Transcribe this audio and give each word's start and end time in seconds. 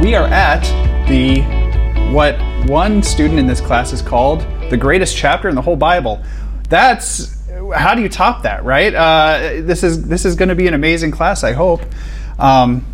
we 0.00 0.14
are 0.14 0.26
at 0.28 0.62
the 1.08 1.40
what 2.12 2.38
one 2.68 3.02
student 3.02 3.40
in 3.40 3.48
this 3.48 3.60
class 3.60 3.90
has 3.90 4.00
called 4.00 4.46
the 4.70 4.76
greatest 4.76 5.16
chapter 5.16 5.48
in 5.48 5.56
the 5.56 5.62
whole 5.62 5.74
Bible. 5.74 6.22
That's 6.68 7.36
how 7.74 7.96
do 7.96 8.02
you 8.02 8.08
top 8.08 8.44
that, 8.44 8.64
right? 8.64 8.94
Uh, 8.94 9.38
this 9.62 9.82
is 9.82 10.06
this 10.06 10.24
is 10.24 10.36
going 10.36 10.50
to 10.50 10.54
be 10.54 10.68
an 10.68 10.74
amazing 10.74 11.10
class, 11.10 11.42
I 11.42 11.52
hope. 11.52 11.82
Um, 12.38 12.86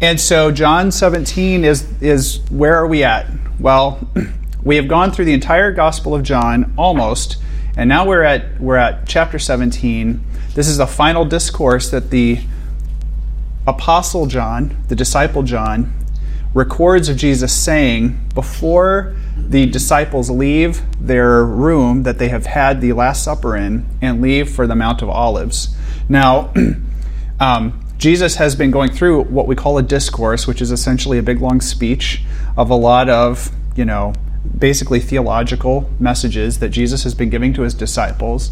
and 0.00 0.18
so 0.18 0.50
John 0.50 0.90
17 0.90 1.62
is 1.62 1.86
is 2.00 2.40
where 2.50 2.74
are 2.76 2.86
we 2.86 3.04
at? 3.04 3.26
Well, 3.60 4.08
we 4.62 4.76
have 4.76 4.88
gone 4.88 5.12
through 5.12 5.26
the 5.26 5.34
entire 5.34 5.72
Gospel 5.72 6.14
of 6.14 6.22
John 6.22 6.72
almost, 6.78 7.36
and 7.76 7.86
now 7.86 8.06
we're 8.06 8.22
at 8.22 8.58
we're 8.58 8.76
at 8.76 9.06
chapter 9.06 9.38
17. 9.38 10.24
This 10.54 10.68
is 10.68 10.78
the 10.78 10.86
final 10.86 11.26
discourse 11.26 11.90
that 11.90 12.08
the 12.08 12.40
apostle 13.66 14.24
John, 14.24 14.74
the 14.88 14.96
disciple 14.96 15.42
John, 15.42 15.92
records 16.56 17.10
of 17.10 17.18
Jesus 17.18 17.52
saying 17.52 18.18
before 18.34 19.14
the 19.36 19.66
disciples 19.66 20.30
leave 20.30 20.80
their 20.98 21.44
room 21.44 22.04
that 22.04 22.18
they 22.18 22.28
have 22.28 22.46
had 22.46 22.80
the 22.80 22.94
Last 22.94 23.22
Supper 23.22 23.54
in 23.54 23.84
and 24.00 24.22
leave 24.22 24.48
for 24.48 24.66
the 24.66 24.74
Mount 24.74 25.02
of 25.02 25.10
Olives. 25.10 25.76
Now, 26.08 26.54
um, 27.40 27.84
Jesus 27.98 28.36
has 28.36 28.56
been 28.56 28.70
going 28.70 28.90
through 28.90 29.24
what 29.24 29.46
we 29.46 29.54
call 29.54 29.76
a 29.76 29.82
discourse, 29.82 30.46
which 30.46 30.62
is 30.62 30.70
essentially 30.70 31.18
a 31.18 31.22
big 31.22 31.42
long 31.42 31.60
speech 31.60 32.22
of 32.56 32.70
a 32.70 32.74
lot 32.74 33.10
of, 33.10 33.50
you 33.76 33.84
know, 33.84 34.14
basically 34.56 35.00
theological 35.00 35.90
messages 36.00 36.60
that 36.60 36.70
Jesus 36.70 37.04
has 37.04 37.14
been 37.14 37.28
giving 37.28 37.52
to 37.52 37.62
his 37.62 37.74
disciples. 37.74 38.50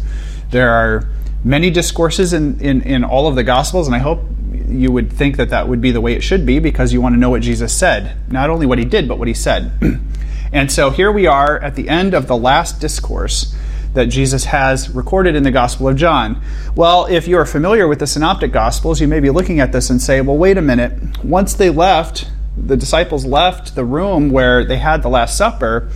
There 0.51 0.69
are 0.69 1.09
many 1.43 1.71
discourses 1.71 2.33
in, 2.33 2.59
in, 2.59 2.83
in 2.83 3.03
all 3.03 3.27
of 3.27 3.33
the 3.33 3.43
Gospels, 3.43 3.87
and 3.87 3.95
I 3.95 3.99
hope 3.99 4.19
you 4.67 4.91
would 4.91 5.11
think 5.11 5.37
that 5.37 5.49
that 5.49 5.67
would 5.67 5.81
be 5.81 5.91
the 5.91 6.01
way 6.01 6.13
it 6.13 6.21
should 6.21 6.45
be 6.45 6.59
because 6.59 6.93
you 6.93 7.01
want 7.01 7.13
to 7.13 7.19
know 7.19 7.29
what 7.29 7.41
Jesus 7.41 7.73
said. 7.73 8.15
Not 8.31 8.49
only 8.49 8.65
what 8.65 8.77
he 8.77 8.85
did, 8.85 9.07
but 9.07 9.19
what 9.19 9.27
he 9.27 9.33
said. 9.33 9.71
and 10.53 10.71
so 10.71 10.89
here 10.89 11.11
we 11.11 11.27
are 11.27 11.59
at 11.59 11.75
the 11.75 11.89
end 11.89 12.13
of 12.13 12.27
the 12.27 12.37
last 12.37 12.79
discourse 12.79 13.55
that 13.93 14.07
Jesus 14.07 14.45
has 14.45 14.89
recorded 14.89 15.35
in 15.35 15.43
the 15.43 15.51
Gospel 15.51 15.87
of 15.87 15.95
John. 15.95 16.41
Well, 16.75 17.05
if 17.05 17.27
you're 17.27 17.45
familiar 17.45 17.87
with 17.87 17.99
the 17.99 18.07
Synoptic 18.07 18.51
Gospels, 18.51 18.99
you 18.99 19.07
may 19.07 19.21
be 19.21 19.29
looking 19.29 19.59
at 19.59 19.71
this 19.71 19.89
and 19.89 20.01
say, 20.01 20.21
well, 20.21 20.37
wait 20.37 20.57
a 20.57 20.61
minute. 20.61 21.23
Once 21.23 21.53
they 21.53 21.69
left, 21.69 22.29
the 22.57 22.77
disciples 22.77 23.25
left 23.25 23.75
the 23.75 23.85
room 23.85 24.29
where 24.29 24.65
they 24.65 24.77
had 24.77 25.01
the 25.01 25.09
Last 25.09 25.37
Supper, 25.37 25.89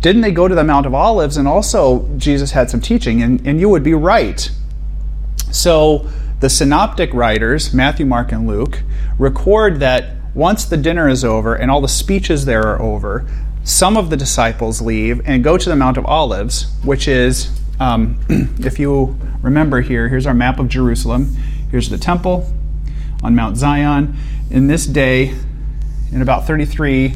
didn't 0.00 0.22
they 0.22 0.30
go 0.30 0.46
to 0.46 0.54
the 0.54 0.64
Mount 0.64 0.86
of 0.86 0.94
Olives 0.94 1.36
and 1.36 1.48
also 1.48 2.08
Jesus 2.16 2.52
had 2.52 2.70
some 2.70 2.80
teaching? 2.80 3.22
And, 3.22 3.46
and 3.46 3.60
you 3.60 3.68
would 3.68 3.82
be 3.82 3.94
right. 3.94 4.50
So, 5.50 6.08
the 6.40 6.48
synoptic 6.48 7.12
writers, 7.12 7.74
Matthew, 7.74 8.06
Mark, 8.06 8.32
and 8.32 8.46
Luke, 8.46 8.82
record 9.18 9.80
that 9.80 10.14
once 10.34 10.64
the 10.64 10.76
dinner 10.76 11.08
is 11.08 11.24
over 11.24 11.54
and 11.54 11.70
all 11.70 11.80
the 11.80 11.88
speeches 11.88 12.44
there 12.44 12.62
are 12.62 12.80
over, 12.80 13.26
some 13.64 13.96
of 13.96 14.08
the 14.08 14.16
disciples 14.16 14.80
leave 14.80 15.20
and 15.26 15.42
go 15.42 15.58
to 15.58 15.68
the 15.68 15.76
Mount 15.76 15.96
of 15.96 16.06
Olives, 16.06 16.72
which 16.84 17.08
is, 17.08 17.50
um, 17.80 18.18
if 18.60 18.78
you 18.78 19.18
remember 19.42 19.80
here, 19.80 20.08
here's 20.08 20.26
our 20.26 20.34
map 20.34 20.58
of 20.60 20.68
Jerusalem. 20.68 21.34
Here's 21.70 21.88
the 21.88 21.98
temple 21.98 22.50
on 23.22 23.34
Mount 23.34 23.56
Zion. 23.56 24.16
In 24.50 24.68
this 24.68 24.86
day, 24.86 25.34
in 26.12 26.22
about 26.22 26.46
33 26.46 27.14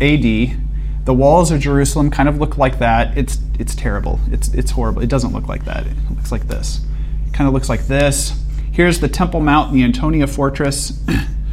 AD, 0.00 1.04
the 1.04 1.14
walls 1.14 1.50
of 1.50 1.60
Jerusalem 1.60 2.10
kind 2.10 2.28
of 2.28 2.38
look 2.38 2.56
like 2.56 2.78
that. 2.78 3.16
It's, 3.16 3.38
it's 3.58 3.74
terrible. 3.74 4.18
It's, 4.32 4.48
it's 4.54 4.70
horrible. 4.70 5.02
It 5.02 5.10
doesn't 5.10 5.32
look 5.32 5.48
like 5.48 5.66
that. 5.66 5.86
It 5.86 5.94
looks 6.10 6.32
like 6.32 6.48
this 6.48 6.80
kind 7.32 7.48
of 7.48 7.54
looks 7.54 7.68
like 7.68 7.86
this. 7.86 8.32
Here's 8.72 9.00
the 9.00 9.08
Temple 9.08 9.40
Mount, 9.40 9.72
the 9.72 9.82
Antonia 9.82 10.26
Fortress. 10.26 11.02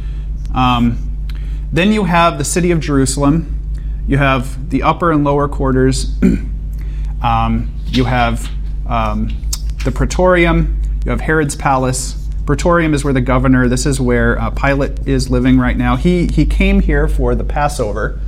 um, 0.54 1.16
then 1.72 1.92
you 1.92 2.04
have 2.04 2.38
the 2.38 2.44
city 2.44 2.70
of 2.70 2.80
Jerusalem. 2.80 3.54
You 4.06 4.16
have 4.16 4.70
the 4.70 4.82
upper 4.82 5.12
and 5.12 5.24
lower 5.24 5.48
quarters. 5.48 6.16
um, 7.22 7.74
you 7.86 8.04
have 8.04 8.48
um, 8.86 9.30
the 9.84 9.92
Praetorium. 9.92 10.80
You 11.04 11.10
have 11.10 11.20
Herod's 11.20 11.56
palace. 11.56 12.14
Praetorium 12.46 12.94
is 12.94 13.04
where 13.04 13.12
the 13.12 13.20
governor. 13.20 13.68
This 13.68 13.84
is 13.84 14.00
where 14.00 14.40
uh, 14.40 14.50
Pilate 14.50 15.06
is 15.06 15.28
living 15.28 15.58
right 15.58 15.76
now. 15.76 15.96
He 15.96 16.26
he 16.28 16.46
came 16.46 16.80
here 16.80 17.06
for 17.06 17.34
the 17.34 17.44
Passover, 17.44 18.18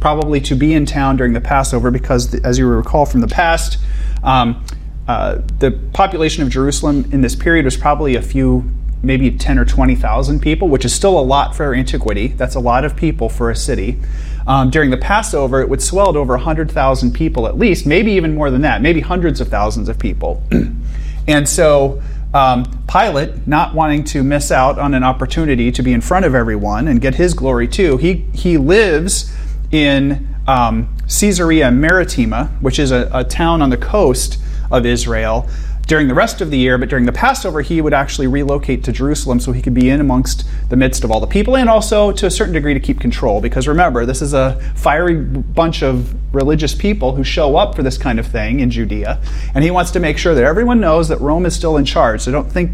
probably 0.00 0.40
to 0.40 0.54
be 0.54 0.72
in 0.72 0.86
town 0.86 1.18
during 1.18 1.34
the 1.34 1.42
Passover, 1.42 1.90
because 1.90 2.34
as 2.36 2.58
you 2.58 2.66
recall 2.66 3.04
from 3.04 3.20
the 3.20 3.28
past, 3.28 3.78
um, 4.24 4.64
uh, 5.08 5.40
the 5.58 5.72
population 5.92 6.42
of 6.42 6.50
Jerusalem 6.50 7.08
in 7.12 7.20
this 7.20 7.36
period 7.36 7.64
was 7.64 7.76
probably 7.76 8.16
a 8.16 8.22
few, 8.22 8.64
maybe 9.02 9.30
10 9.30 9.58
or 9.58 9.64
20,000 9.64 10.40
people, 10.40 10.68
which 10.68 10.84
is 10.84 10.94
still 10.94 11.18
a 11.18 11.22
lot 11.22 11.54
for 11.54 11.74
antiquity. 11.74 12.28
That's 12.28 12.56
a 12.56 12.60
lot 12.60 12.84
of 12.84 12.96
people 12.96 13.28
for 13.28 13.50
a 13.50 13.56
city. 13.56 13.98
Um, 14.46 14.70
during 14.70 14.90
the 14.90 14.96
Passover, 14.96 15.60
it 15.60 15.68
would 15.68 15.82
swell 15.82 16.12
to 16.12 16.18
over 16.18 16.34
100,000 16.34 17.12
people 17.12 17.46
at 17.46 17.58
least, 17.58 17.86
maybe 17.86 18.12
even 18.12 18.34
more 18.34 18.50
than 18.50 18.62
that, 18.62 18.82
maybe 18.82 19.00
hundreds 19.00 19.40
of 19.40 19.48
thousands 19.48 19.88
of 19.88 19.98
people. 19.98 20.42
and 21.28 21.48
so 21.48 22.02
um, 22.34 22.64
Pilate, 22.88 23.46
not 23.46 23.74
wanting 23.74 24.04
to 24.04 24.22
miss 24.22 24.50
out 24.50 24.78
on 24.78 24.94
an 24.94 25.02
opportunity 25.02 25.72
to 25.72 25.82
be 25.82 25.92
in 25.92 26.00
front 26.00 26.24
of 26.24 26.34
everyone 26.34 26.88
and 26.88 27.00
get 27.00 27.14
his 27.14 27.34
glory 27.34 27.66
too, 27.66 27.96
he, 27.96 28.24
he 28.32 28.56
lives 28.58 29.32
in 29.70 30.34
um, 30.46 30.94
Caesarea 31.08 31.70
Maritima, 31.70 32.50
which 32.60 32.78
is 32.78 32.92
a, 32.92 33.10
a 33.12 33.24
town 33.24 33.62
on 33.62 33.70
the 33.70 33.76
coast 33.76 34.38
of 34.70 34.86
Israel 34.86 35.48
during 35.86 36.08
the 36.08 36.14
rest 36.14 36.40
of 36.40 36.50
the 36.50 36.58
year, 36.58 36.78
but 36.78 36.88
during 36.88 37.06
the 37.06 37.12
Passover, 37.12 37.60
he 37.62 37.80
would 37.80 37.94
actually 37.94 38.26
relocate 38.26 38.82
to 38.84 38.92
Jerusalem 38.92 39.38
so 39.38 39.52
he 39.52 39.62
could 39.62 39.74
be 39.74 39.88
in 39.88 40.00
amongst 40.00 40.44
the 40.68 40.76
midst 40.76 41.04
of 41.04 41.12
all 41.12 41.20
the 41.20 41.28
people 41.28 41.56
and 41.56 41.70
also 41.70 42.10
to 42.10 42.26
a 42.26 42.30
certain 42.30 42.52
degree 42.52 42.74
to 42.74 42.80
keep 42.80 42.98
control. 42.98 43.40
Because 43.40 43.68
remember, 43.68 44.04
this 44.04 44.20
is 44.20 44.34
a 44.34 44.60
fiery 44.74 45.14
bunch 45.14 45.82
of 45.82 46.12
religious 46.34 46.74
people 46.74 47.14
who 47.14 47.22
show 47.22 47.56
up 47.56 47.76
for 47.76 47.84
this 47.84 47.96
kind 47.96 48.18
of 48.18 48.26
thing 48.26 48.58
in 48.60 48.70
Judea, 48.70 49.20
and 49.54 49.62
he 49.62 49.70
wants 49.70 49.92
to 49.92 50.00
make 50.00 50.18
sure 50.18 50.34
that 50.34 50.44
everyone 50.44 50.80
knows 50.80 51.08
that 51.08 51.20
Rome 51.20 51.46
is 51.46 51.54
still 51.54 51.76
in 51.76 51.84
charge. 51.84 52.20
So 52.22 52.32
don't 52.32 52.50
think 52.50 52.72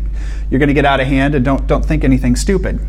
you're 0.50 0.58
going 0.58 0.68
to 0.68 0.74
get 0.74 0.86
out 0.86 1.00
of 1.00 1.06
hand 1.06 1.34
and 1.34 1.44
don't, 1.44 1.66
don't 1.66 1.84
think 1.84 2.04
anything 2.04 2.34
stupid. 2.34 2.80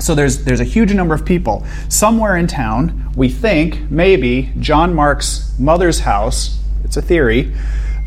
So 0.00 0.16
there's, 0.16 0.44
there's 0.44 0.60
a 0.60 0.64
huge 0.64 0.92
number 0.92 1.14
of 1.14 1.24
people. 1.24 1.64
Somewhere 1.88 2.36
in 2.36 2.48
town, 2.48 3.12
we 3.14 3.28
think 3.28 3.88
maybe 3.90 4.52
John 4.58 4.94
Mark's 4.94 5.54
mother's 5.58 6.00
house, 6.00 6.58
it's 6.84 6.96
a 6.96 7.02
theory, 7.02 7.52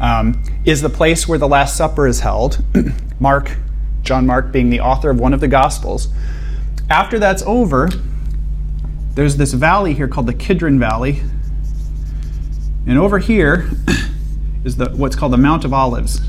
um, 0.02 0.44
is 0.66 0.82
the 0.82 0.90
place 0.90 1.28
where 1.28 1.38
the 1.38 1.48
Last 1.48 1.78
Supper 1.78 2.08
is 2.08 2.20
held. 2.20 2.62
Mark, 3.20 3.56
John 4.02 4.26
Mark 4.26 4.52
being 4.52 4.70
the 4.70 4.82
author 4.82 5.12
of 5.12 5.20
one 5.20 5.34
of 5.34 5.40
the 5.40 5.48
Gospels. 5.48 6.10
After 6.90 7.20
that's 7.20 7.44
over, 7.44 7.90
there's 9.14 9.38
this 9.38 9.54
valley 9.54 9.94
here 9.94 10.08
called 10.08 10.28
the 10.28 10.34
Kidron 10.34 10.80
Valley. 10.80 11.22
And 12.88 12.98
over 12.98 13.20
here 13.20 13.70
is 14.66 14.76
the, 14.76 14.90
what's 14.90 15.16
called 15.16 15.34
the 15.34 15.38
Mount 15.38 15.64
of 15.66 15.74
Olives. 15.74 16.20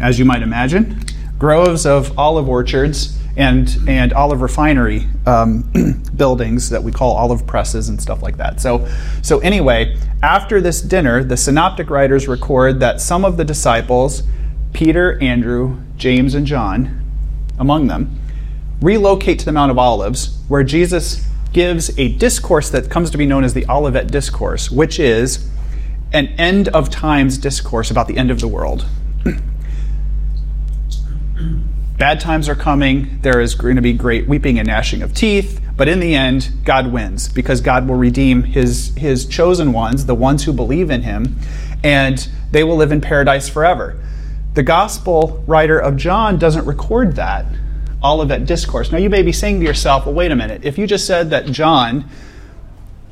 As 0.00 0.18
you 0.18 0.24
might 0.24 0.42
imagine, 0.42 1.04
groves 1.38 1.84
of 1.84 2.18
olive 2.18 2.48
orchards 2.48 3.18
and 3.36 3.78
and 3.88 4.12
olive 4.12 4.42
refinery 4.42 5.06
um, 5.26 5.62
buildings 6.16 6.70
that 6.70 6.82
we 6.82 6.92
call 6.92 7.16
olive 7.16 7.46
presses 7.46 7.88
and 7.88 8.00
stuff 8.00 8.22
like 8.22 8.36
that. 8.36 8.60
So 8.60 8.88
so 9.22 9.38
anyway, 9.40 9.96
after 10.22 10.60
this 10.60 10.80
dinner, 10.80 11.24
the 11.24 11.36
synoptic 11.36 11.90
writers 11.90 12.28
record 12.28 12.80
that 12.80 13.00
some 13.00 13.24
of 13.24 13.36
the 13.36 13.44
disciples, 13.44 14.22
Peter, 14.72 15.20
Andrew, 15.22 15.78
James, 15.96 16.34
and 16.34 16.46
John, 16.46 17.04
among 17.58 17.86
them, 17.86 18.18
relocate 18.80 19.38
to 19.40 19.44
the 19.44 19.52
Mount 19.52 19.70
of 19.70 19.78
Olives, 19.78 20.38
where 20.48 20.64
Jesus 20.64 21.26
gives 21.52 21.96
a 21.98 22.08
discourse 22.16 22.70
that 22.70 22.90
comes 22.90 23.10
to 23.10 23.18
be 23.18 23.26
known 23.26 23.44
as 23.44 23.54
the 23.54 23.66
Olivet 23.68 24.10
Discourse, 24.10 24.70
which 24.70 24.98
is 24.98 25.48
an 26.12 26.28
end 26.38 26.68
of 26.68 26.90
times 26.90 27.38
discourse 27.38 27.90
about 27.90 28.08
the 28.08 28.16
end 28.16 28.30
of 28.30 28.40
the 28.40 28.48
world. 28.48 28.86
Bad 32.02 32.18
times 32.18 32.48
are 32.48 32.56
coming. 32.56 33.20
There 33.22 33.40
is 33.40 33.54
going 33.54 33.76
to 33.76 33.80
be 33.80 33.92
great 33.92 34.26
weeping 34.26 34.58
and 34.58 34.66
gnashing 34.66 35.02
of 35.02 35.14
teeth. 35.14 35.60
But 35.76 35.86
in 35.86 36.00
the 36.00 36.16
end, 36.16 36.50
God 36.64 36.92
wins 36.92 37.28
because 37.28 37.60
God 37.60 37.86
will 37.86 37.94
redeem 37.94 38.42
his, 38.42 38.92
his 38.96 39.24
chosen 39.24 39.72
ones, 39.72 40.06
the 40.06 40.14
ones 40.16 40.42
who 40.42 40.52
believe 40.52 40.90
in 40.90 41.02
him, 41.02 41.38
and 41.84 42.28
they 42.50 42.64
will 42.64 42.74
live 42.74 42.90
in 42.90 43.00
paradise 43.00 43.48
forever. 43.48 44.02
The 44.54 44.64
gospel 44.64 45.44
writer 45.46 45.78
of 45.78 45.96
John 45.96 46.40
doesn't 46.40 46.66
record 46.66 47.14
that, 47.14 47.46
Olivet 48.02 48.46
Discourse. 48.46 48.90
Now, 48.90 48.98
you 48.98 49.08
may 49.08 49.22
be 49.22 49.30
saying 49.30 49.60
to 49.60 49.64
yourself, 49.64 50.04
well, 50.04 50.14
wait 50.16 50.32
a 50.32 50.36
minute. 50.36 50.64
If 50.64 50.78
you 50.78 50.88
just 50.88 51.06
said 51.06 51.30
that 51.30 51.46
John, 51.46 52.10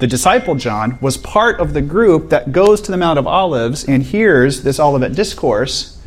the 0.01 0.09
disciple 0.09 0.57
John, 0.57 0.99
was 1.01 1.17
part 1.17 1.61
of 1.61 1.75
the 1.75 1.83
group 1.83 2.31
that 2.31 2.51
goes 2.51 2.81
to 2.81 2.91
the 2.91 2.99
Mount 2.99 3.21
of 3.21 3.29
Olives 3.29 3.85
and 3.85 4.03
hears 4.03 4.65
this 4.65 4.81
Olivet 4.81 5.15
Discourse, 5.15 6.00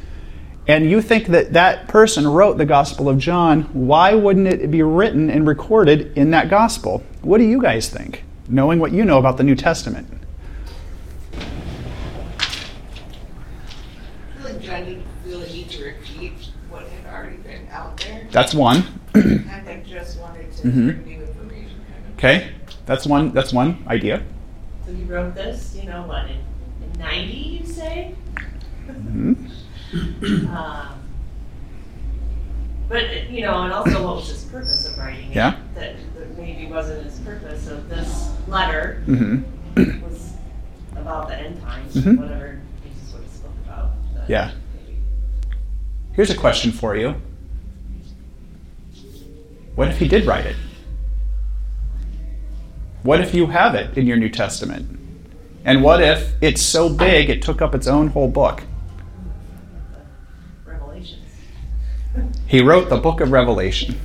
and 0.68 0.90
you 0.90 1.02
think 1.02 1.28
that 1.28 1.54
that 1.54 1.88
person 1.88 2.28
wrote 2.28 2.58
the 2.58 2.66
Gospel 2.66 3.10
of 3.10 3.18
John, 3.18 3.64
why 3.74 4.14
wouldn't 4.16 4.48
it 4.48 4.72
be 4.72 4.82
written 4.84 5.30
and 5.30 5.46
recorded 5.48 6.18
in 6.18 6.32
that 6.32 6.50
Gospel? 6.50 7.04
What 7.22 7.38
do 7.40 7.44
you 7.44 7.62
guys 7.62 7.90
think, 7.90 8.24
knowing 8.48 8.80
what 8.80 8.92
you 8.92 9.04
know 9.06 9.18
about 9.18 9.38
the 9.38 9.44
New 9.44 9.56
Testament? 9.56 10.08
I 14.46 14.58
John 14.60 15.04
really 15.26 15.52
need 15.52 15.70
to 15.72 15.84
repeat 15.86 16.34
what 16.70 16.84
had 16.88 17.14
already 17.14 17.38
been 17.38 17.68
out 17.72 17.98
there. 17.98 18.28
That's 18.32 18.54
one. 18.54 18.84
I 19.16 19.20
think 19.66 19.86
just 19.86 20.20
wanted 20.20 20.52
to 20.54 20.68
Mhm. 20.68 21.02
for 21.04 21.08
new 21.08 21.22
information. 21.22 21.82
Okay, 22.18 22.52
that's 22.86 23.06
one. 23.06 23.32
That's 23.34 23.54
one 23.54 23.84
idea. 23.88 24.22
So 24.86 24.92
you 24.92 25.06
wrote 25.06 25.36
this, 25.36 25.76
you 25.80 25.88
know, 25.90 26.04
what, 26.08 26.26
in, 26.26 26.38
in 26.84 27.00
90, 27.00 27.34
you 27.34 27.66
say? 27.66 28.16
Mhm. 28.88 29.36
Um, 29.94 31.00
but, 32.90 33.30
you 33.30 33.42
know, 33.42 33.64
and 33.64 33.74
also 33.74 34.04
what 34.06 34.16
was 34.18 34.28
his 34.30 34.44
purpose 34.46 34.88
of 34.92 34.98
writing 34.98 35.32
it? 35.32 35.36
Yeah. 35.36 35.58
That, 35.76 35.96
that 36.18 36.38
maybe 36.38 36.68
wasn't 36.72 37.04
his 37.06 37.20
purpose 37.20 37.68
of 37.68 37.90
this 37.90 38.32
letter 38.48 39.04
Mhm. 39.08 39.44
was 40.04 40.34
about 40.96 41.28
the 41.28 41.40
end 41.40 41.62
times, 41.62 41.96
Mhm. 41.96 42.18
whatever 42.20 42.60
Jesus 42.84 43.14
would 43.14 43.24
have 43.24 43.32
spoke 43.32 43.52
about. 43.66 43.92
Yeah. 44.28 44.52
maybe- 44.86 44.98
Here's 46.14 46.30
a 46.30 46.36
question 46.36 46.72
for 46.72 46.96
you. 46.96 47.16
What 49.76 49.88
if 49.88 49.98
he 50.00 50.08
did 50.08 50.26
write 50.26 50.46
it? 50.46 50.56
What 53.02 53.22
if 53.22 53.34
you 53.34 53.48
have 53.48 53.74
it 53.76 53.98
in 53.98 54.06
your 54.08 54.18
New 54.18 54.30
Testament? 54.30 55.00
And 55.66 55.82
what 55.82 56.02
if 56.02 56.34
it's 56.42 56.62
so 56.62 56.90
big 56.90 57.30
it 57.30 57.42
took 57.42 57.62
up 57.62 57.74
its 57.74 57.88
own 57.88 58.10
whole 58.10 58.28
book? 58.28 58.64
He 62.54 62.62
wrote 62.62 62.88
the 62.88 62.98
book 62.98 63.20
of 63.20 63.32
Revelation. 63.32 64.00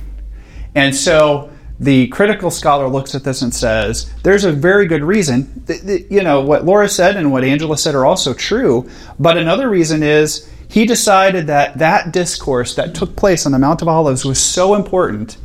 And 0.73 0.95
so 0.95 1.51
the 1.79 2.07
critical 2.07 2.49
scholar 2.49 2.87
looks 2.87 3.13
at 3.13 3.23
this 3.23 3.43
and 3.43 3.53
says, 3.53 4.11
there's 4.23 4.43
a 4.43 4.51
very 4.51 4.87
good 4.87 5.03
reason. 5.03 5.63
Th- 5.67 5.81
th- 5.83 6.07
You 6.09 6.23
know, 6.23 6.41
what 6.41 6.65
Laura 6.65 6.89
said 6.89 7.15
and 7.15 7.31
what 7.31 7.43
Angela 7.43 7.77
said 7.77 7.93
are 7.93 8.07
also 8.07 8.33
true. 8.33 8.89
But 9.19 9.37
another 9.37 9.69
reason 9.69 10.01
is 10.01 10.51
he 10.67 10.87
decided 10.87 11.45
that 11.45 11.77
that 11.77 12.11
discourse 12.11 12.73
that 12.73 12.95
took 12.95 13.15
place 13.15 13.45
on 13.45 13.51
the 13.51 13.59
Mount 13.59 13.83
of 13.83 13.87
Olives 13.87 14.25
was 14.25 14.41
so 14.41 14.73
important 14.73 15.37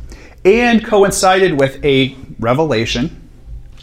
and 0.43 0.83
coincided 0.83 1.59
with 1.59 1.85
a 1.85 2.15
revelation 2.39 3.21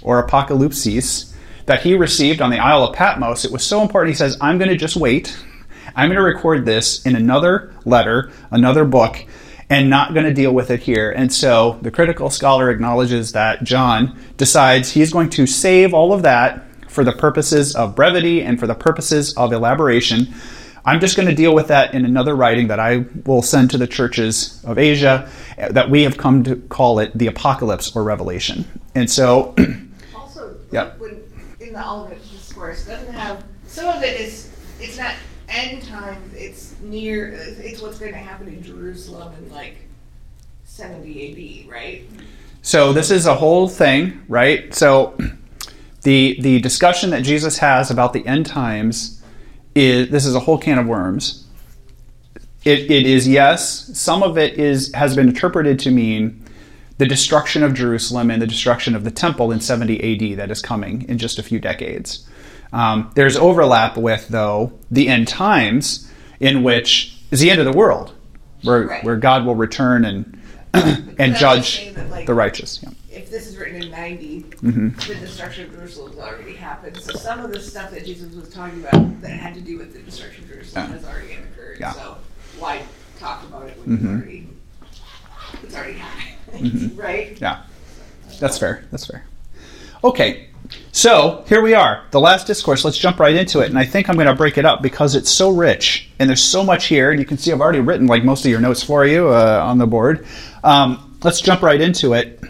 or 0.02 0.26
apocalypsis 0.26 1.32
that 1.66 1.82
he 1.82 1.94
received 1.94 2.42
on 2.42 2.50
the 2.50 2.58
Isle 2.58 2.82
of 2.82 2.96
Patmos. 2.96 3.44
It 3.44 3.52
was 3.52 3.62
so 3.64 3.82
important, 3.82 4.14
he 4.14 4.18
says, 4.18 4.36
I'm 4.40 4.58
going 4.58 4.70
to 4.70 4.76
just 4.76 4.96
wait. 4.96 5.38
I'm 5.94 6.08
going 6.08 6.16
to 6.16 6.22
record 6.22 6.64
this 6.64 7.04
in 7.06 7.16
another 7.16 7.74
letter, 7.84 8.30
another 8.50 8.84
book, 8.84 9.24
and 9.70 9.88
not 9.88 10.14
going 10.14 10.26
to 10.26 10.34
deal 10.34 10.52
with 10.52 10.70
it 10.70 10.80
here. 10.80 11.10
And 11.10 11.32
so 11.32 11.78
the 11.82 11.90
critical 11.90 12.30
scholar 12.30 12.70
acknowledges 12.70 13.32
that 13.32 13.64
John 13.64 14.18
decides 14.36 14.90
he's 14.92 15.12
going 15.12 15.30
to 15.30 15.46
save 15.46 15.94
all 15.94 16.12
of 16.12 16.22
that 16.22 16.64
for 16.90 17.04
the 17.04 17.12
purposes 17.12 17.74
of 17.74 17.94
brevity 17.96 18.42
and 18.42 18.60
for 18.60 18.66
the 18.66 18.74
purposes 18.74 19.32
of 19.34 19.52
elaboration. 19.52 20.28
I'm 20.84 20.98
just 21.00 21.16
going 21.16 21.28
to 21.28 21.34
deal 21.34 21.54
with 21.54 21.68
that 21.68 21.94
in 21.94 22.04
another 22.04 22.34
writing 22.34 22.66
that 22.68 22.80
I 22.80 23.04
will 23.24 23.40
send 23.40 23.70
to 23.70 23.78
the 23.78 23.86
churches 23.86 24.60
of 24.64 24.78
Asia 24.78 25.30
uh, 25.56 25.68
that 25.72 25.88
we 25.88 26.02
have 26.02 26.16
come 26.18 26.42
to 26.44 26.56
call 26.56 26.98
it 26.98 27.16
the 27.16 27.28
Apocalypse 27.28 27.94
or 27.94 28.02
Revelation. 28.02 28.64
And 28.94 29.08
so, 29.10 29.54
Also, 30.14 30.56
Yeah. 30.72 30.90
in 31.60 31.72
the 31.72 31.88
Olivet 31.88 32.18
Discourse, 32.30 32.84
doesn't 32.84 33.14
have 33.14 33.44
some 33.66 33.86
of 33.96 34.02
it 34.02 34.20
is 34.20 34.50
it's 34.80 34.98
not 34.98 35.14
end 35.52 35.82
times. 35.82 36.34
It's 36.34 36.74
near. 36.80 37.32
It's 37.32 37.80
what's 37.80 37.98
going 37.98 38.12
to 38.12 38.18
happen 38.18 38.48
in 38.48 38.62
Jerusalem 38.62 39.34
in 39.38 39.50
like 39.52 39.76
70 40.64 41.64
AD, 41.64 41.70
right? 41.70 42.04
So 42.62 42.92
this 42.92 43.10
is 43.10 43.26
a 43.26 43.34
whole 43.34 43.68
thing, 43.68 44.22
right? 44.28 44.74
So 44.74 45.16
the 46.02 46.38
the 46.40 46.60
discussion 46.60 47.10
that 47.10 47.22
Jesus 47.22 47.58
has 47.58 47.90
about 47.90 48.12
the 48.12 48.26
end 48.26 48.46
times 48.46 49.22
is 49.74 50.10
this 50.10 50.26
is 50.26 50.34
a 50.34 50.40
whole 50.40 50.58
can 50.58 50.78
of 50.78 50.86
worms. 50.86 51.46
It, 52.64 52.90
it 52.90 53.06
is 53.06 53.26
yes, 53.26 53.98
some 53.98 54.22
of 54.22 54.38
it 54.38 54.54
is 54.54 54.92
has 54.94 55.16
been 55.16 55.28
interpreted 55.28 55.78
to 55.80 55.90
mean 55.90 56.44
the 56.98 57.06
destruction 57.06 57.64
of 57.64 57.74
Jerusalem 57.74 58.30
and 58.30 58.40
the 58.40 58.46
destruction 58.46 58.94
of 58.94 59.02
the 59.02 59.10
temple 59.10 59.50
in 59.50 59.60
70 59.60 60.32
AD 60.32 60.38
that 60.38 60.50
is 60.50 60.62
coming 60.62 61.08
in 61.08 61.18
just 61.18 61.38
a 61.38 61.42
few 61.42 61.58
decades. 61.58 62.28
Um, 62.72 63.10
there's 63.14 63.36
overlap 63.36 63.96
with 63.96 64.28
though 64.28 64.72
the 64.90 65.08
end 65.08 65.28
times 65.28 66.10
in 66.40 66.62
which 66.62 67.18
is 67.30 67.40
the 67.40 67.50
end 67.50 67.60
of 67.60 67.66
the 67.66 67.76
world, 67.76 68.12
where 68.62 68.86
Right. 68.86 69.04
where 69.04 69.16
God 69.16 69.44
will 69.44 69.54
return 69.54 70.04
and 70.04 70.38
and 71.18 71.36
judge 71.36 71.92
that, 71.94 72.08
like, 72.10 72.26
the 72.26 72.34
righteous. 72.34 72.80
Yeah. 72.82 72.90
If 73.10 73.30
this 73.30 73.46
is 73.46 73.58
written 73.58 73.82
in 73.82 73.90
90, 73.90 74.40
Mhm. 74.62 75.06
the 75.06 75.14
destruction 75.16 75.66
of 75.66 75.72
Jerusalem 75.74 76.12
has 76.12 76.20
already 76.20 76.54
happened. 76.54 76.96
So 76.96 77.12
some 77.18 77.40
of 77.44 77.52
the 77.52 77.60
stuff 77.60 77.90
that 77.90 78.06
Jesus 78.06 78.34
was 78.34 78.48
talking 78.48 78.80
about 78.80 79.20
that 79.20 79.30
had 79.30 79.54
to 79.54 79.60
do 79.60 79.76
with 79.76 79.92
the 79.92 79.98
destruction 79.98 80.44
of 80.44 80.50
Jerusalem 80.50 80.86
Yeah. 80.88 80.96
has 80.96 81.04
already 81.04 81.32
occurred. 81.34 81.76
Yeah. 81.78 81.92
So 81.92 82.16
why 82.58 82.82
talk 83.20 83.42
about 83.44 83.66
it 83.68 83.76
when 83.84 83.98
Mhm. 83.98 84.02
it's 84.02 84.22
already 84.22 84.48
it's 85.62 85.74
already 85.76 85.98
happened, 85.98 86.92
right? 86.98 87.36
Yeah, 87.40 87.58
that's 88.40 88.56
fair. 88.56 88.84
That's 88.90 89.04
fair. 89.06 89.24
Okay, 90.02 90.48
so 90.92 91.44
here 91.48 91.62
we 91.62 91.74
are, 91.74 92.04
the 92.10 92.20
last 92.20 92.46
discourse. 92.46 92.84
Let's 92.84 92.98
jump 92.98 93.18
right 93.18 93.34
into 93.34 93.60
it. 93.60 93.68
And 93.68 93.78
I 93.78 93.84
think 93.84 94.08
I'm 94.08 94.16
going 94.16 94.26
to 94.26 94.34
break 94.34 94.58
it 94.58 94.64
up 94.64 94.82
because 94.82 95.14
it's 95.14 95.30
so 95.30 95.50
rich 95.50 96.10
and 96.18 96.28
there's 96.28 96.42
so 96.42 96.62
much 96.62 96.86
here. 96.86 97.10
And 97.10 97.20
you 97.20 97.26
can 97.26 97.38
see 97.38 97.52
I've 97.52 97.60
already 97.60 97.80
written 97.80 98.06
like 98.06 98.24
most 98.24 98.44
of 98.44 98.50
your 98.50 98.60
notes 98.60 98.82
for 98.82 99.04
you 99.04 99.28
uh, 99.28 99.62
on 99.64 99.78
the 99.78 99.86
board. 99.86 100.26
Um, 100.62 101.18
let's 101.22 101.40
jump 101.40 101.62
right 101.62 101.80
into 101.80 102.12
it. 102.14 102.40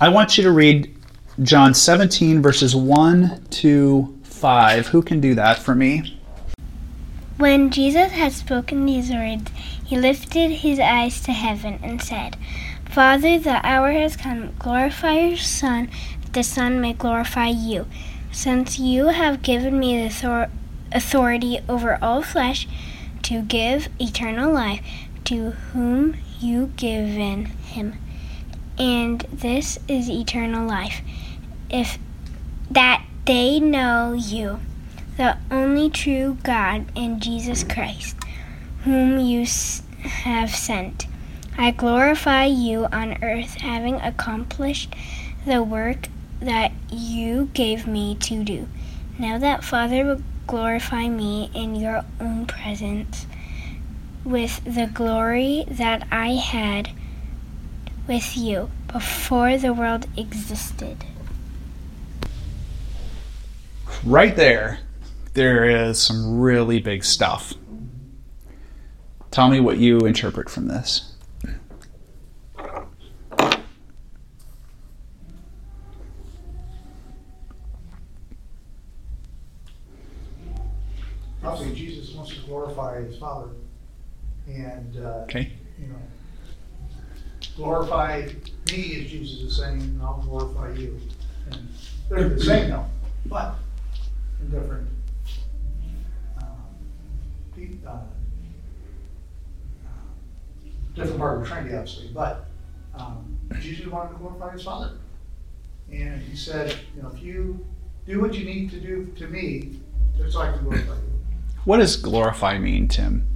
I 0.00 0.08
want 0.10 0.36
you 0.38 0.44
to 0.44 0.52
read 0.52 0.94
John 1.42 1.74
17, 1.74 2.42
verses 2.42 2.74
1 2.76 3.46
to 3.50 4.18
5. 4.22 4.86
Who 4.88 5.02
can 5.02 5.20
do 5.20 5.34
that 5.34 5.58
for 5.58 5.74
me? 5.74 6.18
When 7.38 7.70
Jesus 7.70 8.12
had 8.12 8.32
spoken 8.32 8.84
these 8.84 9.10
words, 9.10 9.50
he 9.84 9.96
lifted 9.96 10.50
his 10.50 10.80
eyes 10.80 11.20
to 11.22 11.32
heaven 11.32 11.78
and 11.82 12.02
said, 12.02 12.36
Father, 12.90 13.38
the 13.38 13.64
hour 13.64 13.92
has 13.92 14.16
come. 14.16 14.52
Glorify 14.58 15.20
your 15.20 15.36
Son, 15.36 15.88
the 16.32 16.42
Son 16.42 16.80
may 16.80 16.92
glorify 16.92 17.48
you. 17.48 17.86
Since 18.30 18.78
you 18.78 19.06
have 19.08 19.42
given 19.42 19.78
me 19.78 19.98
the 19.98 20.06
author- 20.06 20.50
authority 20.92 21.60
over 21.68 21.98
all 22.02 22.22
flesh 22.22 22.68
to 23.22 23.42
give 23.42 23.88
eternal 24.00 24.52
life 24.52 24.80
to 25.24 25.50
whom 25.72 26.16
you 26.40 26.72
given 26.76 27.46
him. 27.46 27.94
And 28.78 29.26
this 29.32 29.78
is 29.88 30.08
eternal 30.08 30.66
life, 30.66 31.02
if 31.68 31.98
that 32.70 33.04
they 33.24 33.58
know 33.60 34.12
you 34.12 34.60
the 35.18 35.36
only 35.50 35.90
true 35.90 36.38
God 36.44 36.86
and 36.96 37.20
Jesus 37.20 37.64
Christ, 37.64 38.16
whom 38.84 39.18
you 39.18 39.44
have 40.02 40.50
sent. 40.50 41.06
I 41.58 41.72
glorify 41.72 42.44
you 42.44 42.86
on 42.92 43.18
earth, 43.20 43.54
having 43.56 43.96
accomplished 43.96 44.94
the 45.44 45.62
work 45.62 46.06
that 46.40 46.72
you 46.90 47.50
gave 47.54 47.86
me 47.86 48.14
to 48.16 48.44
do. 48.44 48.68
Now 49.18 49.38
that 49.38 49.64
Father 49.64 50.04
will 50.04 50.22
glorify 50.46 51.08
me 51.08 51.50
in 51.54 51.74
your 51.74 52.04
own 52.20 52.46
presence 52.46 53.26
with 54.24 54.62
the 54.64 54.90
glory 54.92 55.64
that 55.68 56.06
I 56.10 56.34
had 56.34 56.90
with 58.06 58.36
you 58.36 58.70
before 58.92 59.58
the 59.58 59.72
world 59.72 60.06
existed. 60.16 61.04
Right 64.04 64.34
there, 64.36 64.78
there 65.34 65.64
is 65.64 66.00
some 66.00 66.40
really 66.40 66.78
big 66.80 67.04
stuff. 67.04 67.54
Tell 69.30 69.48
me 69.48 69.60
what 69.60 69.78
you 69.78 69.98
interpret 70.00 70.48
from 70.48 70.68
this. 70.68 71.14
Probably 81.48 81.74
Jesus 81.74 82.14
wants 82.14 82.34
to 82.34 82.40
glorify 82.42 83.02
his 83.02 83.16
Father 83.16 83.48
and, 84.46 84.96
uh, 84.98 85.22
Okay. 85.22 85.50
you 85.80 85.86
know, 85.86 85.96
glorify 87.56 88.28
me, 88.70 89.00
as 89.02 89.10
Jesus 89.10 89.40
is 89.40 89.56
saying, 89.56 89.80
and 89.80 90.02
I'll 90.02 90.20
glorify 90.20 90.74
you. 90.74 91.00
And 91.50 91.68
they're 92.10 92.28
the 92.28 92.38
same 92.44 92.68
though, 92.68 92.84
but 93.24 93.54
in 94.42 94.50
different, 94.50 94.88
pe- 97.56 97.78
uh, 97.86 97.96
different 100.94 101.18
part 101.18 101.38
of 101.38 101.42
the 101.44 101.48
Trinity, 101.48 101.74
obviously, 101.76 102.08
but 102.12 102.44
um, 102.94 103.38
Jesus 103.58 103.86
wanted 103.86 104.12
to 104.12 104.18
glorify 104.18 104.52
his 104.52 104.64
Father. 104.64 104.98
And 105.90 106.20
he 106.20 106.36
said, 106.36 106.76
you 106.94 107.02
know, 107.02 107.08
if 107.08 107.22
you 107.22 107.64
do 108.06 108.20
what 108.20 108.34
you 108.34 108.44
need 108.44 108.70
to 108.72 108.80
do 108.80 109.06
to 109.16 109.26
me, 109.28 109.80
just 110.18 110.34
so 110.34 110.42
I 110.42 110.52
can 110.52 110.62
glorify 110.62 110.92
you. 110.92 111.17
What 111.68 111.80
does 111.80 111.96
glorify 111.96 112.58
mean, 112.58 112.88
Tim? 112.88 113.26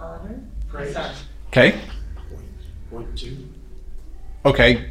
Honor? 0.00 0.40
Praise. 0.66 0.96
Okay. 1.48 1.78
Point 2.90 3.18
two. 3.18 3.36
Okay. 4.46 4.86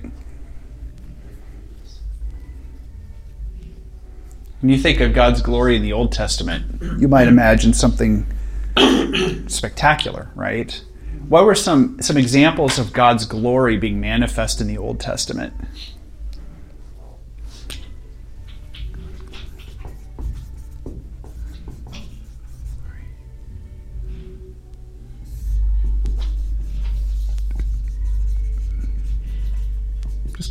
When 4.61 4.69
you 4.69 4.77
think 4.77 4.99
of 4.99 5.13
God's 5.13 5.41
glory 5.41 5.75
in 5.75 5.81
the 5.81 5.93
Old 5.93 6.11
Testament, 6.11 6.79
you 7.01 7.07
might 7.07 7.27
imagine 7.27 7.73
something 7.73 8.27
spectacular, 9.47 10.29
right? 10.35 10.79
what 11.27 11.45
were 11.45 11.55
some 11.55 11.99
some 12.01 12.17
examples 12.17 12.77
of 12.77 12.93
God's 12.93 13.25
glory 13.25 13.77
being 13.77 13.99
manifest 13.99 14.61
in 14.61 14.67
the 14.67 14.77
Old 14.77 14.99
Testament? 14.99 15.53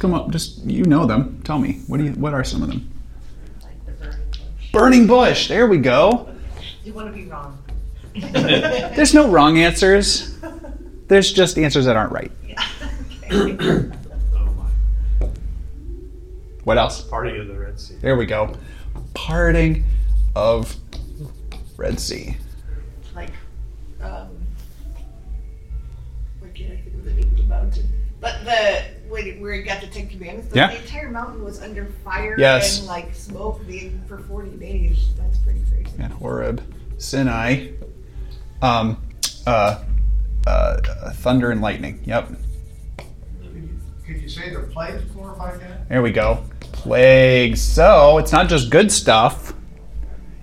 Come 0.02 0.12
up. 0.12 0.30
Just 0.30 0.58
you 0.64 0.84
know 0.84 1.06
them. 1.06 1.40
Tell 1.44 1.58
me. 1.58 1.80
What 1.86 1.96
do 1.98 2.04
you? 2.04 2.10
What 2.12 2.34
are 2.34 2.44
some 2.44 2.62
of 2.62 2.68
them? 2.68 2.90
Like 3.62 3.86
the 3.86 3.92
burning 3.92 4.18
bush. 4.28 4.72
Burning 4.72 5.06
bush. 5.06 5.48
There 5.48 5.66
we 5.68 5.78
go. 5.78 6.28
You 6.84 6.92
want 6.92 7.06
to 7.06 7.12
be 7.12 7.26
wrong. 7.26 7.62
There's 8.14 9.14
no 9.14 9.30
wrong 9.30 9.58
answers. 9.58 10.36
There's 11.08 11.32
just 11.32 11.56
answers 11.56 11.86
that 11.86 11.96
aren't 11.96 12.12
right. 12.12 12.32
Okay. 13.34 13.90
Oh 14.36 14.44
my. 14.58 15.26
What 16.64 16.76
else? 16.76 17.00
Parting 17.00 17.40
of 17.40 17.46
the 17.46 17.54
Red 17.54 17.80
Sea. 17.80 17.94
There 18.02 18.14
we 18.14 18.26
go. 18.26 18.54
Parting 19.14 19.84
of 20.36 20.76
Red 21.78 21.98
Sea. 21.98 22.36
like, 23.14 23.30
um, 24.02 24.28
what 26.40 26.52
can't 26.52 26.72
I 26.72 26.76
think 26.76 26.94
of 26.94 27.04
the 27.06 27.14
name 27.14 27.28
of 27.28 27.36
the 27.38 27.42
mountain? 27.44 27.88
But 28.20 28.44
the 28.44 28.84
when 29.12 29.26
it- 29.26 29.40
where 29.40 29.52
he 29.54 29.62
got 29.62 29.80
the 29.80 29.86
Ten 29.86 30.08
Commandments, 30.08 30.48
the, 30.50 30.56
Yeah. 30.56 30.68
the 30.68 30.76
entire 30.82 31.10
mountain 31.10 31.44
was 31.44 31.60
under 31.62 31.86
fire 32.04 32.34
Yes. 32.38 32.78
and 32.78 32.88
like 32.88 33.14
smoke 33.14 33.64
being 33.66 34.00
for 34.08 34.18
forty 34.18 34.50
days. 34.56 35.10
That's 35.18 35.38
pretty 35.38 35.60
crazy. 35.70 35.90
And 35.98 36.12
Horeb, 36.14 36.62
Sinai, 36.98 37.68
um, 38.62 38.96
uh, 39.46 39.82
uh, 40.46 40.80
thunder 41.14 41.50
and 41.50 41.60
lightning. 41.60 42.00
Yep. 42.04 42.28
Could 42.28 43.06
you, 43.54 43.68
could 44.06 44.22
you 44.22 44.28
say 44.28 44.50
the 44.50 44.60
plagues 44.60 45.02
glorify 45.12 45.52
God? 45.52 45.88
There 45.88 46.02
we 46.02 46.10
go. 46.10 46.42
Plagues. 46.72 47.60
So 47.60 48.18
it's 48.18 48.32
not 48.32 48.48
just 48.48 48.70
good 48.70 48.90
stuff. 48.90 49.52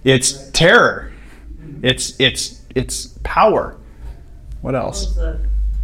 It's 0.04 0.50
terror. 0.52 1.12
It's 1.82 2.14
it's 2.20 2.62
it's 2.76 3.18
power. 3.24 3.76
What 4.62 4.74
What 4.74 4.76
else? 4.76 5.06
was 5.06 5.16
the, 5.16 5.40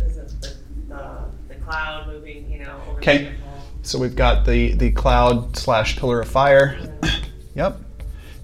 is 0.05 0.17
it 0.17 0.29
the, 0.41 0.53
the, 0.89 1.09
the 1.49 1.55
cloud 1.55 2.07
moving, 2.07 2.49
you 2.51 2.59
know, 2.59 2.75
over 2.75 2.93
Okay. 3.07 3.35
So 3.83 3.99
we've 3.99 4.15
got 4.15 4.47
the 4.47 4.73
the 4.73 4.89
cloud 4.89 5.55
slash 5.55 5.95
pillar 5.95 6.21
of 6.21 6.27
fire. 6.27 6.77
Yep. 7.53 7.79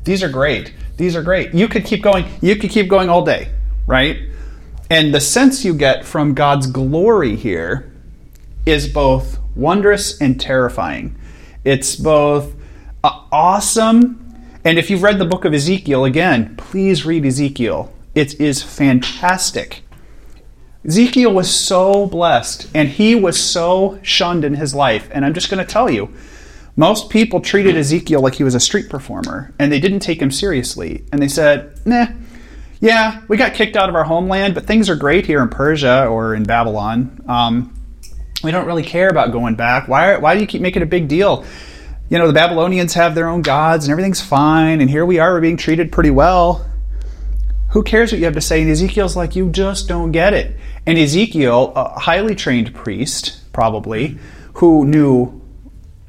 These 0.05 0.23
are 0.23 0.29
great. 0.29 0.73
These 0.95 1.17
are 1.17 1.21
great. 1.21 1.53
You 1.53 1.67
could 1.67 1.83
keep 1.83 2.01
going. 2.01 2.23
You 2.41 2.55
could 2.55 2.69
keep 2.69 2.87
going 2.87 3.09
all 3.09 3.25
day, 3.25 3.51
right? 3.85 4.19
And 4.89 5.13
the 5.13 5.19
sense 5.19 5.65
you 5.65 5.73
get 5.73 6.05
from 6.05 6.33
God's 6.33 6.67
glory 6.67 7.35
here 7.35 7.91
is 8.65 8.87
both 8.87 9.37
wondrous 9.53 10.21
and 10.21 10.39
terrifying. 10.39 11.19
It's 11.65 11.97
both 11.97 12.53
uh, 13.03 13.25
awesome, 13.33 14.33
and 14.63 14.79
if 14.79 14.89
you've 14.89 15.03
read 15.03 15.19
the 15.19 15.25
book 15.25 15.43
of 15.43 15.53
Ezekiel, 15.53 16.05
again, 16.05 16.55
please 16.55 17.05
read 17.05 17.25
Ezekiel. 17.25 17.91
It 18.15 18.39
is 18.39 18.63
fantastic. 18.63 19.83
Ezekiel 20.85 21.31
was 21.31 21.53
so 21.53 22.07
blessed 22.07 22.67
and 22.73 22.89
he 22.89 23.13
was 23.13 23.39
so 23.39 23.99
shunned 24.01 24.43
in 24.43 24.55
his 24.55 24.73
life. 24.73 25.09
And 25.11 25.23
I'm 25.23 25.33
just 25.33 25.49
going 25.49 25.63
to 25.63 25.71
tell 25.71 25.89
you, 25.89 26.11
most 26.75 27.09
people 27.09 27.39
treated 27.39 27.75
Ezekiel 27.77 28.21
like 28.21 28.35
he 28.35 28.43
was 28.43 28.55
a 28.55 28.59
street 28.59 28.89
performer 28.89 29.53
and 29.59 29.71
they 29.71 29.79
didn't 29.79 29.99
take 29.99 30.21
him 30.21 30.31
seriously. 30.31 31.05
And 31.11 31.21
they 31.21 31.27
said, 31.27 31.79
nah, 31.85 32.07
yeah, 32.79 33.21
we 33.27 33.37
got 33.37 33.53
kicked 33.53 33.75
out 33.75 33.89
of 33.89 33.95
our 33.95 34.05
homeland, 34.05 34.55
but 34.55 34.65
things 34.65 34.89
are 34.89 34.95
great 34.95 35.27
here 35.27 35.41
in 35.41 35.49
Persia 35.49 36.07
or 36.07 36.33
in 36.33 36.43
Babylon. 36.43 37.23
Um, 37.27 37.77
we 38.43 38.49
don't 38.49 38.65
really 38.65 38.83
care 38.83 39.09
about 39.09 39.31
going 39.31 39.53
back. 39.53 39.87
Why, 39.87 40.17
why 40.17 40.33
do 40.33 40.41
you 40.41 40.47
keep 40.47 40.63
making 40.63 40.81
a 40.81 40.87
big 40.87 41.07
deal? 41.07 41.45
You 42.09 42.17
know, 42.17 42.25
the 42.25 42.33
Babylonians 42.33 42.95
have 42.95 43.13
their 43.13 43.29
own 43.29 43.43
gods 43.43 43.85
and 43.85 43.91
everything's 43.91 44.19
fine, 44.19 44.81
and 44.81 44.89
here 44.89 45.05
we 45.05 45.19
are, 45.19 45.31
we're 45.33 45.41
being 45.41 45.57
treated 45.57 45.91
pretty 45.91 46.09
well 46.09 46.67
who 47.71 47.83
cares 47.83 48.11
what 48.11 48.19
you 48.19 48.25
have 48.25 48.33
to 48.33 48.41
say? 48.41 48.61
And 48.61 48.69
Ezekiel's 48.69 49.15
like, 49.15 49.35
you 49.35 49.49
just 49.49 49.87
don't 49.87 50.11
get 50.11 50.33
it. 50.33 50.55
And 50.85 50.97
Ezekiel, 50.97 51.73
a 51.75 51.99
highly 51.99 52.35
trained 52.35 52.73
priest, 52.75 53.39
probably, 53.53 54.17
who 54.55 54.85
knew 54.85 55.41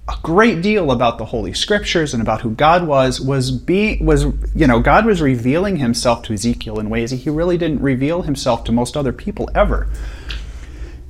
a 0.09 0.16
great 0.23 0.61
deal 0.62 0.90
about 0.90 1.19
the 1.19 1.25
Holy 1.26 1.52
Scriptures 1.52 2.12
and 2.12 2.21
about 2.21 2.40
who 2.40 2.50
God 2.50 2.87
was, 2.87 3.21
was 3.21 3.52
being 3.52 4.04
was 4.04 4.25
you 4.54 4.66
know 4.66 4.81
God 4.81 5.07
was 5.07 5.23
revealing 5.23 5.76
Himself 5.76 6.23
to 6.25 6.35
Ezekiel 6.35 6.81
in 6.81 6.90
ways 6.90 7.11
that 7.11 7.19
He 7.19 7.31
really 7.31 7.57
didn't 7.57 7.81
reveal 7.81 8.23
Himself 8.23 8.64
to 8.64 8.73
most 8.73 8.97
other 8.97 9.12
people 9.12 9.49
ever. 9.54 9.88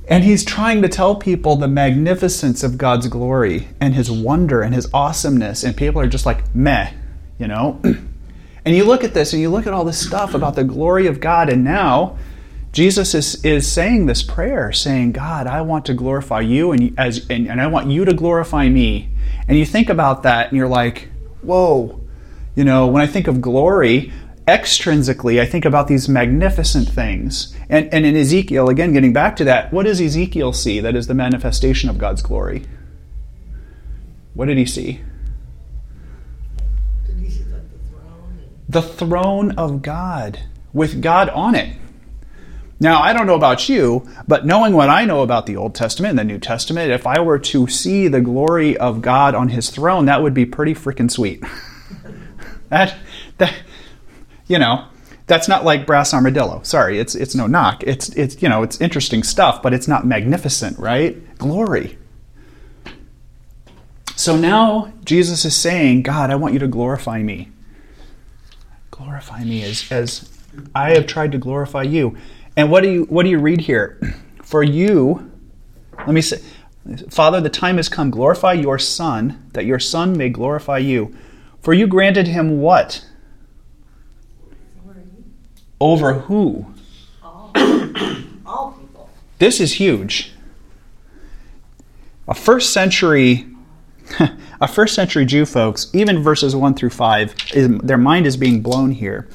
And 0.07 0.23
he's 0.23 0.43
trying 0.43 0.81
to 0.81 0.89
tell 0.89 1.15
people 1.15 1.55
the 1.55 1.67
magnificence 1.67 2.61
of 2.61 2.77
God's 2.77 3.07
glory 3.07 3.69
and 3.79 3.95
His 3.95 4.11
wonder 4.11 4.61
and 4.61 4.75
His 4.75 4.87
awesomeness, 4.93 5.63
and 5.63 5.75
people 5.75 5.99
are 5.99 6.07
just 6.07 6.25
like 6.25 6.53
meh, 6.53 6.91
you 7.39 7.47
know. 7.47 7.81
And 8.65 8.75
you 8.75 8.85
look 8.85 9.03
at 9.03 9.13
this 9.13 9.33
and 9.33 9.41
you 9.41 9.49
look 9.49 9.67
at 9.67 9.73
all 9.73 9.83
this 9.83 10.05
stuff 10.05 10.33
about 10.33 10.55
the 10.55 10.63
glory 10.63 11.07
of 11.07 11.19
God, 11.19 11.49
and 11.49 11.63
now 11.63 12.17
Jesus 12.73 13.13
is, 13.13 13.45
is 13.45 13.71
saying 13.71 14.07
this 14.07 14.23
prayer, 14.23 14.71
saying, 14.71 15.11
God, 15.11 15.45
I 15.45 15.61
want 15.61 15.85
to 15.85 15.93
glorify 15.93 16.41
you 16.41 16.71
and, 16.71 16.97
as, 16.99 17.29
and, 17.29 17.47
and 17.47 17.61
I 17.61 17.67
want 17.67 17.91
you 17.91 18.03
to 18.03 18.13
glorify 18.13 18.67
me. 18.67 19.09
And 19.47 19.57
you 19.59 19.65
think 19.65 19.89
about 19.89 20.23
that 20.23 20.47
and 20.47 20.57
you're 20.57 20.67
like, 20.67 21.09
whoa. 21.43 22.01
You 22.55 22.63
know, 22.63 22.87
when 22.87 23.03
I 23.03 23.07
think 23.07 23.27
of 23.27 23.41
glory, 23.41 24.11
extrinsically, 24.47 25.39
I 25.39 25.45
think 25.45 25.65
about 25.65 25.87
these 25.87 26.09
magnificent 26.09 26.89
things. 26.89 27.55
And, 27.69 27.93
and 27.93 28.07
in 28.07 28.15
Ezekiel, 28.15 28.69
again, 28.69 28.91
getting 28.91 29.13
back 29.13 29.35
to 29.35 29.43
that, 29.43 29.71
what 29.71 29.83
does 29.83 30.01
Ezekiel 30.01 30.51
see 30.51 30.79
that 30.79 30.95
is 30.95 31.05
the 31.05 31.13
manifestation 31.13 31.91
of 31.91 31.99
God's 31.99 32.23
glory? 32.23 32.63
What 34.33 34.47
did 34.47 34.57
he 34.57 34.65
see? 34.65 35.01
The 38.73 38.81
throne 38.81 39.51
of 39.51 39.81
God 39.83 40.39
with 40.73 41.01
God 41.01 41.29
on 41.29 41.53
it. 41.53 41.77
Now, 42.79 43.01
I 43.01 43.13
don't 43.13 43.27
know 43.27 43.35
about 43.35 43.69
you, 43.69 44.05
but 44.27 44.45
knowing 44.45 44.73
what 44.73 44.89
I 44.89 45.05
know 45.05 45.21
about 45.21 45.45
the 45.45 45.55
Old 45.55 45.75
Testament 45.75 46.09
and 46.09 46.19
the 46.19 46.33
New 46.33 46.39
Testament, 46.39 46.91
if 46.91 47.07
I 47.07 47.21
were 47.21 47.39
to 47.39 47.67
see 47.67 48.07
the 48.07 48.19
glory 48.19 48.75
of 48.75 49.01
God 49.01 49.35
on 49.35 49.49
his 49.49 49.69
throne, 49.69 50.05
that 50.05 50.21
would 50.21 50.33
be 50.33 50.45
pretty 50.45 50.73
freaking 50.73 51.09
sweet. 51.09 51.43
that 52.69 52.95
that 53.37 53.53
you 54.47 54.59
know, 54.59 54.85
that's 55.27 55.47
not 55.47 55.63
like 55.63 55.85
brass 55.85 56.13
armadillo. 56.13 56.61
Sorry, 56.63 56.99
it's 56.99 57.13
it's 57.15 57.35
no 57.35 57.47
knock. 57.47 57.83
It's 57.83 58.09
it's 58.09 58.41
you 58.41 58.49
know, 58.49 58.63
it's 58.63 58.81
interesting 58.81 59.23
stuff, 59.23 59.61
but 59.61 59.73
it's 59.73 59.87
not 59.87 60.05
magnificent, 60.05 60.77
right? 60.79 61.37
Glory. 61.37 61.97
So 64.15 64.35
now 64.35 64.91
Jesus 65.05 65.45
is 65.45 65.55
saying, 65.55 66.01
God, 66.01 66.31
I 66.31 66.35
want 66.35 66.53
you 66.53 66.59
to 66.59 66.67
glorify 66.67 67.21
me 67.21 67.52
glorify 69.03 69.43
me 69.43 69.63
as, 69.63 69.91
as 69.91 70.29
I 70.73 70.91
have 70.91 71.07
tried 71.07 71.31
to 71.33 71.37
glorify 71.37 71.83
you. 71.83 72.17
And 72.55 72.71
what 72.71 72.83
do 72.83 72.91
you 72.91 73.03
what 73.05 73.23
do 73.23 73.29
you 73.29 73.39
read 73.39 73.61
here? 73.61 73.99
For 74.43 74.61
you, 74.61 75.31
let 75.99 76.09
me 76.09 76.21
say, 76.21 76.41
Father, 77.09 77.41
the 77.41 77.49
time 77.49 77.77
has 77.77 77.89
come. 77.89 78.11
Glorify 78.11 78.53
your 78.53 78.77
Son, 78.77 79.49
that 79.53 79.65
your 79.65 79.79
Son 79.79 80.17
may 80.17 80.29
glorify 80.29 80.77
you. 80.77 81.15
For 81.61 81.73
you 81.73 81.87
granted 81.87 82.27
him 82.27 82.61
what? 82.61 83.05
Over 85.79 86.13
who? 86.13 86.65
All, 87.23 87.51
all 88.45 88.71
people. 88.79 89.09
This 89.39 89.59
is 89.59 89.73
huge. 89.73 90.33
A 92.27 92.33
first 92.33 92.71
century 92.71 93.47
a 94.63 94.67
first 94.67 94.95
century 94.95 95.25
Jew 95.25 95.45
folks, 95.45 95.91
even 95.93 96.23
verses 96.23 96.55
1 96.55 96.75
through 96.75 96.91
5, 96.91 97.35
is, 97.53 97.77
their 97.79 97.97
mind 97.97 98.25
is 98.25 98.37
being 98.37 98.61
blown 98.61 98.91
here. 98.91 99.27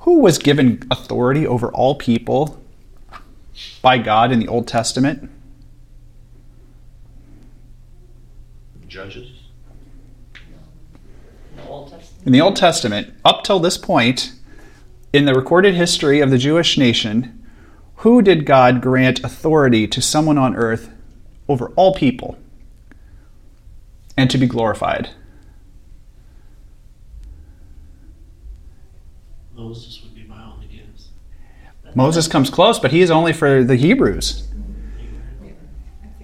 Who 0.00 0.18
was 0.18 0.38
given 0.38 0.82
authority 0.90 1.46
over 1.46 1.68
all 1.68 1.94
people 1.94 2.60
by 3.80 3.98
God 3.98 4.32
in 4.32 4.40
the 4.40 4.48
Old 4.48 4.66
Testament? 4.66 5.30
Judges. 8.88 9.28
In 10.34 11.56
the 11.56 11.68
Old 11.68 11.90
Testament. 11.90 12.26
In 12.26 12.32
the 12.32 12.40
Old 12.40 12.56
Testament, 12.56 13.14
up 13.24 13.44
till 13.44 13.60
this 13.60 13.78
point, 13.78 14.32
in 15.12 15.26
the 15.26 15.34
recorded 15.34 15.76
history 15.76 16.18
of 16.20 16.30
the 16.30 16.38
Jewish 16.38 16.76
nation, 16.76 17.46
who 17.96 18.20
did 18.20 18.46
God 18.46 18.82
grant 18.82 19.22
authority 19.22 19.86
to 19.86 20.02
someone 20.02 20.38
on 20.38 20.56
earth 20.56 20.90
over 21.48 21.68
all 21.76 21.94
people 21.94 22.36
and 24.18 24.28
to 24.30 24.36
be 24.36 24.46
glorified? 24.46 25.10
Moses 29.54 30.02
would 30.02 30.14
be 30.14 30.24
my 30.24 30.44
only 30.44 30.66
guess. 30.66 31.08
Moses 31.94 32.28
comes 32.28 32.50
close, 32.50 32.78
but 32.78 32.90
he 32.90 33.00
is 33.00 33.10
only 33.10 33.32
for 33.32 33.64
the 33.64 33.76
Hebrews. 33.76 34.48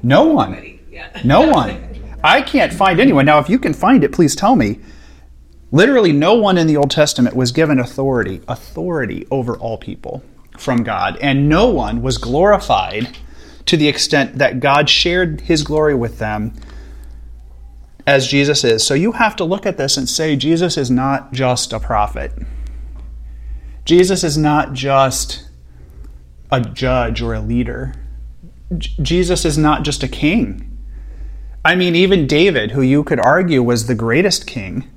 No 0.03 0.25
one. 0.25 0.79
No 1.25 1.49
one. 1.49 1.83
I 2.23 2.43
can't 2.43 2.73
find 2.73 3.01
anyone. 3.01 3.27
Now, 3.27 3.39
if 3.39 3.49
you 3.49 3.59
can 3.59 3.73
find 3.73 4.05
it, 4.05 4.13
please 4.13 4.37
tell 4.37 4.57
me. 4.57 4.81
Literally, 5.73 6.13
no 6.13 6.35
one 6.35 6.59
in 6.59 6.67
the 6.67 6.77
Old 6.77 6.91
Testament 6.91 7.35
was 7.35 7.53
given 7.53 7.79
authority, 7.79 8.41
authority 8.49 9.27
over 9.31 9.57
all 9.57 9.79
people. 9.79 10.23
from 10.59 10.83
God, 10.85 11.19
and 11.21 11.49
no 11.49 11.69
one 11.69 12.03
was 12.03 12.19
glorified 12.19 13.17
to 13.67 13.77
the 13.77 13.89
extent 13.89 14.39
that 14.39 14.61
God 14.61 14.89
shared 14.89 15.43
his 15.43 15.63
glory 15.63 15.95
with 15.95 16.19
them 16.19 16.55
as 18.07 18.27
Jesus 18.27 18.65
is. 18.65 18.85
So 18.85 18.95
you 18.95 19.13
have 19.13 19.37
to 19.37 19.45
look 19.45 19.67
at 19.67 19.77
this 19.77 19.97
and 19.97 20.09
say 20.09 20.37
Jesus 20.37 20.77
is 20.77 20.91
not 20.91 21.33
just 21.33 21.73
a 21.73 21.81
prophet. 21.81 22.33
Jesus 23.85 24.25
is 24.25 24.37
not 24.37 24.73
just 24.73 25.49
a 26.51 26.61
judge 26.61 27.21
or 27.23 27.35
a 27.35 27.41
leader. 27.41 27.95
J- 28.77 28.91
Jesus 29.03 29.45
is 29.45 29.59
not 29.59 29.83
just 29.83 30.03
a 30.03 30.09
king. 30.09 30.71
I 31.65 31.75
mean, 31.75 31.95
even 31.95 32.27
David, 32.27 32.73
who 32.73 32.83
you 32.83 33.05
could 33.05 33.21
argue 33.21 33.63
was 33.63 33.87
the 33.87 33.95
greatest 33.95 34.47
king 34.47 34.89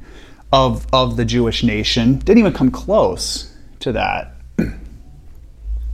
of, 0.52 0.86
of 0.92 1.18
the 1.18 1.26
Jewish 1.26 1.64
nation, 1.64 2.20
didn't 2.20 2.40
even 2.40 2.54
come 2.54 2.72
close 2.72 3.54
to 3.80 3.92
that. 3.94 4.34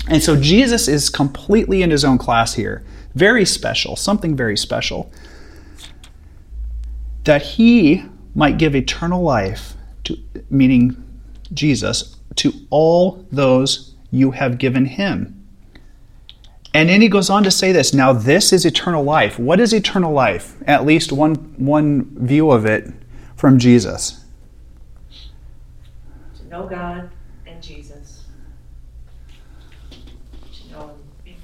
And 0.06 0.22
so 0.22 0.36
Jesus 0.36 0.90
is 0.90 1.10
completely 1.10 1.82
in 1.82 1.90
his 1.90 2.04
own 2.04 2.18
class 2.18 2.56
here. 2.56 2.84
Very 3.16 3.46
special, 3.46 3.96
something 3.96 4.36
very 4.36 4.58
special. 4.58 5.10
That 7.24 7.42
he 7.42 8.06
might 8.36 8.58
give 8.58 8.76
eternal 8.76 9.22
life 9.22 9.76
to 10.06 10.18
meaning 10.50 10.98
Jesus 11.54 12.18
to 12.36 12.52
all 12.70 13.26
those 13.32 13.96
you 14.12 14.32
have 14.32 14.58
given 14.58 14.86
him. 14.86 15.40
And 16.74 16.90
then 16.90 17.02
he 17.02 17.08
goes 17.08 17.30
on 17.30 17.44
to 17.44 17.52
say 17.52 17.72
this, 17.72 17.94
now 17.94 18.14
this 18.14 18.52
is 18.52 18.66
eternal 18.66 19.04
life. 19.04 19.38
What 19.38 19.60
is 19.60 19.74
eternal 19.74 20.12
life? 20.12 20.56
At 20.66 20.86
least 20.86 21.12
one 21.12 21.36
one 21.58 22.06
view 22.26 22.50
of 22.50 22.66
it 22.66 22.92
from 23.36 23.60
Jesus. 23.60 24.26
To 26.38 26.48
know 26.48 26.68
God 26.68 27.12
and 27.46 27.62
Jesus. 27.62 28.24
To 29.92 30.72
know 30.72 30.96
Him. 31.24 31.36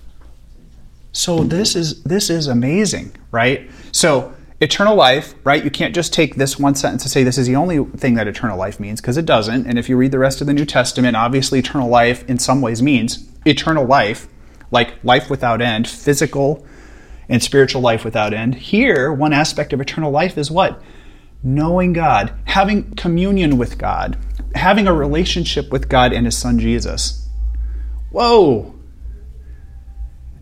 So 1.11 1.43
this 1.43 1.75
is 1.75 2.01
this 2.03 2.31
is 2.31 2.47
amazing, 2.47 3.15
right? 3.31 3.69
So 3.91 4.33
eternal 4.61 4.95
life, 4.95 5.35
right? 5.43 5.63
You 5.63 5.71
can't 5.71 5.95
just 5.95 6.13
take 6.13 6.35
this 6.35 6.59
one 6.59 6.75
sentence 6.75 7.03
to 7.03 7.09
say 7.09 7.23
this 7.23 7.37
is 7.37 7.47
the 7.47 7.55
only 7.55 7.83
thing 7.97 8.15
that 8.15 8.27
eternal 8.27 8.57
life 8.57 8.79
means 8.79 8.99
because 8.99 9.17
it 9.17 9.25
doesn't. 9.25 9.65
And 9.65 9.79
if 9.79 9.87
you 9.87 9.97
read 9.97 10.11
the 10.11 10.19
rest 10.19 10.41
of 10.41 10.47
the 10.47 10.53
New 10.53 10.65
Testament, 10.65 11.15
obviously 11.15 11.59
eternal 11.59 11.89
life 11.89 12.27
in 12.29 12.39
some 12.39 12.61
ways 12.61 12.81
means 12.81 13.29
eternal 13.45 13.85
life, 13.85 14.27
like 14.71 15.01
life 15.03 15.29
without 15.29 15.61
end, 15.61 15.87
physical 15.87 16.65
and 17.29 17.41
spiritual 17.41 17.81
life 17.81 18.03
without 18.03 18.33
end. 18.33 18.55
Here, 18.55 19.13
one 19.13 19.33
aspect 19.33 19.71
of 19.71 19.79
eternal 19.79 20.11
life 20.11 20.37
is 20.37 20.51
what? 20.51 20.81
Knowing 21.41 21.93
God, 21.93 22.33
having 22.45 22.95
communion 22.95 23.57
with 23.57 23.77
God, 23.77 24.17
having 24.55 24.87
a 24.87 24.93
relationship 24.93 25.71
with 25.71 25.87
God 25.87 26.11
and 26.11 26.25
his 26.25 26.37
son 26.37 26.59
Jesus. 26.59 27.29
Whoa, 28.11 28.75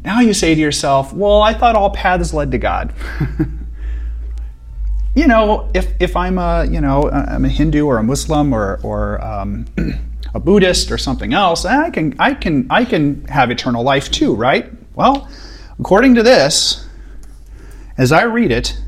now 0.04 0.22
you 0.22 0.34
say 0.34 0.56
to 0.56 0.62
yourself, 0.62 1.12
well, 1.12 1.42
I 1.42 1.54
thought 1.54 1.76
all 1.76 1.90
paths 1.90 2.34
led 2.34 2.52
to 2.52 2.58
God. 2.58 2.94
you 5.18 5.26
know, 5.26 5.68
if, 5.74 5.92
if 6.00 6.16
I'm 6.16 6.38
a, 6.38 6.66
you 6.66 6.80
know, 6.80 7.10
I'm 7.10 7.44
a 7.44 7.50
Hindu 7.50 7.88
or 7.88 7.98
a 7.98 8.04
Muslim 8.04 8.54
or, 8.54 8.80
or 8.84 9.20
um, 9.26 9.66
a 10.36 10.40
Buddhist 10.40 10.92
or 10.92 11.00
something 11.00 11.34
else, 11.34 11.66
I 11.66 11.90
can, 11.90 12.16
I, 12.20 12.36
can, 12.36 12.68
I 12.70 12.86
can 12.86 13.26
have 13.26 13.50
eternal 13.50 13.84
life 13.84 14.12
too, 14.12 14.36
right? 14.36 14.72
Well, 14.94 15.28
according 15.80 16.14
to 16.16 16.24
this, 16.24 16.88
as 17.98 18.12
I 18.12 18.24
read 18.24 18.52
it, 18.52 18.80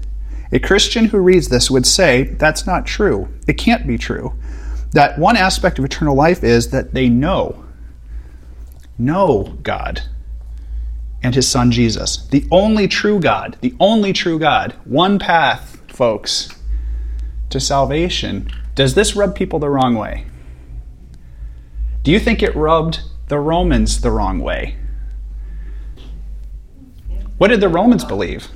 a 0.52 0.60
Christian 0.60 1.06
who 1.06 1.18
reads 1.18 1.50
this 1.50 1.72
would 1.72 1.88
say 1.88 2.26
that's 2.26 2.68
not 2.68 2.86
true. 2.86 3.28
It 3.48 3.54
can't 3.54 3.88
be 3.88 3.98
true. 3.98 4.34
That 4.92 5.18
one 5.18 5.36
aspect 5.36 5.80
of 5.80 5.86
eternal 5.86 6.16
life 6.16 6.44
is 6.44 6.70
that 6.70 6.94
they 6.94 7.10
know, 7.10 7.66
know 9.00 9.58
God 9.64 10.04
and 11.24 11.34
his 11.34 11.48
son 11.48 11.72
Jesus. 11.72 12.18
The 12.18 12.46
only 12.52 12.88
true 12.88 13.20
God, 13.20 13.58
the 13.62 13.74
only 13.80 14.14
true 14.14 14.38
God. 14.38 14.74
One 14.86 15.18
path, 15.18 15.79
folks, 16.00 16.48
to 17.50 17.60
salvation. 17.60 18.50
Does 18.74 18.96
this 18.96 19.18
rub 19.18 19.36
people 19.36 19.60
the 19.60 19.70
wrong 19.70 19.96
way? 19.96 20.26
Do 22.04 22.12
you 22.12 22.22
think 22.22 22.42
it 22.42 22.56
rubbed 22.56 23.02
the 23.28 23.38
Romans 23.38 24.00
the 24.00 24.10
wrong 24.10 24.40
way? 24.40 24.78
What 27.38 27.50
did 27.50 27.60
the 27.60 27.68
Romans 27.68 28.06
believe? 28.06 28.48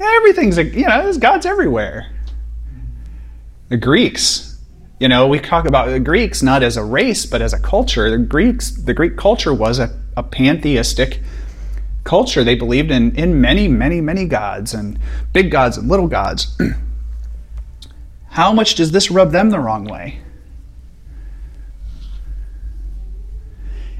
Everything's, 0.00 0.58
you 0.58 0.88
know, 0.88 1.04
there's 1.04 1.18
gods 1.18 1.46
everywhere. 1.46 2.12
The 3.68 3.76
Greeks, 3.76 4.58
you 4.98 5.06
know, 5.06 5.28
we 5.28 5.38
talk 5.38 5.66
about 5.66 5.88
the 5.88 6.00
Greeks 6.00 6.42
not 6.42 6.64
as 6.64 6.76
a 6.76 6.82
race, 6.82 7.26
but 7.26 7.40
as 7.40 7.52
a 7.52 7.60
culture. 7.60 8.10
The 8.10 8.18
Greeks, 8.18 8.72
the 8.72 8.92
Greek 8.92 9.16
culture 9.16 9.54
was 9.54 9.78
a, 9.78 9.96
a 10.16 10.24
pantheistic 10.24 11.20
culture. 12.04 12.44
They 12.44 12.54
believed 12.54 12.90
in, 12.90 13.14
in 13.16 13.40
many, 13.40 13.68
many, 13.68 14.00
many 14.00 14.24
gods 14.24 14.74
and 14.74 14.98
big 15.32 15.50
gods 15.50 15.76
and 15.76 15.88
little 15.88 16.08
gods. 16.08 16.58
How 18.30 18.52
much 18.52 18.76
does 18.76 18.92
this 18.92 19.10
rub 19.10 19.30
them 19.30 19.50
the 19.50 19.60
wrong 19.60 19.84
way? 19.84 20.20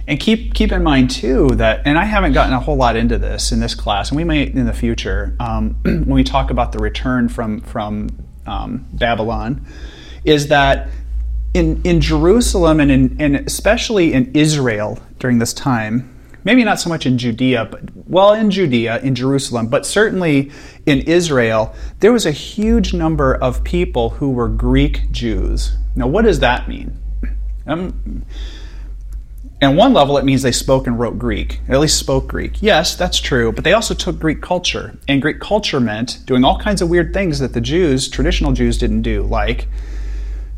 And 0.08 0.18
keep 0.18 0.54
keep 0.54 0.72
in 0.72 0.82
mind 0.82 1.10
too 1.10 1.48
that, 1.50 1.82
and 1.86 1.96
I 1.96 2.04
haven't 2.04 2.32
gotten 2.32 2.52
a 2.52 2.58
whole 2.58 2.76
lot 2.76 2.96
into 2.96 3.18
this 3.18 3.52
in 3.52 3.60
this 3.60 3.74
class, 3.74 4.10
and 4.10 4.16
we 4.16 4.24
may 4.24 4.42
in 4.42 4.66
the 4.66 4.72
future 4.72 5.36
um, 5.38 5.76
when 5.82 6.06
we 6.06 6.24
talk 6.24 6.50
about 6.50 6.72
the 6.72 6.78
return 6.78 7.28
from 7.28 7.60
from 7.60 8.08
um, 8.46 8.86
Babylon, 8.92 9.64
is 10.24 10.48
that 10.48 10.88
in 11.54 11.80
in 11.84 12.00
Jerusalem 12.00 12.80
and 12.80 12.90
in 12.90 13.16
and 13.20 13.36
especially 13.46 14.12
in 14.12 14.32
Israel 14.34 14.98
during 15.20 15.38
this 15.38 15.54
time, 15.54 16.11
maybe 16.44 16.64
not 16.64 16.80
so 16.80 16.88
much 16.88 17.06
in 17.06 17.18
Judea, 17.18 17.66
but 17.66 17.82
well 18.06 18.32
in 18.32 18.50
Judea 18.50 19.00
in 19.00 19.14
Jerusalem, 19.14 19.68
but 19.68 19.86
certainly 19.86 20.50
in 20.86 21.00
Israel, 21.00 21.74
there 22.00 22.12
was 22.12 22.26
a 22.26 22.32
huge 22.32 22.92
number 22.92 23.34
of 23.34 23.64
people 23.64 24.10
who 24.10 24.30
were 24.30 24.48
Greek 24.48 25.10
Jews. 25.10 25.76
Now, 25.94 26.06
what 26.06 26.24
does 26.24 26.40
that 26.40 26.68
mean? 26.68 26.98
Um, 27.66 28.24
and 29.60 29.76
one 29.76 29.92
level, 29.94 30.18
it 30.18 30.24
means 30.24 30.42
they 30.42 30.50
spoke 30.50 30.88
and 30.88 30.98
wrote 30.98 31.20
Greek, 31.20 31.60
at 31.68 31.78
least 31.78 31.96
spoke 31.96 32.26
Greek. 32.26 32.60
Yes, 32.60 32.96
that's 32.96 33.18
true, 33.18 33.52
but 33.52 33.62
they 33.62 33.72
also 33.72 33.94
took 33.94 34.18
Greek 34.18 34.42
culture. 34.42 34.98
And 35.06 35.22
Greek 35.22 35.38
culture 35.38 35.78
meant 35.78 36.18
doing 36.26 36.44
all 36.44 36.58
kinds 36.58 36.82
of 36.82 36.90
weird 36.90 37.14
things 37.14 37.38
that 37.38 37.52
the 37.52 37.60
Jews, 37.60 38.08
traditional 38.08 38.50
Jews, 38.52 38.76
didn't 38.76 39.02
do, 39.02 39.22
like 39.22 39.68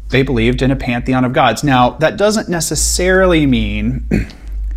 they 0.08 0.22
believed 0.22 0.62
in 0.62 0.70
a 0.70 0.76
pantheon 0.76 1.24
of 1.24 1.34
gods. 1.34 1.62
Now, 1.62 1.90
that 1.98 2.16
doesn't 2.16 2.48
necessarily 2.48 3.44
mean 3.44 4.08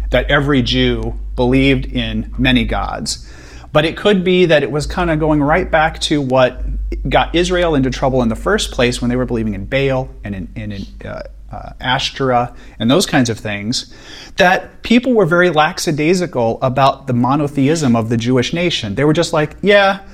that 0.10 0.30
every 0.30 0.62
Jew 0.62 1.20
believed 1.36 1.86
in 1.86 2.34
many 2.38 2.66
gods, 2.66 3.32
but 3.74 3.86
it 3.86 3.98
could 3.98 4.24
be 4.24 4.46
that 4.46 4.64
it 4.64 4.72
was 4.72 4.86
kind 4.86 5.12
of 5.12 5.20
going 5.20 5.42
right 5.42 5.70
back 5.70 6.00
to 6.02 6.22
what 6.22 6.62
got 7.10 7.36
Israel 7.36 7.76
into 7.76 7.90
trouble 7.90 8.22
in 8.22 8.30
the 8.30 8.36
first 8.36 8.72
place 8.72 9.02
when 9.02 9.10
they 9.10 9.16
were 9.16 9.26
believing 9.26 9.54
in 9.54 9.66
Baal 9.66 10.10
and 10.24 10.36
in, 10.36 10.50
in, 10.56 10.72
in 10.72 10.86
uh, 11.06 11.24
uh, 11.52 11.74
Ashtoreth 11.80 12.52
and 12.80 12.90
those 12.90 13.06
kinds 13.06 13.30
of 13.30 13.40
things, 13.40 13.94
that 14.38 14.82
people 14.84 15.14
were 15.14 15.26
very 15.26 15.50
lackadaisical 15.50 16.60
about 16.62 17.08
the 17.08 17.14
monotheism 17.14 17.96
of 17.96 18.10
the 18.10 18.18
Jewish 18.18 18.54
nation. 18.54 18.96
They 18.96 19.06
were 19.06 19.14
just 19.14 19.34
like, 19.34 19.56
yeah, 19.62 20.06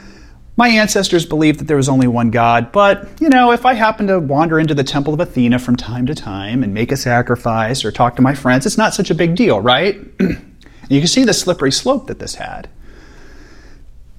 my 0.56 0.68
ancestors 0.68 1.26
believed 1.26 1.60
that 1.60 1.66
there 1.66 1.78
was 1.78 1.90
only 1.90 2.08
one 2.08 2.30
God, 2.30 2.72
but, 2.72 3.10
you 3.20 3.30
know, 3.30 3.52
if 3.52 3.66
I 3.66 3.74
happen 3.74 4.08
to 4.08 4.20
wander 4.20 4.60
into 4.60 4.76
the 4.76 4.84
temple 4.84 5.14
of 5.14 5.20
Athena 5.20 5.58
from 5.60 5.76
time 5.76 6.06
to 6.06 6.14
time 6.14 6.62
and 6.64 6.74
make 6.74 6.92
a 6.92 6.98
sacrifice 6.98 7.84
or 7.84 7.92
talk 7.92 8.16
to 8.18 8.22
my 8.22 8.36
friends, 8.36 8.66
it's 8.66 8.78
not 8.78 8.94
such 8.94 9.10
a 9.10 9.16
big 9.16 9.36
deal, 9.36 9.60
right? 9.60 10.00
you 10.20 11.00
can 11.00 11.08
see 11.08 11.24
the 11.24 11.34
slippery 11.34 11.72
slope 11.72 12.08
that 12.08 12.20
this 12.20 12.36
had. 12.36 12.70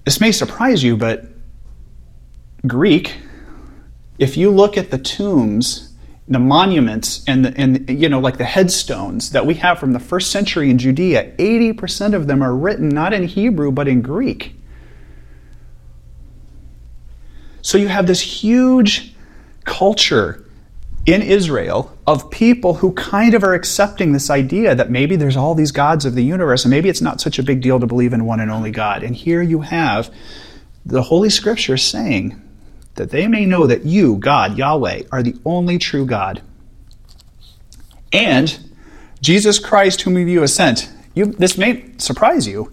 This 0.04 0.20
may 0.20 0.32
surprise 0.32 0.82
you, 0.82 0.96
but 0.96 1.26
Greek, 2.66 3.16
if 4.18 4.36
you 4.36 4.50
look 4.50 4.76
at 4.76 4.90
the 4.90 4.98
tombs 4.98 5.94
the 6.26 6.38
monuments 6.38 7.22
and 7.26 7.44
the, 7.44 7.54
and 7.60 7.88
you 7.88 8.08
know 8.08 8.18
like 8.18 8.38
the 8.38 8.44
headstones 8.44 9.30
that 9.32 9.44
we 9.44 9.54
have 9.54 9.78
from 9.78 9.92
the 9.92 10.00
first 10.00 10.30
century 10.30 10.70
in 10.70 10.78
Judea 10.78 11.34
80% 11.36 12.14
of 12.14 12.26
them 12.26 12.42
are 12.42 12.56
written 12.56 12.88
not 12.88 13.12
in 13.12 13.24
Hebrew 13.24 13.70
but 13.70 13.88
in 13.88 14.00
Greek 14.00 14.56
so 17.64 17.78
you 17.78 17.88
have 17.88 18.06
this 18.06 18.20
huge 18.20 19.14
culture 19.64 20.44
in 21.06 21.22
Israel 21.22 21.96
of 22.06 22.30
people 22.30 22.74
who 22.74 22.92
kind 22.92 23.32
of 23.32 23.42
are 23.42 23.54
accepting 23.54 24.12
this 24.12 24.28
idea 24.28 24.74
that 24.74 24.90
maybe 24.90 25.16
there's 25.16 25.36
all 25.36 25.54
these 25.54 25.72
gods 25.72 26.04
of 26.04 26.14
the 26.14 26.22
universe 26.22 26.64
and 26.64 26.70
maybe 26.70 26.90
it's 26.90 27.00
not 27.00 27.22
such 27.22 27.38
a 27.38 27.42
big 27.42 27.62
deal 27.62 27.80
to 27.80 27.86
believe 27.86 28.12
in 28.12 28.26
one 28.26 28.40
and 28.40 28.50
only 28.50 28.70
God 28.70 29.02
and 29.02 29.16
here 29.16 29.40
you 29.40 29.62
have 29.62 30.12
the 30.84 31.02
holy 31.04 31.30
scripture 31.30 31.78
saying 31.78 32.38
that 32.96 33.08
they 33.08 33.26
may 33.26 33.46
know 33.46 33.66
that 33.66 33.86
you, 33.86 34.16
God, 34.16 34.58
Yahweh, 34.58 35.04
are 35.10 35.22
the 35.22 35.34
only 35.46 35.78
true 35.78 36.04
God. 36.04 36.42
And 38.12 38.58
Jesus 39.22 39.58
Christ, 39.58 40.02
whom 40.02 40.16
you 40.16 40.40
have 40.40 40.50
sent. 40.50 40.90
You, 41.14 41.26
this 41.26 41.56
may 41.56 41.92
surprise 41.96 42.46
you. 42.46 42.70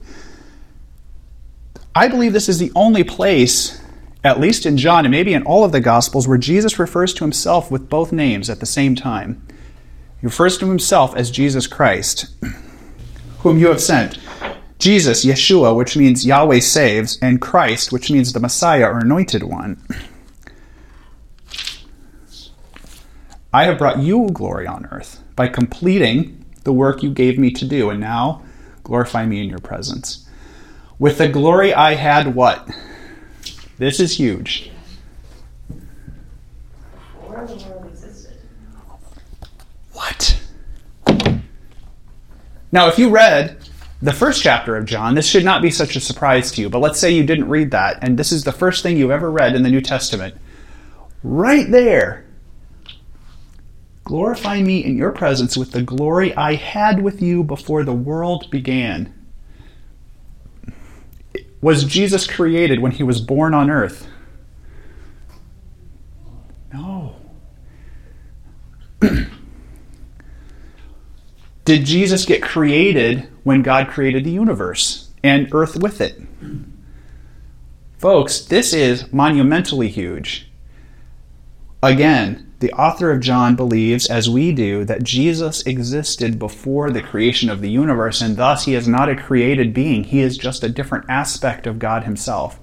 I 1.96 2.10
believe 2.10 2.34
this 2.34 2.50
is 2.50 2.60
the 2.60 2.74
only 2.76 3.06
place, 3.06 3.82
at 4.24 4.40
least 4.40 4.66
in 4.66 4.78
John 4.78 5.06
and 5.06 5.12
maybe 5.12 5.34
in 5.34 5.44
all 5.44 5.64
of 5.64 5.72
the 5.72 5.80
Gospels, 5.80 6.28
where 6.28 6.38
Jesus 6.38 6.78
refers 6.78 7.14
to 7.16 7.24
himself 7.24 7.72
with 7.72 7.90
both 7.90 8.12
names 8.12 8.50
at 8.50 8.60
the 8.60 8.66
same 8.66 8.96
time. 8.96 9.46
He 10.20 10.28
refers 10.28 10.58
to 10.60 10.68
himself 10.68 11.16
as 11.16 11.32
Jesus 11.32 11.66
Christ, 11.66 12.28
whom 13.40 13.58
you 13.58 13.68
have 13.68 13.82
sent. 13.82 14.20
Jesus, 14.78 15.26
Yeshua, 15.26 15.76
which 15.76 15.98
means 15.98 16.26
Yahweh 16.26 16.60
saves, 16.60 17.18
and 17.22 17.42
Christ, 17.42 17.92
which 17.92 18.12
means 18.12 18.34
the 18.34 18.40
Messiah 18.40 18.88
or 18.88 19.00
anointed 19.00 19.44
one. 19.44 19.84
I 23.54 23.66
have 23.66 23.78
brought 23.78 24.00
you 24.00 24.30
glory 24.32 24.66
on 24.66 24.88
earth 24.92 25.22
by 25.36 25.48
completing 25.48 26.46
the 26.64 26.74
work 26.74 27.04
you 27.04 27.12
gave 27.12 27.38
me 27.38 27.52
to 27.52 27.68
do, 27.68 27.90
and 27.90 28.00
now 28.00 28.44
glorify 28.84 29.26
me 29.26 29.42
in 29.42 29.50
your 29.50 29.60
presence. 29.60 30.28
With 31.00 31.18
the 31.18 31.28
glory 31.28 31.74
I 31.74 31.96
had, 31.96 32.36
what? 32.36 32.70
This 33.82 34.00
is 34.00 34.16
huge. 34.16 34.70
What? 39.92 40.40
Now, 42.72 42.90
if 42.90 43.00
you 43.00 43.10
read 43.10 43.58
the 44.00 44.14
first 44.14 44.44
chapter 44.44 44.76
of 44.76 44.86
John, 44.86 45.16
this 45.16 45.28
should 45.28 45.44
not 45.44 45.64
be 45.64 45.72
such 45.72 45.96
a 45.96 46.00
surprise 46.00 46.52
to 46.52 46.62
you, 46.62 46.70
but 46.70 46.78
let's 46.78 47.00
say 47.00 47.10
you 47.10 47.26
didn't 47.26 47.50
read 47.50 47.72
that, 47.72 47.98
and 48.04 48.20
this 48.20 48.32
is 48.32 48.44
the 48.44 48.52
first 48.52 48.84
thing 48.84 48.98
you've 48.98 49.10
ever 49.10 49.32
read 49.32 49.56
in 49.56 49.64
the 49.64 49.72
New 49.72 49.82
Testament. 49.82 50.36
Right 51.24 51.66
there, 51.72 52.28
glorify 54.04 54.62
me 54.62 54.86
in 54.86 54.96
your 54.96 55.12
presence 55.12 55.58
with 55.58 55.72
the 55.72 55.82
glory 55.82 56.36
I 56.36 56.54
had 56.54 57.02
with 57.02 57.20
you 57.20 57.44
before 57.44 57.84
the 57.84 57.94
world 57.94 58.52
began. 58.52 59.21
Was 61.62 61.84
Jesus 61.84 62.26
created 62.28 62.80
when 62.80 62.92
he 62.92 63.04
was 63.04 63.22
born 63.22 63.54
on 63.54 63.70
earth? 63.70 64.08
No. 66.74 67.16
Did 71.66 71.86
Jesus 71.86 72.26
get 72.26 72.42
created 72.42 73.28
when 73.44 73.62
God 73.62 73.88
created 73.90 74.24
the 74.24 74.32
universe 74.32 75.10
and 75.24 75.48
earth 75.54 75.76
with 75.76 76.02
it? 76.02 76.20
Folks, 77.98 78.42
this 78.42 78.74
is 78.74 79.14
monumentally 79.14 79.88
huge. 79.88 80.50
Again, 81.84 82.51
the 82.62 82.72
author 82.74 83.12
of 83.12 83.20
John 83.20 83.56
believes, 83.56 84.08
as 84.08 84.30
we 84.30 84.54
do, 84.54 84.86
that 84.86 85.04
Jesus 85.04 85.62
existed 85.66 86.40
before 86.40 86.90
the 86.90 87.02
creation 87.02 87.50
of 87.50 87.62
the 87.62 87.70
universe, 87.70 88.22
and 88.22 88.38
thus 88.38 88.66
he 88.66 88.74
is 88.74 88.88
not 88.88 89.10
a 89.10 89.16
created 89.16 89.74
being. 89.74 90.06
He 90.06 90.22
is 90.22 90.38
just 90.38 90.64
a 90.64 90.70
different 90.70 91.06
aspect 91.10 91.68
of 91.68 91.80
God 91.80 92.06
himself. 92.06 92.60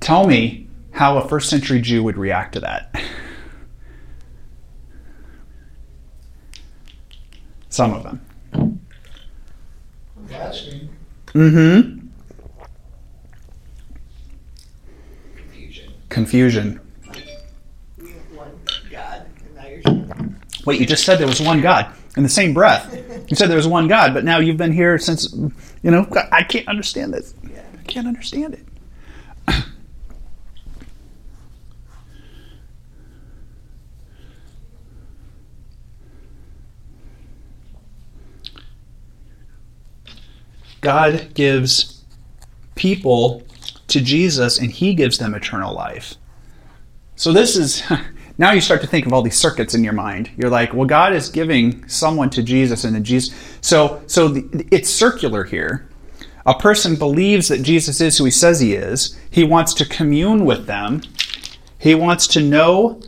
Tell 0.00 0.26
me 0.26 0.68
how 0.92 1.18
a 1.18 1.28
first 1.28 1.50
century 1.50 1.80
Jew 1.80 2.02
would 2.02 2.16
react 2.16 2.54
to 2.54 2.60
that. 2.60 2.94
Some 7.68 7.94
of 7.94 8.02
them. 8.02 8.20
Blasphemy. 10.16 10.90
Mm 11.28 11.50
hmm. 11.52 12.00
Confusion. 15.36 15.92
Confusion. 16.08 16.80
We 17.98 18.10
have 18.10 18.32
one 18.34 18.50
God, 18.90 19.26
and 19.44 19.54
now 19.54 19.66
you're 19.66 19.68
saying 19.68 19.69
Wait, 20.66 20.80
you 20.80 20.86
just 20.86 21.04
said 21.04 21.18
there 21.18 21.26
was 21.26 21.40
one 21.40 21.60
God 21.60 21.92
in 22.16 22.22
the 22.22 22.28
same 22.28 22.54
breath. 22.54 22.94
You 23.28 23.36
said 23.36 23.48
there 23.48 23.56
was 23.56 23.66
one 23.66 23.88
God, 23.88 24.14
but 24.14 24.24
now 24.24 24.38
you've 24.38 24.56
been 24.56 24.72
here 24.72 24.98
since, 24.98 25.32
you 25.32 25.90
know, 25.90 26.06
I 26.32 26.42
can't 26.42 26.68
understand 26.68 27.14
this. 27.14 27.34
I 27.44 27.82
can't 27.86 28.06
understand 28.06 28.54
it. 28.54 28.64
God 40.80 41.34
gives 41.34 42.04
people 42.74 43.42
to 43.88 44.00
Jesus 44.00 44.58
and 44.58 44.70
he 44.70 44.94
gives 44.94 45.18
them 45.18 45.34
eternal 45.34 45.74
life. 45.74 46.14
So 47.16 47.32
this 47.32 47.56
is 47.56 47.82
now 48.40 48.52
you 48.52 48.62
start 48.62 48.80
to 48.80 48.86
think 48.86 49.04
of 49.04 49.12
all 49.12 49.20
these 49.20 49.36
circuits 49.36 49.74
in 49.74 49.84
your 49.84 49.92
mind. 49.92 50.30
You're 50.38 50.48
like, 50.48 50.72
well, 50.72 50.86
God 50.86 51.12
is 51.12 51.28
giving 51.28 51.86
someone 51.86 52.30
to 52.30 52.42
Jesus, 52.42 52.84
and 52.84 52.94
then 52.94 53.04
Jesus. 53.04 53.34
So 53.60 54.02
so 54.06 54.28
the, 54.28 54.66
it's 54.70 54.88
circular 54.88 55.44
here. 55.44 55.86
A 56.46 56.58
person 56.58 56.96
believes 56.96 57.48
that 57.48 57.62
Jesus 57.62 58.00
is 58.00 58.16
who 58.16 58.24
he 58.24 58.30
says 58.30 58.58
he 58.58 58.72
is. 58.72 59.14
He 59.30 59.44
wants 59.44 59.74
to 59.74 59.84
commune 59.84 60.46
with 60.46 60.64
them. 60.64 61.02
He 61.78 61.94
wants 61.94 62.26
to 62.28 62.40
know 62.40 63.02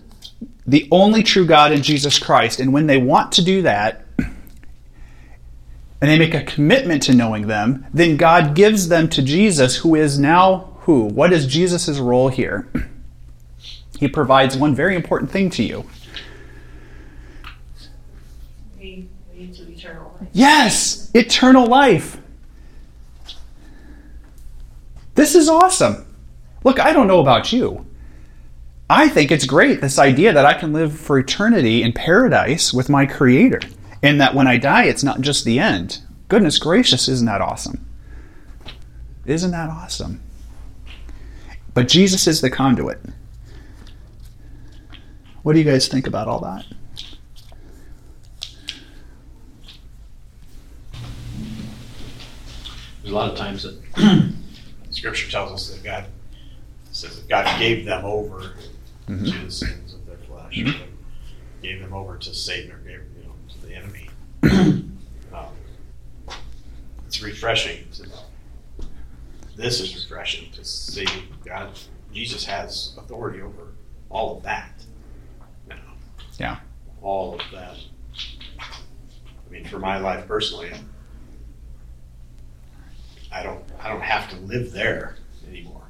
the 0.67 0.87
only 0.91 1.23
true 1.23 1.47
God 1.47 1.73
in 1.73 1.83
Jesus 1.83 2.19
Christ. 2.19 2.61
And 2.61 2.75
when 2.75 2.87
they 2.87 2.99
want 2.99 3.33
to 3.33 3.43
do 3.43 3.63
that, 3.63 4.05
and 4.19 6.11
they 6.11 6.19
make 6.19 6.35
a 6.35 6.45
commitment 6.45 7.05
to 7.05 7.15
knowing 7.15 7.47
them, 7.47 7.87
then 7.95 8.19
God 8.19 8.55
gives 8.55 8.89
them 8.89 9.09
to 9.09 9.23
Jesus, 9.23 9.77
who 9.77 9.95
is 9.95 10.19
now 10.19 10.77
who? 10.81 11.05
What 11.05 11.33
is 11.33 11.47
Jesus' 11.47 11.99
role 11.99 12.29
here? 12.29 12.71
He 14.03 14.09
provides 14.09 14.57
one 14.57 14.75
very 14.75 14.97
important 14.97 15.31
thing 15.31 15.49
to 15.51 15.63
you. 15.63 15.85
We 18.77 19.09
lead 19.33 19.55
to 19.55 19.71
eternal 19.71 20.17
life. 20.19 20.29
Yes, 20.33 21.11
eternal 21.15 21.67
life. 21.69 22.19
This 25.15 25.37
is 25.37 25.49
awesome. 25.49 26.05
Look, 26.65 26.81
I 26.81 26.93
don't 26.93 27.07
know 27.07 27.21
about 27.21 27.53
you. 27.53 27.87
I 28.91 29.09
think 29.09 29.31
it's 29.31 29.47
great, 29.47 29.81
this 29.81 30.01
idea 30.01 30.33
that 30.33 30.47
I 30.47 30.55
can 30.55 30.73
live 30.73 30.99
for 30.99 31.17
eternity 31.17 31.85
in 31.85 31.93
paradise 31.93 32.75
with 32.75 32.89
my 32.89 33.07
Creator, 33.07 33.61
and 34.03 34.21
that 34.21 34.35
when 34.35 34.49
I 34.49 34.57
die, 34.57 34.87
it's 34.87 35.05
not 35.05 35.21
just 35.21 35.45
the 35.45 35.61
end. 35.61 36.01
Goodness 36.27 36.59
gracious, 36.59 37.07
isn't 37.07 37.27
that 37.27 37.41
awesome? 37.41 37.87
Isn't 39.27 39.53
that 39.53 39.71
awesome? 39.71 40.21
But 41.73 41.87
Jesus 41.87 42.27
is 42.27 42.41
the 42.41 42.51
conduit. 42.51 42.99
What 45.43 45.55
do 45.55 45.59
you 45.59 45.65
guys 45.65 45.89
think 45.89 46.07
about 46.07 46.29
all 46.29 46.41
that? 46.41 46.65
There's 53.03 53.13
a 53.13 53.17
lot 53.17 53.31
of 53.31 53.37
times 53.37 53.65
that 53.65 53.83
Scripture 54.91 55.31
tells 55.31 55.53
us 55.53 55.71
that 55.71 55.83
God 55.83 56.05
says 56.93 57.17
that 57.17 57.29
God 57.29 57.59
gave 57.59 57.85
them 57.85 58.05
over 58.05 58.53
to 59.09 59.15
the 59.17 59.51
sins 59.51 59.95
of 59.95 60.07
their 60.07 60.19
flesh, 60.19 60.65
gave 61.61 61.81
them 61.81 61.93
over 61.93 62.17
to 62.19 62.33
Satan 62.35 62.71
or 62.71 62.77
gave 62.79 63.01
you 63.17 63.25
know 63.25 63.35
to 63.51 63.67
the 63.67 63.75
enemy. 63.75 64.09
um, 65.35 66.37
it's 67.07 67.21
refreshing. 67.21 67.85
To, 67.95 68.09
this 69.57 69.81
is 69.81 69.95
refreshing 69.97 70.53
to 70.53 70.65
see 70.65 71.07
God. 71.45 71.71
Jesus 72.15 72.45
has 72.45 72.95
authority 72.97 73.41
over 73.43 73.73
all 74.09 74.37
of 74.37 74.45
that. 74.45 74.82
Yeah. 76.43 76.57
all 77.01 77.35
of 77.37 77.41
that. 77.53 77.77
I 78.19 79.53
mean, 79.53 79.65
for 79.65 79.79
my 79.79 79.99
life 79.99 80.27
personally, 80.27 80.73
I 83.31 83.45
don't, 83.45 83.63
I 83.81 83.89
don't 83.89 84.01
have 84.03 84.29
to 84.31 84.37
live 84.39 84.73
there 84.73 85.17
anymore. 85.49 85.85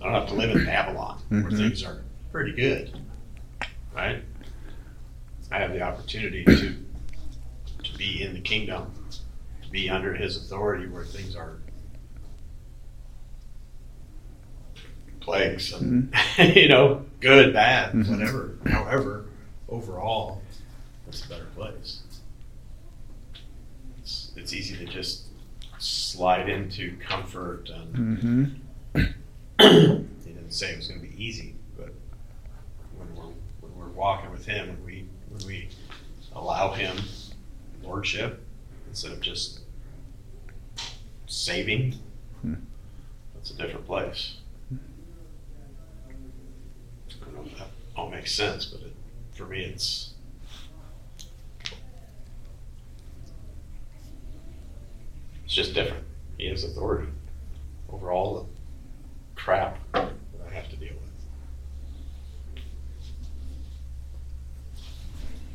I 0.00 0.04
don't 0.04 0.14
have 0.14 0.28
to 0.28 0.34
live 0.34 0.50
in 0.56 0.64
Babylon 0.64 1.20
where 1.28 1.42
Mhm. 1.42 1.56
things 1.56 1.82
are 1.82 2.02
pretty 2.30 2.52
good, 2.52 2.96
right? 3.92 4.22
I 5.50 5.58
have 5.58 5.72
the 5.72 5.80
opportunity 5.82 6.44
to, 6.44 6.76
to 7.82 7.98
be 7.98 8.22
in 8.22 8.32
the 8.32 8.40
kingdom, 8.40 8.92
to 9.64 9.70
be 9.70 9.90
under 9.90 10.14
His 10.14 10.36
authority 10.36 10.86
where 10.86 11.04
things 11.04 11.34
are 11.34 11.56
plagues 15.20 15.72
and 15.72 16.14
you 16.38 16.68
know 16.68 17.04
good, 17.26 17.52
bad, 17.52 17.92
Mhm. 17.92 18.08
whatever. 18.10 18.58
However, 18.66 19.24
overall, 19.68 20.42
it's 21.08 21.24
a 21.24 21.28
better 21.28 21.46
place. 21.56 22.02
It's, 23.98 24.32
it's 24.36 24.52
easy 24.52 24.76
to 24.76 24.84
just 24.84 25.24
slide 25.78 26.48
into 26.48 26.96
comfort 26.98 27.68
and 27.70 28.60
Mm-hmm. 28.94 29.02
he 30.24 30.32
didn't 30.32 30.50
say 30.52 30.70
it 30.72 30.76
was 30.78 30.88
going 30.88 31.00
to 31.00 31.06
be 31.06 31.22
easy, 31.24 31.54
but 31.76 31.92
when 32.96 33.14
we're 33.14 33.32
when 33.60 33.76
we're 33.76 33.88
walking 33.92 34.30
with 34.30 34.46
him, 34.46 34.68
when 34.68 34.84
we 34.84 35.08
when 35.30 35.46
we 35.46 35.68
allow 36.34 36.72
him 36.72 36.96
lordship 37.82 38.40
instead 38.88 39.12
of 39.12 39.20
just 39.20 39.60
saving, 41.26 41.94
Hmm. 42.42 42.54
that's 43.34 43.50
a 43.50 43.56
different 43.56 43.86
place. 43.86 44.36
I 44.72 44.74
don't 47.24 47.34
know 47.34 47.42
if 47.50 47.58
that 47.58 47.68
all 47.96 48.10
makes 48.10 48.32
sense, 48.32 48.66
but 48.66 48.80
it, 48.82 48.92
for 49.32 49.46
me, 49.46 49.64
it's 49.64 50.12
it's 55.44 55.54
just 55.54 55.74
different. 55.74 56.04
He 56.38 56.48
has 56.48 56.64
authority 56.64 57.08
over 57.90 58.10
all 58.10 58.34
the 58.34 59.40
crap 59.40 59.78
that 59.92 60.12
I 60.48 60.54
have 60.54 60.68
to 60.70 60.76
deal 60.76 60.92
with. 60.92 61.02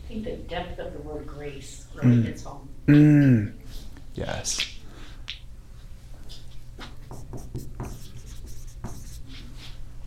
I 0.06 0.08
think 0.08 0.24
the 0.26 0.32
depth 0.38 0.80
of 0.80 0.94
the 0.94 1.00
word 1.00 1.28
grace 1.28 1.86
really 1.96 2.18
Mm. 2.18 2.24
hits 2.26 2.44
home. 2.44 2.68
Mm. 2.88 3.54
Yes. 4.16 4.68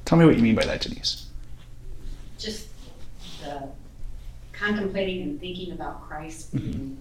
Tell 0.04 0.18
me 0.18 0.26
what 0.26 0.36
you 0.36 0.42
mean 0.42 0.54
by 0.54 0.64
that, 0.66 0.80
Denise. 0.82 1.23
The 3.44 3.68
contemplating 4.52 5.22
and 5.22 5.40
thinking 5.40 5.72
about 5.72 6.08
Christ 6.08 6.52
being 6.54 6.96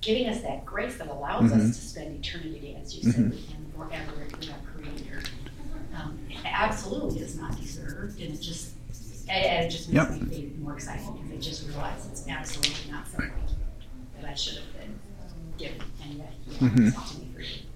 giving 0.00 0.26
us 0.28 0.40
that 0.40 0.64
grace 0.64 0.96
that 0.96 1.08
allows 1.08 1.50
Mhm. 1.50 1.68
us 1.70 1.76
to 1.76 1.82
spend 1.86 2.24
eternity, 2.24 2.74
as 2.82 2.96
you 2.96 3.02
said, 3.02 3.26
Mhm. 3.26 3.30
with 3.30 3.48
Him 3.48 3.66
forever 3.76 4.12
with 4.18 4.50
our 4.50 4.56
Creator. 4.74 5.22
Um, 5.94 6.18
absolutely 6.44 7.20
is 7.20 7.36
not 7.36 7.60
deserved, 7.60 8.20
and 8.20 8.34
it 8.34 8.40
just 8.40 8.72
it, 9.28 9.32
it 9.32 9.70
just 9.70 9.88
makes 9.92 10.10
Yep. 10.10 10.22
me 10.22 10.34
feel 10.34 10.50
more 10.60 10.74
excited 10.74 11.06
because 11.14 11.30
I 11.30 11.36
just 11.40 11.68
realize 11.68 12.06
it's 12.10 12.26
absolutely 12.26 12.90
not 12.90 13.06
something 13.06 13.30
that 14.20 14.28
I 14.28 14.34
should 14.34 14.56
have 14.56 14.72
been 14.72 14.98
given, 15.58 15.82
and 16.02 16.14
yet 16.14 16.32
He 16.48 16.66
offers 16.66 16.88
it 16.88 17.14
to 17.14 17.18
me 17.20 17.28
freely. 17.34 17.66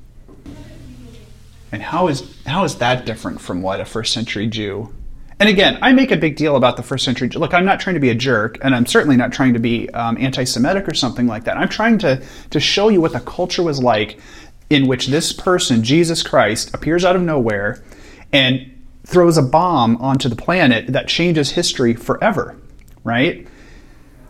And 1.71 1.83
how 1.83 2.09
is 2.09 2.25
how 2.47 2.65
is 2.65 2.77
that 2.77 3.05
different 3.07 3.41
from 3.41 3.63
what 3.63 3.81
a 3.81 3.85
first 3.85 4.13
century 4.13 4.47
Jew? 4.49 4.93
And 5.41 5.49
again, 5.49 5.79
I 5.83 5.93
make 5.93 6.13
a 6.13 6.17
big 6.17 6.37
deal 6.37 6.55
about 6.55 6.77
the 6.77 6.83
first 6.83 7.05
century. 7.05 7.29
Look, 7.29 7.55
I'm 7.55 7.65
not 7.65 7.81
trying 7.81 7.95
to 7.95 8.01
be 8.01 8.11
a 8.11 8.15
jerk, 8.15 8.59
and 8.63 8.75
I'm 8.75 8.87
certainly 8.87 9.17
not 9.17 9.33
trying 9.33 9.55
to 9.55 9.59
be 9.59 9.91
um, 9.91 10.17
anti-Semitic 10.19 10.89
or 10.89 10.95
something 10.95 11.27
like 11.27 11.45
that. 11.45 11.57
I'm 11.57 11.69
trying 11.69 11.99
to 11.99 12.23
to 12.51 12.61
show 12.61 12.89
you 12.89 13.01
what 13.01 13.13
the 13.13 13.21
culture 13.21 13.63
was 13.63 13.83
like, 13.83 14.19
in 14.71 14.87
which 14.87 15.09
this 15.09 15.33
person, 15.33 15.83
Jesus 15.83 16.23
Christ, 16.23 16.73
appears 16.73 17.05
out 17.05 17.17
of 17.17 17.23
nowhere, 17.23 17.83
and 18.33 18.71
throws 19.05 19.37
a 19.37 19.43
bomb 19.43 19.97
onto 19.97 20.29
the 20.29 20.37
planet 20.37 20.87
that 20.89 21.09
changes 21.09 21.51
history 21.51 21.95
forever. 21.95 22.57
Right? 23.03 23.47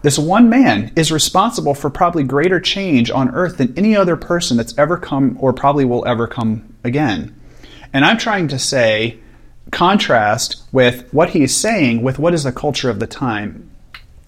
This 0.03 0.19
one 0.19 0.49
man 0.49 0.93
is 0.97 1.13
responsible 1.13 1.75
for 1.75 1.89
probably 1.91 2.25
greater 2.25 2.61
change 2.61 3.11
on 3.11 3.31
earth 3.31 3.59
than 3.59 3.73
any 3.79 3.95
other 3.97 4.17
person 4.17 4.57
that's 4.57 4.77
ever 4.77 4.99
come 4.99 5.37
or 5.41 5.53
probably 5.53 5.85
will 5.85 6.07
ever 6.07 6.27
come 6.27 6.75
again. 6.83 7.39
And 7.93 8.05
I'm 8.05 8.19
trying 8.19 8.49
to 8.49 8.59
say, 8.59 9.19
contrast 9.71 10.63
with 10.73 11.13
what 11.13 11.31
he's 11.31 11.55
saying 11.55 12.03
with 12.03 12.19
what 12.19 12.35
is 12.35 12.45
the 12.45 12.53
culture 12.53 12.91
of 12.91 13.01
the 13.01 13.07
time. 13.07 13.71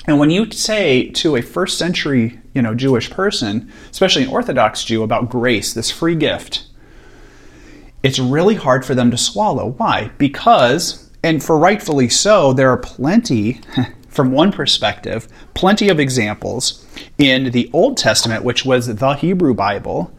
And 0.07 0.19
when 0.19 0.31
you 0.31 0.51
say 0.51 1.09
to 1.11 1.37
a 1.37 1.43
first 1.43 1.79
century, 1.79 2.41
you 2.55 2.63
know, 2.63 2.75
Jewish 2.75 3.11
person, 3.11 3.73
especially 3.91 4.23
an 4.23 4.31
Orthodox 4.31 4.85
Jew, 4.85 5.03
about 5.03 5.29
grace, 5.29 5.73
this 5.73 5.91
free 5.91 6.15
gift, 6.15 6.67
it's 8.03 8.19
really 8.19 8.55
hard 8.55 8.85
for 8.85 8.95
them 8.95 9.11
to 9.11 9.17
swallow. 9.17 9.71
Why? 9.71 10.13
Because, 10.17 11.11
and 11.25 11.43
for 11.43 11.59
rightfully 11.59 12.09
so, 12.09 12.53
there 12.53 12.71
are 12.71 12.77
plenty, 12.77 13.61
from 14.09 14.31
one 14.31 14.53
perspective, 14.53 15.27
plenty 15.55 15.89
of 15.89 15.99
examples 15.99 16.87
in 17.19 17.51
the 17.51 17.69
Old 17.73 17.97
Testament, 17.97 18.45
which 18.45 18.65
was 18.65 18.87
the 18.87 19.15
Hebrew 19.15 19.55
Bible, 19.55 20.13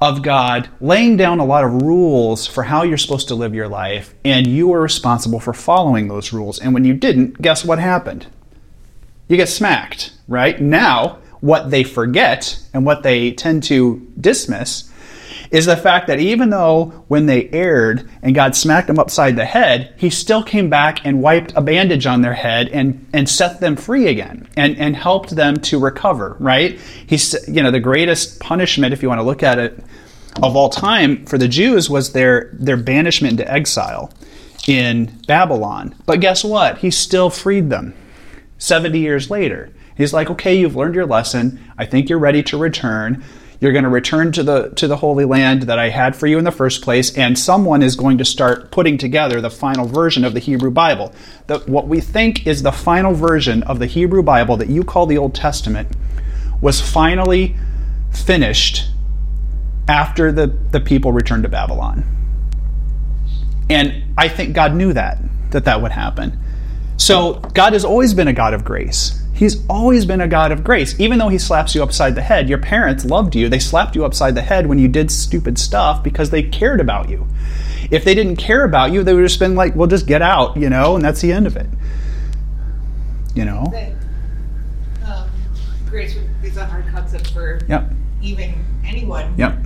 of 0.00 0.22
God 0.22 0.68
laying 0.80 1.16
down 1.16 1.40
a 1.40 1.44
lot 1.44 1.64
of 1.64 1.82
rules 1.82 2.46
for 2.46 2.62
how 2.62 2.82
you're 2.82 2.96
supposed 2.96 3.28
to 3.28 3.34
live 3.34 3.54
your 3.54 3.68
life, 3.68 4.14
and 4.24 4.46
you 4.46 4.68
were 4.68 4.80
responsible 4.80 5.40
for 5.40 5.52
following 5.52 6.08
those 6.08 6.32
rules. 6.32 6.58
And 6.58 6.72
when 6.72 6.84
you 6.84 6.94
didn't, 6.94 7.42
guess 7.42 7.64
what 7.64 7.78
happened? 7.78 8.26
You 9.26 9.36
get 9.36 9.48
smacked, 9.48 10.12
right? 10.28 10.60
Now, 10.60 11.18
what 11.40 11.70
they 11.70 11.84
forget 11.84 12.60
and 12.72 12.84
what 12.84 13.02
they 13.02 13.32
tend 13.32 13.62
to 13.64 14.06
dismiss 14.20 14.90
is 15.50 15.66
the 15.66 15.76
fact 15.76 16.06
that 16.06 16.20
even 16.20 16.50
though 16.50 17.04
when 17.08 17.26
they 17.26 17.48
erred 17.50 18.08
and 18.22 18.34
God 18.34 18.54
smacked 18.54 18.86
them 18.86 18.98
upside 18.98 19.36
the 19.36 19.44
head, 19.44 19.94
he 19.96 20.10
still 20.10 20.42
came 20.42 20.68
back 20.68 21.04
and 21.04 21.22
wiped 21.22 21.52
a 21.56 21.60
bandage 21.60 22.06
on 22.06 22.22
their 22.22 22.34
head 22.34 22.68
and, 22.68 23.06
and 23.12 23.28
set 23.28 23.60
them 23.60 23.76
free 23.76 24.06
again 24.08 24.48
and, 24.56 24.76
and 24.78 24.96
helped 24.96 25.30
them 25.30 25.56
to 25.60 25.78
recover, 25.78 26.36
right? 26.38 26.78
He's, 27.06 27.34
you 27.48 27.62
know, 27.62 27.70
the 27.70 27.80
greatest 27.80 28.40
punishment, 28.40 28.92
if 28.92 29.02
you 29.02 29.08
want 29.08 29.20
to 29.20 29.24
look 29.24 29.42
at 29.42 29.58
it, 29.58 29.82
of 30.42 30.54
all 30.54 30.68
time 30.68 31.24
for 31.26 31.38
the 31.38 31.48
Jews 31.48 31.88
was 31.90 32.12
their, 32.12 32.50
their 32.52 32.76
banishment 32.76 33.40
into 33.40 33.52
exile 33.52 34.12
in 34.66 35.06
Babylon. 35.26 35.94
But 36.06 36.20
guess 36.20 36.44
what? 36.44 36.78
He 36.78 36.90
still 36.90 37.30
freed 37.30 37.70
them 37.70 37.94
70 38.58 38.98
years 38.98 39.30
later. 39.30 39.72
He's 39.96 40.12
like, 40.12 40.30
okay, 40.30 40.56
you've 40.56 40.76
learned 40.76 40.94
your 40.94 41.06
lesson. 41.06 41.58
I 41.76 41.86
think 41.86 42.08
you're 42.08 42.20
ready 42.20 42.42
to 42.44 42.58
return. 42.58 43.24
You're 43.60 43.72
going 43.72 43.84
to 43.84 43.90
return 43.90 44.30
to 44.32 44.42
the 44.44 44.68
to 44.76 44.86
the 44.86 44.96
Holy 44.96 45.24
Land 45.24 45.62
that 45.62 45.78
I 45.78 45.88
had 45.88 46.14
for 46.14 46.28
you 46.28 46.38
in 46.38 46.44
the 46.44 46.52
first 46.52 46.80
place, 46.80 47.16
and 47.16 47.36
someone 47.36 47.82
is 47.82 47.96
going 47.96 48.18
to 48.18 48.24
start 48.24 48.70
putting 48.70 48.98
together 48.98 49.40
the 49.40 49.50
final 49.50 49.86
version 49.86 50.24
of 50.24 50.32
the 50.32 50.40
Hebrew 50.40 50.70
Bible. 50.70 51.12
The, 51.48 51.58
what 51.60 51.88
we 51.88 52.00
think 52.00 52.46
is 52.46 52.62
the 52.62 52.70
final 52.70 53.14
version 53.14 53.64
of 53.64 53.80
the 53.80 53.86
Hebrew 53.86 54.22
Bible 54.22 54.56
that 54.58 54.68
you 54.68 54.84
call 54.84 55.06
the 55.06 55.18
Old 55.18 55.34
Testament 55.34 55.88
was 56.60 56.80
finally 56.80 57.56
finished 58.12 58.90
after 59.88 60.30
the, 60.30 60.46
the 60.46 60.80
people 60.80 61.12
returned 61.12 61.42
to 61.42 61.48
Babylon. 61.48 62.04
And 63.70 64.14
I 64.16 64.28
think 64.28 64.54
God 64.54 64.74
knew 64.74 64.92
that, 64.92 65.18
that 65.50 65.64
that 65.64 65.82
would 65.82 65.92
happen. 65.92 66.38
So 66.96 67.34
God 67.54 67.72
has 67.72 67.84
always 67.84 68.14
been 68.14 68.28
a 68.28 68.32
God 68.32 68.54
of 68.54 68.64
grace. 68.64 69.22
He's 69.38 69.64
always 69.68 70.04
been 70.04 70.20
a 70.20 70.26
God 70.26 70.50
of 70.50 70.64
grace. 70.64 70.98
Even 70.98 71.18
though 71.20 71.28
he 71.28 71.38
slaps 71.38 71.72
you 71.74 71.82
upside 71.82 72.16
the 72.16 72.22
head, 72.22 72.48
your 72.48 72.58
parents 72.58 73.04
loved 73.04 73.36
you. 73.36 73.48
They 73.48 73.60
slapped 73.60 73.94
you 73.94 74.04
upside 74.04 74.34
the 74.34 74.42
head 74.42 74.66
when 74.66 74.78
you 74.80 74.88
did 74.88 75.12
stupid 75.12 75.58
stuff 75.58 76.02
because 76.02 76.30
they 76.30 76.42
cared 76.42 76.80
about 76.80 77.08
you. 77.08 77.24
If 77.90 78.04
they 78.04 78.16
didn't 78.16 78.36
care 78.36 78.64
about 78.64 78.90
you, 78.90 79.04
they 79.04 79.12
would 79.14 79.20
have 79.22 79.28
just 79.30 79.38
been 79.38 79.54
like, 79.54 79.76
well, 79.76 79.86
just 79.86 80.08
get 80.08 80.22
out, 80.22 80.56
you 80.56 80.68
know, 80.68 80.96
and 80.96 81.04
that's 81.04 81.20
the 81.20 81.32
end 81.32 81.46
of 81.46 81.56
it. 81.56 81.68
You 83.34 83.44
know? 83.44 83.72
Um, 85.06 85.30
grace 85.88 86.16
is 86.42 86.56
a 86.56 86.66
hard 86.66 86.86
concept 86.92 87.30
for 87.30 87.60
Yep. 87.68 87.92
even 88.20 88.54
anyone 88.84 89.34
Yep. 89.36 89.56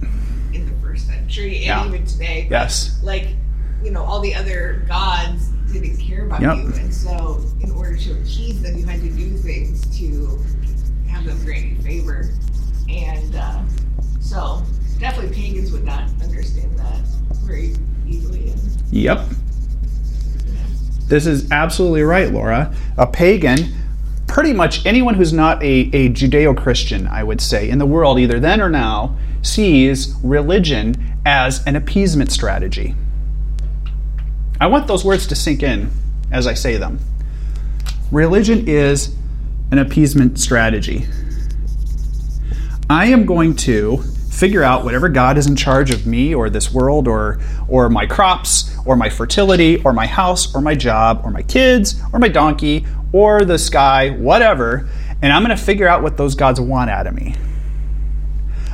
in 0.53 0.67
the 0.67 0.73
first 0.87 1.07
century 1.07 1.57
and 1.57 1.65
Yeah. 1.65 1.87
even 1.87 2.05
today. 2.05 2.47
Yes. 2.51 3.01
Like, 3.03 3.29
you 3.83 3.91
know, 3.91 4.03
all 4.05 4.21
the 4.21 4.35
other 4.35 4.85
gods 4.87 5.49
didn't 5.73 5.97
care 5.97 6.27
about 6.27 6.43
Yep. 6.43 6.57
you. 6.57 6.73
And 6.81 6.93
so, 6.93 7.41
in 7.61 7.71
order 7.73 7.97
to 7.97 8.13
appease 8.13 8.63
them, 8.63 8.77
you 8.77 8.85
had 8.85 9.01
to 9.01 9.11
do 9.11 9.37
things 9.37 9.85
to 9.99 10.39
have 11.09 11.25
them 11.25 11.43
grant 11.45 11.67
you 11.67 11.77
favor. 11.83 12.31
And 12.89 13.35
uh, 13.35 13.63
so, 14.21 14.63
definitely 14.99 15.35
pagans 15.35 15.73
would 15.73 15.85
not 15.85 16.05
understand 16.23 16.79
that 16.79 17.01
very 17.45 17.75
easily. 18.07 18.53
Yep. 18.91 19.21
This 21.09 21.27
is 21.27 21.51
absolutely 21.51 22.03
right, 22.03 22.31
Laura. 22.31 22.75
A 22.97 23.07
pagan, 23.07 23.75
pretty 24.27 24.53
much 24.53 24.85
anyone 24.87 25.15
who's 25.15 25.33
not 25.33 25.63
a, 25.63 25.91
a 25.93 26.09
Judeo 26.11 26.57
Christian, 26.57 27.07
I 27.07 27.23
would 27.23 27.41
say, 27.41 27.69
in 27.69 27.79
the 27.79 27.87
world, 27.87 28.19
either 28.19 28.39
then 28.41 28.61
or 28.61 28.69
now, 28.71 29.17
sees 29.43 30.15
religion 30.23 30.95
as 31.27 31.65
an 31.67 31.77
appeasement 31.77 32.33
strategy. 32.33 32.95
I 34.63 34.67
want 34.67 34.87
those 34.87 35.05
words 35.05 35.27
to 35.27 35.35
sink 35.35 35.65
in 35.65 35.91
as 36.31 36.47
I 36.47 36.55
say 36.55 36.77
them. 36.77 37.01
Religion 38.13 38.69
is 38.69 39.13
an 39.73 39.79
appeasement 39.79 40.39
strategy. 40.39 41.09
I 42.89 43.07
am 43.07 43.27
going 43.27 43.57
to 43.57 43.97
figure 44.31 44.63
out 44.63 44.85
whatever 44.85 45.09
God 45.09 45.37
is 45.37 45.49
in 45.49 45.57
charge 45.57 45.91
of 45.91 46.07
me 46.07 46.33
or 46.33 46.49
this 46.49 46.73
world 46.73 47.09
or 47.09 47.41
or 47.67 47.89
my 47.89 48.07
crops 48.07 48.77
or 48.87 48.95
my 48.95 49.09
fertility 49.09 49.83
or 49.83 49.93
my 49.93 50.07
house 50.07 50.55
or 50.55 50.61
my 50.61 50.77
job 50.77 51.23
or 51.25 51.33
my 51.33 51.43
kids 51.43 52.01
or 52.13 52.21
my 52.21 52.29
donkey 52.29 52.87
or 53.13 53.41
the 53.41 53.59
sky, 53.59 54.11
whatever, 54.11 54.89
and 55.23 55.33
I'm 55.33 55.45
going 55.45 55.57
to 55.57 55.61
figure 55.61 55.89
out 55.89 56.05
what 56.05 56.17
those 56.17 56.37
gods 56.37 56.61
want 56.61 56.89
out 56.89 57.09
of 57.09 57.15
me. 57.15 57.35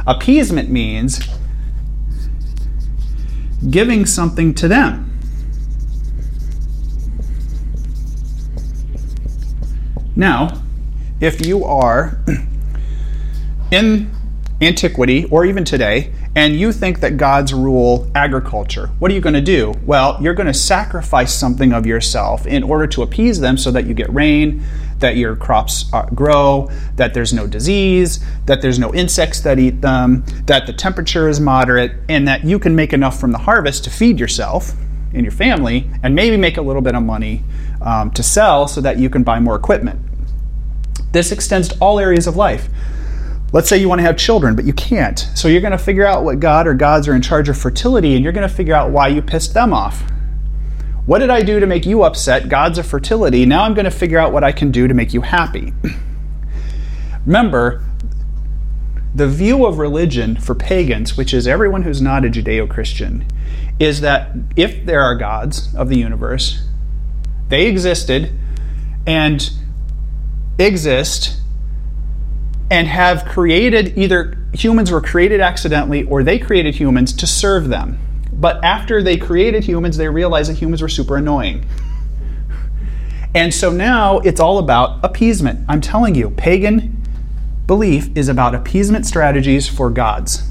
Appeasement 0.06 0.68
means 0.68 1.26
giving 3.70 4.04
something 4.04 4.52
to 4.52 4.68
them. 4.68 5.07
Now, 10.18 10.60
if 11.20 11.46
you 11.46 11.64
are 11.64 12.20
in 13.70 14.10
antiquity 14.60 15.26
or 15.26 15.46
even 15.46 15.64
today 15.64 16.12
and 16.34 16.56
you 16.56 16.72
think 16.72 16.98
that 17.00 17.16
gods 17.16 17.54
rule 17.54 18.10
agriculture, 18.16 18.88
what 18.98 19.12
are 19.12 19.14
you 19.14 19.20
going 19.20 19.36
to 19.36 19.40
do? 19.40 19.74
Well, 19.84 20.18
you're 20.20 20.34
going 20.34 20.48
to 20.48 20.54
sacrifice 20.54 21.32
something 21.32 21.72
of 21.72 21.86
yourself 21.86 22.48
in 22.48 22.64
order 22.64 22.88
to 22.88 23.02
appease 23.02 23.38
them 23.38 23.56
so 23.56 23.70
that 23.70 23.86
you 23.86 23.94
get 23.94 24.12
rain, 24.12 24.64
that 24.98 25.14
your 25.14 25.36
crops 25.36 25.84
uh, 25.92 26.06
grow, 26.06 26.68
that 26.96 27.14
there's 27.14 27.32
no 27.32 27.46
disease, 27.46 28.18
that 28.46 28.60
there's 28.60 28.80
no 28.80 28.92
insects 28.92 29.40
that 29.42 29.60
eat 29.60 29.80
them, 29.80 30.24
that 30.46 30.66
the 30.66 30.72
temperature 30.72 31.28
is 31.28 31.38
moderate, 31.38 31.92
and 32.08 32.26
that 32.26 32.42
you 32.42 32.58
can 32.58 32.74
make 32.74 32.92
enough 32.92 33.20
from 33.20 33.30
the 33.30 33.38
harvest 33.38 33.84
to 33.84 33.90
feed 33.90 34.18
yourself 34.18 34.72
and 35.12 35.22
your 35.22 35.32
family 35.32 35.88
and 36.02 36.14
maybe 36.14 36.36
make 36.36 36.56
a 36.56 36.62
little 36.62 36.82
bit 36.82 36.94
of 36.94 37.02
money 37.02 37.42
um, 37.80 38.10
to 38.10 38.22
sell 38.22 38.68
so 38.68 38.80
that 38.80 38.98
you 38.98 39.08
can 39.08 39.22
buy 39.22 39.40
more 39.40 39.56
equipment. 39.56 40.00
This 41.12 41.32
extends 41.32 41.68
to 41.68 41.78
all 41.78 41.98
areas 41.98 42.26
of 42.26 42.36
life. 42.36 42.68
Let's 43.52 43.68
say 43.68 43.78
you 43.78 43.88
want 43.88 44.00
to 44.00 44.04
have 44.04 44.16
children, 44.16 44.54
but 44.54 44.66
you 44.66 44.74
can't. 44.74 45.18
So 45.34 45.48
you're 45.48 45.62
going 45.62 45.72
to 45.72 45.78
figure 45.78 46.06
out 46.06 46.22
what 46.22 46.38
God 46.38 46.66
or 46.66 46.74
gods 46.74 47.08
are 47.08 47.14
in 47.14 47.22
charge 47.22 47.48
of 47.48 47.56
fertility, 47.56 48.14
and 48.14 48.22
you're 48.22 48.32
going 48.32 48.46
to 48.48 48.54
figure 48.54 48.74
out 48.74 48.90
why 48.90 49.08
you 49.08 49.22
pissed 49.22 49.54
them 49.54 49.72
off. 49.72 50.02
What 51.06 51.20
did 51.20 51.30
I 51.30 51.40
do 51.40 51.58
to 51.58 51.66
make 51.66 51.86
you 51.86 52.02
upset? 52.02 52.50
Gods 52.50 52.76
of 52.76 52.86
fertility. 52.86 53.46
Now 53.46 53.62
I'm 53.64 53.72
going 53.72 53.86
to 53.86 53.90
figure 53.90 54.18
out 54.18 54.32
what 54.32 54.44
I 54.44 54.52
can 54.52 54.70
do 54.70 54.86
to 54.86 54.92
make 54.92 55.14
you 55.14 55.22
happy. 55.22 55.72
Remember, 57.24 57.82
the 59.14 59.26
view 59.26 59.64
of 59.64 59.78
religion 59.78 60.36
for 60.36 60.54
pagans, 60.54 61.16
which 61.16 61.32
is 61.32 61.48
everyone 61.48 61.82
who's 61.82 62.02
not 62.02 62.26
a 62.26 62.28
Judeo 62.28 62.68
Christian, 62.68 63.26
is 63.80 64.02
that 64.02 64.36
if 64.54 64.84
there 64.84 65.00
are 65.00 65.14
gods 65.14 65.74
of 65.74 65.88
the 65.88 65.96
universe, 65.96 66.68
they 67.48 67.66
existed 67.66 68.32
and 69.06 69.50
exist 70.58 71.36
and 72.70 72.86
have 72.86 73.24
created 73.24 73.96
either 73.96 74.36
humans 74.52 74.90
were 74.90 75.00
created 75.00 75.40
accidentally 75.40 76.04
or 76.04 76.22
they 76.22 76.38
created 76.38 76.74
humans 76.74 77.12
to 77.14 77.26
serve 77.26 77.68
them. 77.68 77.98
But 78.32 78.62
after 78.64 79.02
they 79.02 79.16
created 79.16 79.64
humans, 79.64 79.96
they 79.96 80.08
realized 80.08 80.50
that 80.50 80.58
humans 80.58 80.82
were 80.82 80.88
super 80.88 81.16
annoying. 81.16 81.66
And 83.34 83.52
so 83.52 83.70
now 83.70 84.18
it's 84.20 84.40
all 84.40 84.58
about 84.58 85.04
appeasement. 85.04 85.64
I'm 85.68 85.80
telling 85.80 86.14
you, 86.14 86.30
pagan 86.30 87.02
belief 87.66 88.16
is 88.16 88.28
about 88.28 88.54
appeasement 88.54 89.06
strategies 89.06 89.68
for 89.68 89.90
gods. 89.90 90.48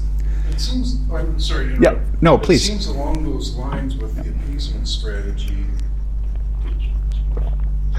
It 0.50 0.60
seems, 0.60 0.98
I'm 1.12 1.38
sorry. 1.40 1.76
Yeah, 1.80 1.98
no, 2.20 2.38
please. 2.38 2.64
It 2.64 2.72
seems 2.72 2.86
along 2.86 3.24
those 3.24 3.54
lines 3.56 3.96
with 3.96 4.14
the 4.16 4.30
appeasement 4.30 4.86
strategy, 4.86 5.64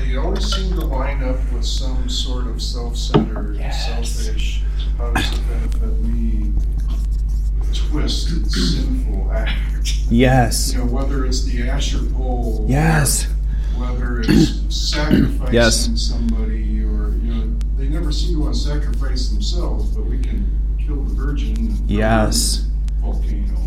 they 0.09 0.17
always 0.17 0.51
seem 0.55 0.71
to 0.73 0.85
line 0.85 1.23
up 1.23 1.37
with 1.51 1.63
some 1.63 2.09
sort 2.09 2.47
of 2.47 2.61
self-centered, 2.61 3.57
selfish, 3.71 4.63
how 4.97 5.11
does 5.11 5.31
it 5.31 5.47
benefit 5.47 5.99
me, 5.99 6.51
twisted, 7.73 8.51
sinful 8.51 9.31
act. 9.31 9.53
Yes. 10.09 10.73
You 10.73 10.79
know, 10.79 10.85
whether 10.85 11.25
it's 11.25 11.43
the 11.43 11.69
Asherah 11.69 12.09
pole. 12.13 12.65
Yes. 12.67 13.27
Whether 13.77 14.21
it's 14.21 14.75
sacrificing 14.75 15.53
Yes. 15.53 15.89
somebody 15.95 16.81
or, 16.83 17.15
you 17.21 17.33
know, 17.33 17.55
they 17.77 17.87
never 17.87 18.11
seem 18.11 18.37
to 18.37 18.41
want 18.41 18.55
to 18.55 18.59
sacrifice 18.59 19.29
themselves, 19.29 19.95
but 19.95 20.05
we 20.07 20.17
can 20.17 20.43
kill 20.83 21.03
the 21.03 21.13
virgin. 21.13 21.77
Yes. 21.87 22.65
Volcano. 22.99 23.58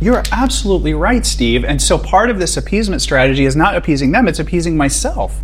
You're 0.00 0.22
absolutely 0.32 0.94
right, 0.94 1.26
Steve. 1.26 1.64
And 1.64 1.80
so 1.80 1.98
part 1.98 2.30
of 2.30 2.38
this 2.38 2.56
appeasement 2.56 3.02
strategy 3.02 3.44
is 3.44 3.54
not 3.54 3.76
appeasing 3.76 4.12
them, 4.12 4.28
it's 4.28 4.38
appeasing 4.38 4.76
myself. 4.76 5.42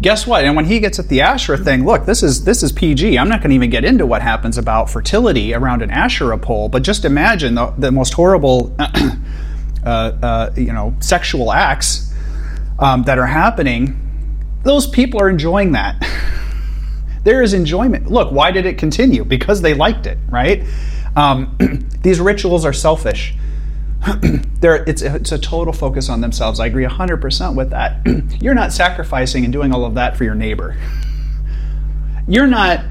Guess 0.00 0.26
what? 0.26 0.44
And 0.44 0.56
when 0.56 0.64
he 0.64 0.80
gets 0.80 0.98
at 0.98 1.08
the 1.08 1.20
Asherah 1.20 1.56
thing, 1.56 1.84
look, 1.84 2.06
this 2.06 2.24
is 2.24 2.42
this 2.42 2.64
is 2.64 2.72
PG. 2.72 3.16
I'm 3.16 3.28
not 3.28 3.38
going 3.38 3.50
to 3.50 3.54
even 3.54 3.70
get 3.70 3.84
into 3.84 4.04
what 4.04 4.20
happens 4.20 4.58
about 4.58 4.90
fertility 4.90 5.54
around 5.54 5.80
an 5.80 5.92
Asherah 5.92 6.38
pole, 6.38 6.68
but 6.68 6.82
just 6.82 7.04
imagine 7.04 7.54
the, 7.54 7.72
the 7.78 7.92
most 7.92 8.14
horrible, 8.14 8.74
uh, 8.80 8.82
uh, 9.86 10.50
you 10.56 10.72
know, 10.72 10.96
sexual 10.98 11.52
acts 11.52 12.12
um, 12.80 13.04
that 13.04 13.16
are 13.16 13.28
happening. 13.28 13.96
Those 14.64 14.88
people 14.88 15.20
are 15.20 15.30
enjoying 15.30 15.70
that. 15.72 16.04
there 17.22 17.40
is 17.40 17.54
enjoyment. 17.54 18.10
Look, 18.10 18.32
why 18.32 18.50
did 18.50 18.66
it 18.66 18.78
continue? 18.78 19.24
Because 19.24 19.62
they 19.62 19.74
liked 19.74 20.08
it, 20.08 20.18
right? 20.28 20.64
Um, 21.14 21.56
these 22.02 22.18
rituals 22.18 22.64
are 22.64 22.72
selfish. 22.72 23.36
They're, 24.60 24.84
it's, 24.88 25.02
it's 25.02 25.32
a 25.32 25.38
total 25.38 25.72
focus 25.72 26.08
on 26.08 26.20
themselves. 26.20 26.60
I 26.60 26.66
agree 26.66 26.84
100% 26.84 27.54
with 27.54 27.70
that. 27.70 28.00
You're 28.42 28.54
not 28.54 28.72
sacrificing 28.72 29.44
and 29.44 29.52
doing 29.52 29.72
all 29.72 29.84
of 29.84 29.94
that 29.94 30.16
for 30.16 30.24
your 30.24 30.34
neighbor. 30.34 30.76
You're 32.26 32.46
not, 32.46 32.84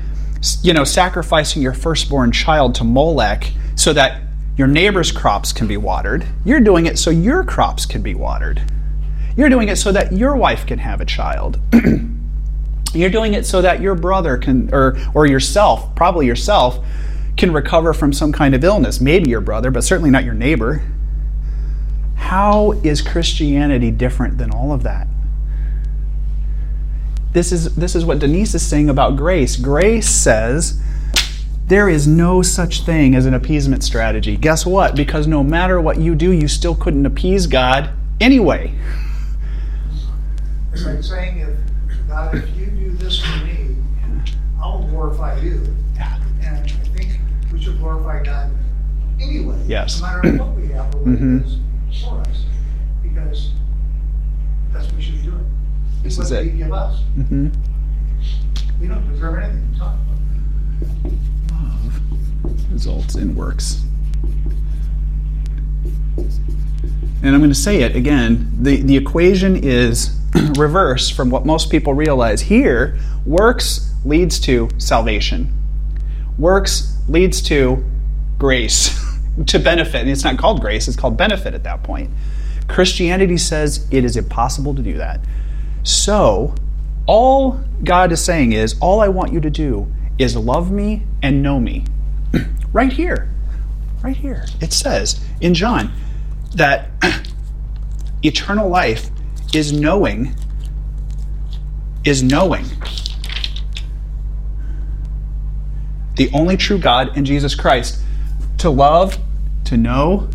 you 0.61 0.73
know, 0.73 0.83
sacrificing 0.83 1.61
your 1.61 1.73
firstborn 1.73 2.31
child 2.31 2.75
to 2.75 2.83
Molech 2.83 3.51
so 3.75 3.93
that 3.93 4.21
your 4.57 4.67
neighbor's 4.67 5.11
crops 5.11 5.53
can 5.53 5.67
be 5.67 5.77
watered. 5.77 6.25
You're 6.45 6.59
doing 6.59 6.85
it 6.85 6.99
so 6.99 7.09
your 7.09 7.43
crops 7.43 7.85
can 7.85 8.01
be 8.01 8.15
watered. 8.15 8.61
You're 9.35 9.49
doing 9.49 9.69
it 9.69 9.77
so 9.77 9.91
that 9.91 10.11
your 10.11 10.35
wife 10.35 10.65
can 10.65 10.79
have 10.79 11.01
a 11.01 11.05
child. 11.05 11.59
You're 12.93 13.09
doing 13.09 13.33
it 13.33 13.45
so 13.45 13.61
that 13.61 13.79
your 13.79 13.95
brother 13.95 14.37
can, 14.37 14.69
or, 14.73 14.97
or 15.13 15.25
yourself, 15.25 15.95
probably 15.95 16.27
yourself, 16.27 16.85
can 17.37 17.53
recover 17.53 17.93
from 17.93 18.11
some 18.11 18.33
kind 18.33 18.53
of 18.53 18.63
illness. 18.65 18.99
Maybe 18.99 19.29
your 19.29 19.39
brother, 19.39 19.71
but 19.71 19.85
certainly 19.85 20.09
not 20.09 20.25
your 20.25 20.33
neighbor. 20.33 20.83
How 22.21 22.71
is 22.83 23.01
Christianity 23.01 23.91
different 23.91 24.37
than 24.37 24.51
all 24.51 24.71
of 24.71 24.83
that? 24.83 25.07
This 27.33 27.51
is, 27.51 27.75
this 27.75 27.95
is 27.95 28.05
what 28.05 28.19
Denise 28.19 28.55
is 28.55 28.65
saying 28.65 28.89
about 28.89 29.17
grace. 29.17 29.57
Grace 29.57 30.07
says 30.07 30.81
there 31.67 31.89
is 31.89 32.07
no 32.07 32.41
such 32.41 32.85
thing 32.85 33.15
as 33.15 33.25
an 33.25 33.33
appeasement 33.33 33.83
strategy. 33.83 34.37
Guess 34.37 34.65
what? 34.65 34.95
Because 34.95 35.27
no 35.27 35.43
matter 35.43 35.81
what 35.81 35.97
you 35.97 36.15
do, 36.15 36.31
you 36.31 36.47
still 36.47 36.75
couldn't 36.75 37.05
appease 37.05 37.47
God 37.47 37.89
anyway. 38.21 38.73
It's 40.71 40.85
like 40.85 41.03
saying, 41.03 41.39
if, 41.39 42.07
God, 42.07 42.35
if 42.35 42.55
you 42.55 42.67
do 42.67 42.91
this 42.91 43.19
for 43.19 43.45
me, 43.45 43.75
I'll 44.61 44.83
glorify 44.83 45.37
you. 45.39 45.61
Yeah. 45.95 46.17
And 46.43 46.57
I 46.59 46.67
think 46.95 47.19
we 47.51 47.61
should 47.61 47.79
glorify 47.79 48.23
God 48.23 48.51
anyway. 49.19 49.61
Yes. 49.65 49.99
No 49.99 50.07
matter 50.07 50.37
what 50.37 50.55
we 50.55 50.67
have 50.67 50.95
or 50.95 51.43
what 51.91 51.91
it 51.91 51.95
is 51.95 52.03
for 52.03 52.19
us. 52.21 52.45
Because 53.03 53.51
that's 54.71 54.85
what 54.87 54.95
we 54.95 55.01
should 55.01 55.15
be 55.15 55.23
doing. 55.23 55.45
This 56.03 56.17
what 56.17 56.25
is 56.25 56.31
it. 56.31 56.57
Give 56.57 56.71
us. 56.71 57.01
Mm-hmm. 57.17 57.49
We 58.79 58.87
don't 58.87 59.07
deserve 59.11 59.39
anything. 59.39 59.71
We 59.71 59.77
talk 59.77 59.95
about. 59.95 61.11
Love 61.51 62.71
results 62.71 63.15
in 63.15 63.35
works. 63.35 63.83
And 67.23 67.35
I'm 67.35 67.39
going 67.39 67.51
to 67.51 67.55
say 67.55 67.81
it 67.81 67.95
again. 67.95 68.51
The, 68.59 68.81
the 68.81 68.97
equation 68.97 69.55
is 69.55 70.17
reverse 70.57 71.09
from 71.09 71.29
what 71.29 71.45
most 71.45 71.69
people 71.69 71.93
realize. 71.93 72.41
Here, 72.41 72.97
works 73.25 73.93
leads 74.03 74.39
to 74.39 74.69
salvation, 74.77 75.53
works 76.37 76.97
leads 77.07 77.41
to 77.43 77.85
grace, 78.39 78.89
to 79.47 79.59
benefit. 79.59 80.01
And 80.01 80.09
it's 80.09 80.23
not 80.23 80.37
called 80.37 80.61
grace, 80.61 80.87
it's 80.87 80.97
called 80.97 81.17
benefit 81.17 81.53
at 81.53 81.63
that 81.63 81.83
point. 81.83 82.09
Christianity 82.67 83.37
says 83.37 83.87
it 83.91 84.03
is 84.03 84.15
impossible 84.15 84.75
to 84.75 84.81
do 84.81 84.97
that. 84.97 85.19
So, 85.83 86.55
all 87.07 87.59
God 87.83 88.11
is 88.11 88.23
saying 88.23 88.53
is, 88.53 88.77
all 88.79 89.01
I 89.01 89.07
want 89.07 89.33
you 89.33 89.39
to 89.41 89.49
do 89.49 89.91
is 90.17 90.35
love 90.35 90.71
me 90.71 91.03
and 91.21 91.41
know 91.41 91.59
me. 91.59 91.85
right 92.73 92.93
here. 92.93 93.29
Right 94.03 94.15
here. 94.15 94.45
It 94.61 94.73
says 94.73 95.23
in 95.41 95.53
John 95.53 95.91
that 96.55 96.89
eternal 98.23 98.69
life 98.69 99.09
is 99.53 99.73
knowing 99.73 100.35
is 102.03 102.23
knowing 102.23 102.65
the 106.15 106.31
only 106.33 106.57
true 106.57 106.77
God 106.77 107.15
and 107.15 107.25
Jesus 107.25 107.53
Christ. 107.55 108.01
To 108.61 108.69
love, 108.69 109.17
to 109.65 109.75
know, 109.75 110.29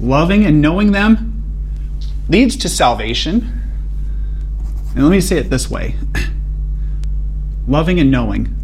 loving 0.00 0.46
and 0.46 0.62
knowing 0.62 0.92
them 0.92 1.44
leads 2.30 2.56
to 2.56 2.70
salvation. 2.70 3.62
And 4.94 5.04
let 5.04 5.10
me 5.10 5.20
say 5.20 5.36
it 5.36 5.50
this 5.50 5.70
way 5.70 5.96
loving 7.68 8.00
and 8.00 8.10
knowing 8.10 8.56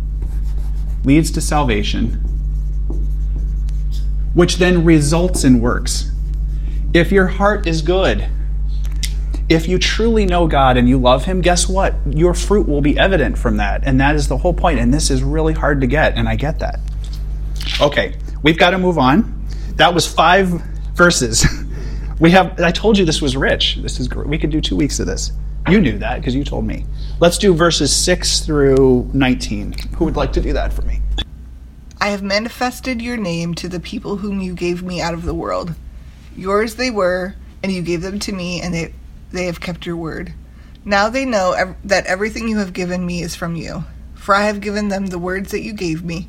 leads 1.05 1.31
to 1.33 1.43
salvation, 1.43 2.13
which 4.33 4.57
then 4.57 4.83
results 4.83 5.45
in 5.45 5.61
works. 5.61 6.13
If 6.95 7.13
your 7.13 7.27
heart 7.27 7.67
is 7.67 7.83
good, 7.83 8.27
if 9.51 9.69
you 9.69 9.79
truly 9.79 10.25
know 10.25 10.47
God 10.47 10.79
and 10.79 10.89
you 10.89 10.97
love 10.97 11.27
Him, 11.27 11.43
guess 11.43 11.69
what? 11.69 11.95
Your 12.09 12.33
fruit 12.33 12.67
will 12.67 12.81
be 12.81 12.99
evident 12.99 13.37
from 13.37 13.59
that. 13.59 13.83
And 13.85 14.01
that 14.01 14.15
is 14.15 14.29
the 14.29 14.39
whole 14.39 14.55
point. 14.55 14.79
And 14.79 14.95
this 14.95 15.11
is 15.11 15.23
really 15.23 15.53
hard 15.53 15.83
to 15.83 15.87
get, 15.87 16.17
and 16.17 16.27
I 16.27 16.37
get 16.37 16.59
that. 16.61 16.81
Okay, 17.81 18.17
we've 18.43 18.59
got 18.59 18.71
to 18.71 18.79
move 18.79 18.99
on. 18.99 19.47
That 19.77 19.93
was 19.93 20.07
five 20.13 20.49
verses. 20.95 21.45
We 22.21 22.31
have, 22.31 22.61
I 22.61 22.71
told 22.71 22.97
you 22.97 23.05
this 23.05 23.21
was 23.21 23.37
rich. 23.37 23.77
This 23.83 23.99
is. 23.99 24.09
We 24.09 24.39
could 24.39 24.51
do 24.51 24.61
two 24.61 24.77
weeks 24.77 25.01
of 25.01 25.07
this. 25.07 25.33
You 25.69 25.81
knew 25.81 25.99
that 25.99 26.21
because 26.21 26.35
you 26.35 26.45
told 26.45 26.65
me. 26.65 26.87
Let's 27.21 27.39
do 27.39 27.53
verses 27.55 27.95
6 27.95 28.41
through 28.41 29.11
19. 29.13 29.73
Who 29.97 30.05
would 30.05 30.17
like 30.17 30.33
to 30.35 30.41
do 30.41 30.53
that 30.53 30.73
for 30.73 30.83
me? 30.83 31.01
I 32.01 32.09
have 32.11 32.23
manifested 32.23 33.03
your 33.03 33.17
name 33.17 33.55
to 33.55 33.69
the 33.69 33.81
people 33.81 34.17
whom 34.17 34.41
you 34.41 34.55
gave 34.55 34.83
me 34.83 35.01
out 35.01 35.15
of 35.15 35.25
the 35.25 35.35
world. 35.35 35.75
Yours 36.37 36.77
they 36.77 36.91
were, 36.91 37.35
and 37.63 37.73
you 37.73 37.83
gave 37.83 38.03
them 38.03 38.19
to 38.21 38.33
me, 38.33 38.61
and 38.61 38.75
they, 38.75 38.95
they 39.33 39.47
have 39.47 39.61
kept 39.61 39.87
your 39.87 39.97
word. 39.97 40.35
Now 40.85 41.09
they 41.09 41.25
know 41.25 41.53
ev- 41.53 41.77
that 41.85 42.07
everything 42.07 42.47
you 42.47 42.59
have 42.59 42.73
given 42.73 43.05
me 43.05 43.23
is 43.23 43.35
from 43.35 43.57
you. 43.57 43.85
For 44.15 44.35
I 44.35 44.43
have 44.43 44.61
given 44.61 44.89
them 44.89 45.07
the 45.07 45.19
words 45.19 45.51
that 45.51 45.63
you 45.63 45.73
gave 45.73 46.05
me, 46.05 46.29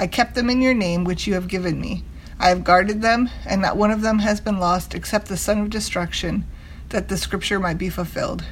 I 0.00 0.06
kept 0.06 0.34
them 0.34 0.48
in 0.48 0.62
your 0.62 0.72
name, 0.72 1.04
which 1.04 1.26
you 1.26 1.34
have 1.34 1.46
given 1.46 1.78
me. 1.78 2.04
I 2.38 2.48
have 2.48 2.64
guarded 2.64 3.02
them, 3.02 3.28
and 3.44 3.60
not 3.60 3.76
one 3.76 3.90
of 3.90 4.00
them 4.00 4.20
has 4.20 4.40
been 4.40 4.58
lost 4.58 4.94
except 4.94 5.28
the 5.28 5.36
son 5.36 5.60
of 5.60 5.68
destruction, 5.68 6.46
that 6.88 7.08
the 7.08 7.18
scripture 7.18 7.60
might 7.60 7.76
be 7.76 7.90
fulfilled. 7.90 8.42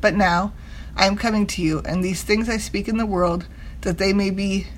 But 0.00 0.14
now 0.14 0.52
I 0.94 1.06
am 1.06 1.16
coming 1.16 1.48
to 1.48 1.60
you, 1.60 1.80
and 1.84 2.04
these 2.04 2.22
things 2.22 2.48
I 2.48 2.56
speak 2.58 2.86
in 2.86 2.98
the 2.98 3.04
world, 3.04 3.46
that 3.80 3.98
they 3.98 4.12
may 4.12 4.30
be 4.30 4.68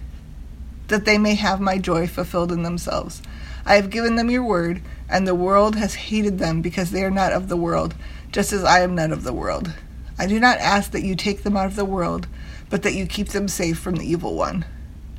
that 0.88 1.04
they 1.04 1.18
may 1.18 1.34
have 1.34 1.60
my 1.60 1.76
joy 1.76 2.06
fulfilled 2.06 2.52
in 2.52 2.62
themselves. 2.62 3.20
I 3.66 3.74
have 3.74 3.90
given 3.90 4.16
them 4.16 4.30
your 4.30 4.44
word, 4.44 4.80
and 5.10 5.28
the 5.28 5.34
world 5.34 5.76
has 5.76 5.94
hated 5.94 6.38
them 6.38 6.62
because 6.62 6.90
they 6.90 7.04
are 7.04 7.10
not 7.10 7.34
of 7.34 7.50
the 7.50 7.56
world, 7.58 7.94
just 8.32 8.50
as 8.50 8.64
I 8.64 8.80
am 8.80 8.94
not 8.94 9.12
of 9.12 9.24
the 9.24 9.34
world. 9.34 9.74
I 10.18 10.26
do 10.26 10.40
not 10.40 10.56
ask 10.56 10.90
that 10.92 11.04
you 11.04 11.16
take 11.16 11.42
them 11.42 11.58
out 11.58 11.66
of 11.66 11.76
the 11.76 11.84
world, 11.84 12.28
but 12.70 12.82
that 12.82 12.94
you 12.94 13.04
keep 13.04 13.28
them 13.28 13.46
safe 13.46 13.78
from 13.78 13.96
the 13.96 14.10
evil 14.10 14.34
one. 14.36 14.64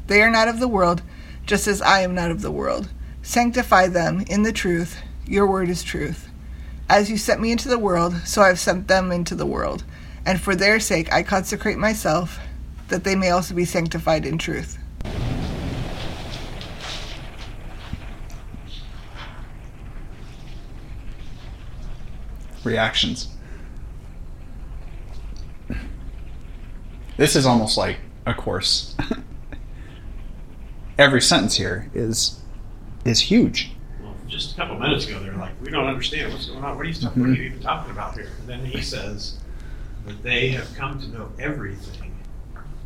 They 0.08 0.22
are 0.22 0.30
not 0.30 0.48
of 0.48 0.60
the 0.60 0.68
world, 0.68 1.02
just 1.46 1.68
as 1.68 1.82
I 1.82 2.02
am 2.02 2.14
not 2.14 2.32
of 2.32 2.42
the 2.42 2.52
world. 2.52 2.90
Sanctify 3.22 3.88
them 3.88 4.24
in 4.28 4.44
the 4.44 4.52
truth. 4.52 5.02
Your 5.26 5.48
word 5.48 5.70
is 5.70 5.84
truth. 5.84 6.30
As 6.88 7.10
you 7.10 7.18
sent 7.18 7.42
me 7.42 7.52
into 7.52 7.68
the 7.68 7.80
world, 7.80 8.16
so 8.26 8.42
I 8.42 8.50
have 8.50 8.60
sent 8.60 8.88
them 8.88 9.12
into 9.12 9.36
the 9.36 9.46
world. 9.46 9.84
And 10.26 10.40
for 10.40 10.56
their 10.56 10.80
sake 10.80 11.12
I 11.12 11.24
consecrate 11.24 11.78
myself, 11.78 12.40
that 12.90 13.04
they 13.04 13.16
may 13.16 13.32
also 13.32 13.56
be 13.56 13.66
sanctified 13.66 14.26
in 14.26 14.38
truth. 14.38 14.78
reactions. 22.66 23.30
This 27.18 27.36
is 27.36 27.46
almost 27.46 27.78
like 27.78 27.98
a 28.26 28.34
course. 28.34 28.96
Every 30.98 31.22
sentence 31.22 31.56
here 31.56 31.90
is 31.94 32.40
is 33.04 33.20
huge. 33.20 33.72
Well, 34.02 34.16
just 34.28 34.54
a 34.54 34.56
couple 34.56 34.80
minutes 34.80 35.06
ago, 35.08 35.20
they're 35.20 35.34
like, 35.36 35.54
"We 35.62 35.70
don't 35.70 35.88
understand 35.88 36.32
what's 36.32 36.48
going 36.48 36.64
on. 36.64 36.76
What 36.78 36.86
are 36.86 36.90
you, 36.90 36.96
what 37.08 37.18
are 37.30 37.34
you 37.34 37.44
even 37.44 37.60
talking 37.62 37.92
about 37.92 38.14
here?" 38.16 38.30
And 38.40 38.48
then 38.48 38.66
he 38.66 38.82
says 38.82 39.38
that 40.06 40.24
they 40.24 40.50
have 40.50 40.74
come 40.76 41.00
to 41.02 41.08
know 41.10 41.32
everything 41.40 42.16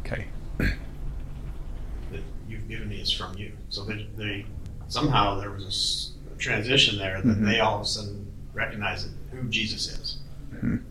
Okay. 0.06 0.28
that 0.58 2.24
you've 2.48 2.68
given 2.68 2.90
me 2.90 3.00
is 3.00 3.12
from 3.12 3.38
you. 3.38 3.52
So 3.70 3.84
they, 3.86 4.08
they 4.18 4.46
somehow 4.88 5.40
there 5.40 5.52
was 5.52 5.64
a 5.64 5.68
s- 5.68 6.12
a, 6.34 6.38
transition 6.40 6.98
there 6.98 7.22
that 7.22 7.38
Mhm. 7.38 7.46
they 7.46 7.60
all 7.60 7.76
of 7.76 7.82
a 7.82 7.86
sudden 7.86 8.26
recognize 8.54 9.08
who 9.32 9.44
Jesus 9.50 9.88
is. 9.88 10.18
Mhm. 10.56 10.82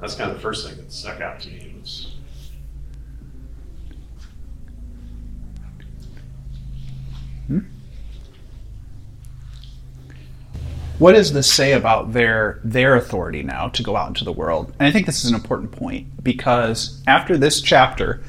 That's 0.00 0.14
kind 0.14 0.30
of 0.30 0.36
the 0.36 0.42
first 0.42 0.66
thing 0.66 0.76
that 0.78 0.90
stuck 0.92 1.20
out 1.20 1.40
to 1.40 1.48
me 1.50 1.74
was 1.80 2.14
What 10.98 11.12
does 11.12 11.32
this 11.32 11.52
say 11.52 11.72
about 11.72 12.12
their 12.12 12.60
their 12.64 12.96
authority 12.96 13.44
now 13.44 13.68
to 13.68 13.82
go 13.84 13.96
out 13.96 14.08
into 14.08 14.24
the 14.24 14.32
world? 14.32 14.72
And 14.78 14.88
I 14.88 14.90
think 14.90 15.06
this 15.06 15.24
is 15.24 15.30
an 15.30 15.36
important 15.36 15.70
point 15.70 16.24
because 16.24 17.00
after 17.06 17.36
this 17.36 17.60
chapter, 17.60 18.20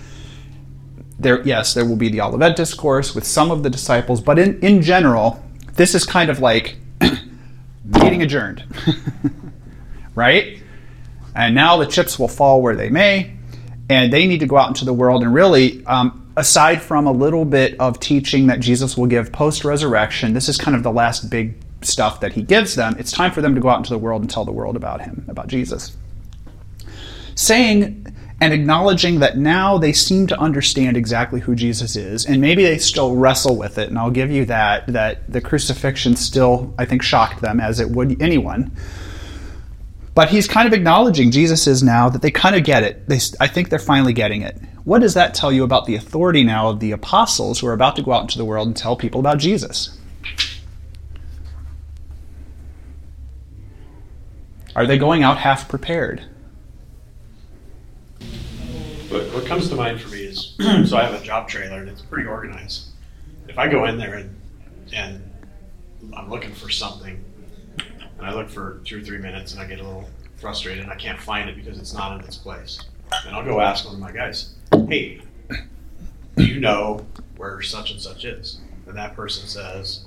there 1.18 1.42
yes, 1.42 1.74
there 1.74 1.86
will 1.86 1.96
be 1.96 2.10
the 2.10 2.22
Olivet 2.22 2.56
discourse 2.56 3.16
with 3.16 3.26
some 3.26 3.50
of 3.50 3.64
the 3.64 3.72
disciples, 3.72 4.22
but 4.22 4.38
in, 4.38 4.60
in 4.60 4.84
general, 4.84 5.44
this 5.74 5.96
is 5.96 6.06
kind 6.06 6.30
of 6.30 6.42
like 6.42 6.78
meeting 7.84 8.22
adjourned. 8.22 8.64
right? 10.16 10.62
And 11.36 11.56
now 11.56 11.78
the 11.78 11.88
chips 11.88 12.20
will 12.20 12.28
fall 12.28 12.62
where 12.62 12.76
they 12.76 12.90
may, 12.90 13.36
and 13.90 14.14
they 14.14 14.28
need 14.28 14.42
to 14.42 14.46
go 14.46 14.58
out 14.58 14.68
into 14.68 14.86
the 14.86 14.94
world 14.94 15.24
and 15.24 15.34
really 15.34 15.84
um, 15.88 16.29
aside 16.38 16.82
from 16.82 17.08
a 17.08 17.12
little 17.12 17.46
bit 17.46 17.80
of 17.80 18.00
teaching 18.00 18.48
that 18.48 18.60
Jesus 18.60 18.98
will 18.98 19.08
give 19.08 19.32
post 19.32 19.64
resurrection, 19.64 20.34
this 20.34 20.50
is 20.50 20.58
kind 20.58 20.76
of 20.76 20.84
the 20.84 20.92
last 20.92 21.30
big 21.30 21.56
stuff 21.82 22.20
that 22.22 22.34
he 22.34 22.42
gives 22.42 22.76
them. 22.76 22.96
It's 23.00 23.12
time 23.12 23.32
for 23.32 23.42
them 23.42 23.56
to 23.56 23.62
go 23.62 23.70
out 23.70 23.78
into 23.78 23.92
the 23.92 23.98
world 23.98 24.22
and 24.22 24.30
tell 24.30 24.46
the 24.46 24.52
world 24.52 24.76
about 24.76 25.02
him, 25.02 25.26
about 25.28 25.48
Jesus. 25.48 25.96
Saying 27.36 28.16
and 28.42 28.54
acknowledging 28.54 29.20
that 29.20 29.38
now 29.38 29.78
they 29.78 29.92
seem 29.92 30.28
to 30.28 30.40
understand 30.40 30.96
exactly 30.96 31.42
who 31.42 31.56
Jesus 31.56 31.96
is, 31.96 32.26
and 32.26 32.40
maybe 32.40 32.64
they 32.64 32.78
still 32.78 33.16
wrestle 33.16 33.58
with 33.58 33.78
it, 33.78 33.90
and 33.90 33.98
I'll 33.98 34.12
give 34.12 34.32
you 34.32 34.46
that, 34.46 34.88
that 34.88 35.30
the 35.32 35.42
crucifixion 35.42 36.16
still, 36.16 36.74
I 36.78 36.86
think, 36.86 37.02
shocked 37.02 37.42
them, 37.42 37.60
as 37.60 37.80
it 37.80 37.90
would 37.90 38.22
anyone. 38.22 38.72
But 40.16 40.30
he's 40.30 40.48
kind 40.48 40.68
of 40.68 40.74
acknowledging 40.74 41.32
Jesus 41.32 41.68
is 41.68 41.84
now 41.84 42.10
that 42.10 42.22
they 42.22 42.32
kind 42.32 42.56
of 42.56 42.64
get 42.64 42.84
it. 42.84 43.08
They, 43.08 43.20
I 43.40 43.48
think 43.48 43.70
they're 43.70 43.80
finally 43.80 44.14
getting 44.14 44.42
it. 44.42 44.58
What 44.90 45.02
does 45.02 45.14
that 45.14 45.36
tell 45.36 45.52
you 45.52 45.64
about 45.64 45.86
the 45.86 45.94
authority 45.94 46.44
now 46.44 46.70
of 46.70 46.80
the 46.80 46.94
apostles 46.94 47.60
who 47.60 47.68
are 47.68 47.74
about 47.74 47.96
to 47.98 48.02
go 48.02 48.12
out 48.12 48.24
into 48.24 48.40
the 48.40 48.44
world 48.44 48.66
and 48.66 48.76
tell 48.76 48.96
people 48.96 49.20
about 49.20 49.38
Jesus? 49.38 49.96
Are 54.76 54.88
they 54.88 54.98
going 54.98 55.22
out 55.22 55.38
half 55.38 55.70
prepared? 55.70 56.24
What 59.12 59.46
comes 59.46 59.70
to 59.70 59.76
mind 59.76 60.02
for 60.02 60.10
me 60.10 60.22
is 60.22 60.56
so 60.90 60.98
I 60.98 61.04
have 61.04 61.22
a 61.22 61.24
job 61.24 61.48
trailer 61.48 61.82
and 61.82 61.90
it's 61.90 62.02
pretty 62.02 62.28
organized. 62.28 62.88
If 63.48 63.60
I 63.60 63.68
go 63.68 63.86
in 63.86 64.00
there 64.00 64.16
and 64.16 64.36
and 64.92 65.22
I'm 66.18 66.32
looking 66.32 66.52
for 66.56 66.72
something 66.72 67.24
and 68.18 68.26
I 68.26 68.34
look 68.34 68.50
for 68.50 68.82
two 68.86 68.98
or 68.98 69.02
three 69.04 69.20
minutes 69.20 69.54
and 69.54 69.62
I 69.62 69.68
get 69.68 69.82
a 69.82 69.84
little 69.84 70.10
frustrated 70.38 70.82
and 70.82 70.92
I 70.92 70.96
can't 70.96 71.22
find 71.22 71.48
it 71.48 71.56
because 71.56 71.78
it's 71.78 71.94
not 71.94 72.20
in 72.20 72.26
its 72.26 72.38
place. 72.38 72.80
And 73.26 73.36
I'll 73.36 73.44
go 73.46 73.60
ask 73.62 73.86
one 73.86 73.96
of 73.96 74.00
my 74.00 74.12
guys, 74.12 74.54
hey, 74.88 75.22
do 76.36 76.46
you 76.46 76.60
know 76.60 77.06
where 77.38 77.62
such 77.62 77.92
and 77.92 78.00
such 78.02 78.26
is? 78.26 78.60
And 78.88 78.96
that 78.98 79.16
person 79.16 79.48
says, 79.48 80.06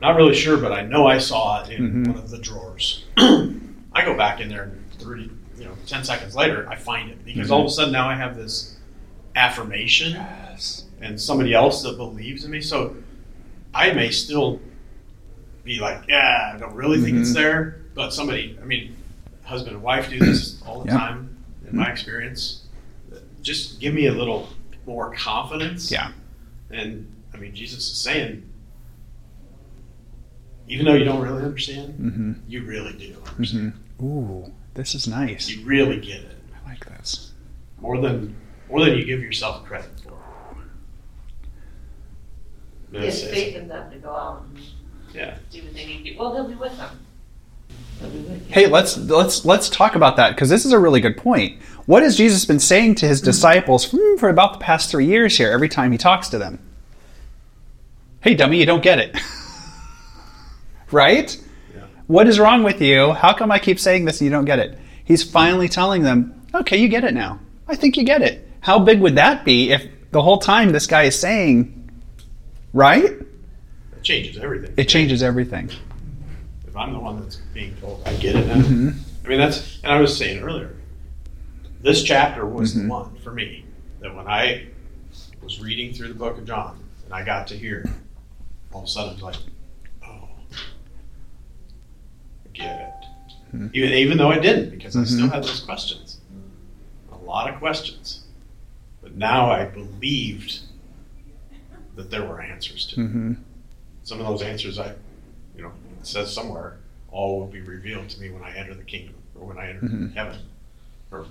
not 0.00 0.16
really 0.16 0.34
sure, 0.34 0.56
but 0.56 0.72
I 0.72 0.82
know 0.82 1.06
I 1.06 1.18
saw 1.18 1.62
it 1.62 1.70
in 1.70 2.04
Mhm. 2.04 2.08
one 2.08 2.16
of 2.16 2.30
the 2.30 2.38
drawers. 2.38 3.04
I 3.16 4.04
go 4.04 4.16
back 4.16 4.40
in 4.40 4.48
there 4.48 4.64
and 4.64 4.84
30, 4.98 5.30
you 5.58 5.64
know, 5.64 5.74
10 5.86 6.04
seconds 6.04 6.34
later, 6.34 6.66
I 6.68 6.76
find 6.76 7.10
it 7.10 7.24
because 7.24 7.50
all 7.50 7.60
of 7.60 7.66
a 7.66 7.70
sudden 7.70 7.92
now 7.92 8.08
I 8.08 8.14
have 8.14 8.36
this 8.36 8.76
affirmation 9.36 10.16
and 11.00 11.20
somebody 11.20 11.54
else 11.54 11.82
that 11.82 11.96
believes 11.96 12.44
in 12.44 12.50
me. 12.50 12.60
So 12.60 12.96
I 13.74 13.92
may 13.92 14.10
still 14.10 14.60
be 15.64 15.78
like, 15.78 16.04
yeah, 16.08 16.52
I 16.54 16.58
don't 16.58 16.74
really 16.74 17.00
think 17.00 17.18
it's 17.18 17.30
Mhm. 17.30 17.34
there, 17.34 17.80
but 17.94 18.12
somebody, 18.12 18.58
I 18.60 18.64
mean, 18.64 18.96
husband 19.44 19.74
and 19.76 19.82
wife 19.84 20.08
do 20.08 20.18
this 20.18 20.60
all 20.66 20.80
the 20.82 20.88
Yeah. 20.90 20.98
time 20.98 21.29
in 21.70 21.76
my 21.76 21.90
experience. 21.90 22.66
Just 23.42 23.80
give 23.80 23.94
me 23.94 24.06
a 24.06 24.12
little 24.12 24.48
more 24.86 25.14
confidence. 25.14 25.90
Yeah. 25.90 26.12
And 26.70 27.10
I 27.32 27.36
mean, 27.38 27.54
Jesus 27.54 27.90
is 27.90 27.96
saying, 27.96 28.48
even 30.68 30.86
though 30.86 30.94
you 30.94 31.04
don't 31.04 31.20
really 31.22 31.42
understand, 31.42 31.94
Mm-hmm. 31.98 32.32
you 32.48 32.64
really 32.64 32.92
do 32.92 33.16
understand. 33.28 33.72
Mm-hmm. 33.98 34.04
Ooh, 34.06 34.52
this 34.74 34.94
is 34.94 35.08
nice. 35.08 35.48
You 35.48 35.64
really 35.64 35.98
get 36.00 36.20
it 36.20 36.36
I 36.64 36.70
like 36.70 36.84
this. 36.86 37.32
more 37.80 38.00
than 38.00 38.36
more 38.68 38.84
than 38.84 38.96
you 38.96 39.04
give 39.04 39.20
yourself 39.20 39.64
credit 39.64 39.90
for. 40.04 40.16
He 42.92 42.98
It's- 42.98 43.22
faith 43.22 43.56
in 43.56 43.68
them 43.68 43.90
to 43.90 43.98
go 43.98 44.10
out 44.10 44.42
and 44.44 44.58
yeah. 45.14 45.38
do 45.50 45.62
what 45.62 45.74
they 45.74 45.86
need 45.86 46.04
to 46.04 46.12
do. 46.12 46.18
Well, 46.18 46.34
he'll 46.34 46.48
be 46.48 46.54
with 46.54 46.76
them. 46.76 46.88
He'll 46.88 46.88
be 46.88 46.94
with 46.94 46.96
you. 46.96 46.98
Hey, 48.48 48.66
let's 48.66 48.96
let's 48.96 49.44
let's 49.44 49.68
talk 49.68 49.94
about 49.94 50.16
that 50.16 50.30
because 50.30 50.48
this 50.48 50.64
is 50.64 50.72
a 50.72 50.78
really 50.78 51.00
good 51.00 51.16
point. 51.16 51.60
What 51.86 52.02
has 52.02 52.16
Jesus 52.16 52.44
been 52.44 52.58
saying 52.58 52.96
to 52.96 53.06
his 53.06 53.20
disciples 53.20 53.90
hmm, 53.90 54.16
for 54.16 54.28
about 54.28 54.54
the 54.54 54.58
past 54.58 54.90
three 54.90 55.06
years 55.06 55.36
here? 55.36 55.50
Every 55.50 55.68
time 55.68 55.92
he 55.92 55.98
talks 55.98 56.28
to 56.30 56.38
them, 56.38 56.58
hey, 58.22 58.34
dummy, 58.34 58.58
you 58.58 58.66
don't 58.66 58.82
get 58.82 58.98
it, 58.98 59.16
right? 60.90 61.36
Yeah. 61.74 61.82
What 62.06 62.26
is 62.26 62.38
wrong 62.38 62.62
with 62.62 62.80
you? 62.80 63.12
How 63.12 63.32
come 63.34 63.50
I 63.50 63.58
keep 63.58 63.78
saying 63.78 64.04
this 64.04 64.20
and 64.20 64.26
you 64.26 64.30
don't 64.30 64.44
get 64.44 64.58
it? 64.58 64.78
He's 65.04 65.22
finally 65.22 65.68
telling 65.68 66.02
them, 66.02 66.40
okay, 66.54 66.76
you 66.76 66.88
get 66.88 67.04
it 67.04 67.14
now. 67.14 67.40
I 67.68 67.76
think 67.76 67.96
you 67.96 68.04
get 68.04 68.22
it. 68.22 68.48
How 68.60 68.78
big 68.78 69.00
would 69.00 69.16
that 69.16 69.44
be 69.44 69.70
if 69.72 69.86
the 70.10 70.22
whole 70.22 70.38
time 70.38 70.72
this 70.72 70.86
guy 70.86 71.04
is 71.04 71.18
saying, 71.18 71.90
right? 72.72 73.04
It 73.04 74.02
changes 74.02 74.38
everything. 74.38 74.74
It 74.76 74.88
changes 74.88 75.22
everything. 75.22 75.70
If 76.70 76.76
I'm 76.76 76.92
the 76.92 77.00
one 77.00 77.20
that's 77.20 77.34
being 77.52 77.74
told, 77.80 78.00
I 78.06 78.14
get 78.14 78.36
it 78.36 78.46
now. 78.46 78.54
Mhm. 78.54 78.94
I 79.24 79.28
mean, 79.28 79.38
that's, 79.40 79.80
and 79.82 79.92
I 79.92 79.98
was 80.00 80.16
saying 80.16 80.40
earlier, 80.40 80.76
this 81.82 82.04
chapter 82.04 82.46
was 82.46 82.74
Mhm. 82.76 82.82
the 82.82 82.88
one 82.88 83.16
for 83.24 83.32
me 83.32 83.64
that 83.98 84.14
when 84.14 84.28
I 84.28 84.66
was 85.42 85.58
reading 85.60 85.92
through 85.92 86.08
the 86.08 86.14
book 86.14 86.38
of 86.38 86.46
John 86.46 86.78
and 87.04 87.12
I 87.12 87.24
got 87.24 87.48
to 87.48 87.58
here, 87.58 87.90
all 88.72 88.82
of 88.82 88.86
a 88.86 88.88
sudden 88.88 89.10
I 89.10 89.14
was 89.14 89.22
like, 89.22 89.36
oh, 90.06 90.28
I 92.44 92.48
get 92.52 92.80
it. 92.80 93.56
Mhm. 93.56 93.70
Even, 93.74 93.90
even 93.92 94.18
though 94.18 94.30
I 94.30 94.38
didn't, 94.38 94.70
because 94.70 94.96
I 94.96 95.02
still 95.02 95.26
Mhm. 95.26 95.32
had 95.32 95.42
those 95.42 95.60
questions. 95.62 96.20
A 97.10 97.16
lot 97.16 97.50
of 97.52 97.58
questions. 97.58 98.20
But 99.02 99.16
now 99.16 99.50
I 99.50 99.64
believed 99.64 100.60
that 101.96 102.12
there 102.12 102.22
were 102.24 102.40
answers 102.40 102.86
to. 102.86 102.96
Mm-hmm. 103.00 103.32
Some 104.04 104.20
of 104.20 104.26
those 104.28 104.42
answers, 104.42 104.78
I, 104.78 104.94
it 106.00 106.06
says 106.06 106.32
somewhere, 106.32 106.78
all 107.10 107.40
will 107.40 107.46
be 107.46 107.60
revealed 107.60 108.08
to 108.10 108.20
me 108.20 108.30
when 108.30 108.42
I 108.42 108.54
enter 108.56 108.74
the 108.74 108.82
kingdom 108.84 109.14
or 109.34 109.46
when 109.46 109.58
I 109.58 109.70
enter 109.70 109.80
Mhm. 109.86 110.14
heaven 110.14 110.40
or 111.10 111.26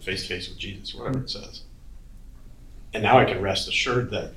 face 0.00 0.22
to 0.22 0.28
face 0.28 0.48
with 0.48 0.58
Jesus, 0.58 0.94
whatever 0.94 1.20
it 1.20 1.30
says. 1.30 1.62
And 2.94 3.02
now 3.02 3.18
I 3.18 3.24
can 3.24 3.40
rest 3.42 3.68
assured 3.68 4.10
that 4.10 4.32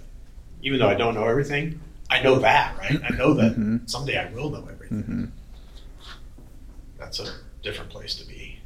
even 0.61 0.79
though 0.79 0.89
I 0.89 0.95
don't 0.95 1.15
know 1.15 1.25
everything, 1.27 1.79
I 2.09 2.21
know 2.21 2.39
that, 2.39 2.77
right? 2.77 2.99
I 3.03 3.15
know 3.15 3.33
that 3.35 3.55
Mhm. 3.55 3.89
someday 3.89 4.17
I 4.17 4.29
will 4.31 4.49
know 4.49 4.67
everything. 4.69 5.03
Mm-hmm. 5.03 5.25
That's 6.99 7.19
a 7.19 7.33
different 7.63 7.89
place 7.89 8.15
to 8.15 8.27
be. 8.27 8.59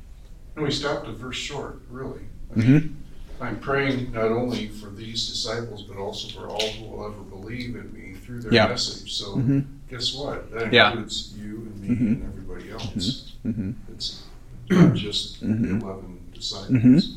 And 0.56 0.64
we 0.66 0.72
stopped 0.72 1.08
a 1.08 1.12
verse 1.12 1.38
short, 1.38 1.82
really. 1.90 2.22
I 2.52 2.56
Mm-hmm. 2.60 2.72
mean, 2.74 2.98
I'm 3.40 3.60
praying 3.60 4.12
not 4.14 4.32
only 4.32 4.70
for 4.70 4.90
these 4.90 5.28
disciples, 5.28 5.84
but 5.84 5.98
also 5.98 6.28
for 6.30 6.48
all 6.48 6.68
who 6.72 6.86
will 6.86 7.06
ever 7.06 7.22
believe 7.22 7.76
in 7.76 7.94
me 7.94 8.14
through 8.16 8.42
their 8.42 8.54
Yeah. 8.54 8.68
message. 8.68 9.14
So 9.14 9.36
Mm-hmm. 9.36 9.60
Guess 9.90 10.14
what? 10.16 10.52
That 10.52 10.72
Yeah. 10.74 10.92
includes 10.92 11.34
you 11.38 11.56
and 11.74 11.82
me 11.82 11.88
Mhm. 11.90 12.00
and 12.00 12.24
everybody 12.34 12.72
else. 12.72 13.34
Mm-hmm. 13.46 13.72
It's 13.94 14.24
not 14.70 14.94
just 14.96 15.40
the 15.42 15.48
11 15.48 16.20
disciples. 16.34 16.70
Mhm. 16.72 17.16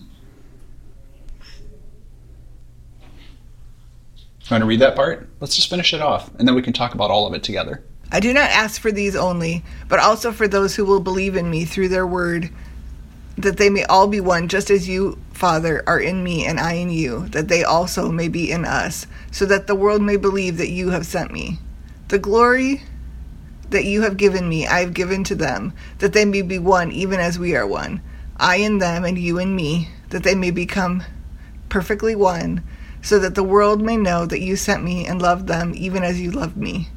Want 4.50 4.62
to 4.62 4.66
read 4.66 4.80
that 4.80 4.96
part? 4.96 5.28
Let's 5.40 5.54
just 5.56 5.68
finish 5.68 5.92
it 5.92 6.00
off, 6.00 6.30
and 6.38 6.48
then 6.48 6.54
we 6.54 6.62
can 6.62 6.72
talk 6.72 6.94
about 6.94 7.10
all 7.10 7.26
of 7.26 7.34
it 7.34 7.42
together. 7.42 7.82
I 8.10 8.20
do 8.20 8.32
not 8.32 8.48
ask 8.50 8.80
for 8.80 8.90
these 8.90 9.14
only, 9.14 9.62
but 9.88 9.98
also 9.98 10.32
for 10.32 10.48
those 10.48 10.74
who 10.76 10.86
will 10.86 11.00
believe 11.00 11.36
in 11.36 11.50
me 11.50 11.66
through 11.66 11.88
their 11.88 12.06
word, 12.06 12.48
that 13.36 13.58
they 13.58 13.68
may 13.68 13.84
all 13.84 14.06
be 14.06 14.20
one, 14.20 14.48
just 14.48 14.70
as 14.70 14.88
you, 14.88 15.18
Father, 15.34 15.82
are 15.86 16.00
in 16.00 16.24
me 16.24 16.46
and 16.46 16.58
I 16.58 16.72
in 16.74 16.88
you, 16.88 17.28
that 17.28 17.48
they 17.48 17.62
also 17.62 18.10
may 18.10 18.28
be 18.28 18.50
in 18.50 18.64
us, 18.64 19.06
so 19.30 19.44
that 19.44 19.66
the 19.66 19.74
world 19.74 20.00
may 20.00 20.16
believe 20.16 20.56
that 20.56 20.70
you 20.70 20.88
have 20.90 21.04
sent 21.04 21.30
me. 21.30 21.58
The 22.08 22.18
glory 22.18 22.82
that 23.68 23.84
you 23.84 24.00
have 24.00 24.16
given 24.16 24.48
me, 24.48 24.66
I 24.66 24.80
have 24.80 24.94
given 24.94 25.24
to 25.24 25.34
them, 25.34 25.74
that 25.98 26.14
they 26.14 26.24
may 26.24 26.40
be 26.40 26.58
one, 26.58 26.90
even 26.90 27.20
as 27.20 27.38
we 27.38 27.54
are 27.54 27.66
one. 27.66 28.00
I 28.38 28.56
in 28.56 28.78
them 28.78 29.04
and 29.04 29.18
you 29.18 29.38
in 29.38 29.54
me, 29.54 29.90
that 30.08 30.22
they 30.22 30.34
may 30.34 30.50
become 30.50 31.02
perfectly 31.68 32.14
one, 32.14 32.62
so 33.02 33.18
that 33.18 33.34
the 33.34 33.42
world 33.42 33.82
may 33.82 33.98
know 33.98 34.24
that 34.24 34.40
you 34.40 34.56
sent 34.56 34.82
me 34.82 35.06
and 35.06 35.20
loved 35.20 35.48
them, 35.48 35.74
even 35.76 36.02
as 36.02 36.18
you 36.18 36.30
loved 36.30 36.56
me. 36.56 36.88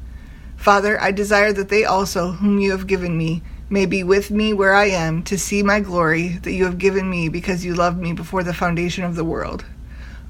Father, 0.56 0.98
I 0.98 1.10
desire 1.10 1.52
that 1.52 1.68
they 1.68 1.84
also, 1.84 2.32
whom 2.32 2.58
you 2.58 2.70
have 2.70 2.86
given 2.86 3.18
me, 3.18 3.42
may 3.68 3.84
be 3.84 4.02
with 4.02 4.30
me 4.30 4.54
where 4.54 4.72
I 4.74 4.86
am, 4.86 5.22
to 5.24 5.36
see 5.36 5.62
my 5.62 5.80
glory 5.80 6.38
that 6.42 6.52
you 6.52 6.64
have 6.64 6.78
given 6.78 7.10
me 7.10 7.28
because 7.28 7.66
you 7.66 7.74
loved 7.74 7.98
me 7.98 8.14
before 8.14 8.44
the 8.44 8.54
foundation 8.54 9.04
of 9.04 9.16
the 9.16 9.24
world. 9.24 9.66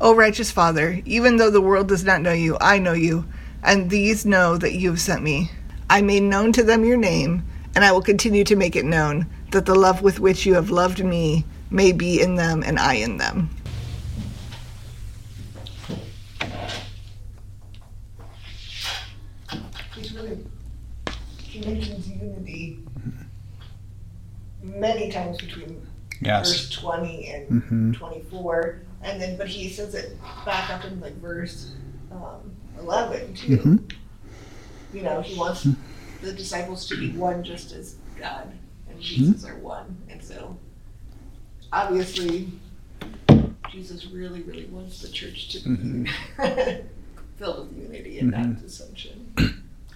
O 0.00 0.12
righteous 0.16 0.50
Father, 0.50 1.00
even 1.04 1.36
though 1.36 1.50
the 1.50 1.60
world 1.60 1.86
does 1.86 2.02
not 2.02 2.20
know 2.20 2.32
you, 2.32 2.56
I 2.60 2.78
know 2.78 2.94
you, 2.94 3.26
and 3.62 3.90
these 3.90 4.24
know 4.26 4.56
that 4.56 4.74
you 4.74 4.90
have 4.90 5.00
sent 5.00 5.22
me. 5.22 5.50
I 5.88 6.00
made 6.02 6.22
known 6.22 6.52
to 6.52 6.62
them 6.62 6.84
your 6.84 6.96
name, 6.96 7.44
and 7.74 7.84
I 7.84 7.92
will 7.92 8.02
continue 8.02 8.44
to 8.44 8.56
make 8.56 8.76
it 8.76 8.84
known, 8.84 9.26
that 9.52 9.66
the 9.66 9.74
love 9.74 10.02
with 10.02 10.20
which 10.20 10.46
you 10.46 10.54
have 10.54 10.70
loved 10.70 11.04
me 11.04 11.44
may 11.70 11.92
be 11.92 12.20
in 12.20 12.34
them 12.34 12.62
and 12.62 12.78
I 12.78 12.94
in 12.94 13.16
them. 13.18 13.50
He's 19.94 20.12
really, 20.14 20.38
he 21.42 21.60
mentions 21.60 22.08
unity 22.08 22.78
many 24.62 25.10
times 25.10 25.38
between 25.38 25.86
verse 26.22 26.70
20 26.70 27.26
and 27.28 27.48
Mm-hmm. 27.48 27.92
24 27.92 28.80
and 29.02 29.20
then 29.20 29.36
but 29.36 29.48
he 29.48 29.68
says 29.68 29.94
it 29.94 30.16
back 30.46 30.70
up 30.70 30.84
in 30.84 31.00
like 31.00 31.14
verse 31.16 31.72
um, 32.12 32.52
11 32.78 33.34
too. 33.34 33.58
Mhm. 33.58 33.92
you 34.92 35.02
know 35.02 35.20
he 35.20 35.38
wants 35.38 35.64
hmm. 35.64 35.72
the 36.22 36.32
disciples 36.32 36.86
to 36.88 36.96
be 36.96 37.10
one 37.16 37.42
just 37.42 37.72
as 37.72 37.96
god 38.18 38.52
and 38.88 38.96
hmm. 38.96 39.02
jesus 39.02 39.44
are 39.44 39.56
one. 39.56 39.96
And 40.08 40.22
so 40.22 40.56
obviously 41.72 42.48
jesus 43.70 44.06
really 44.06 44.42
really 44.42 44.66
wants 44.66 45.00
the 45.00 45.08
church 45.08 45.48
to 45.50 45.60
be 45.60 45.76
mm-hmm. 45.76 46.86
filled 47.38 47.68
with 47.68 47.78
unity 47.78 48.18
and 48.18 48.30
not 48.30 48.40
mm-hmm. 48.40 48.62
dissension. 48.62 49.34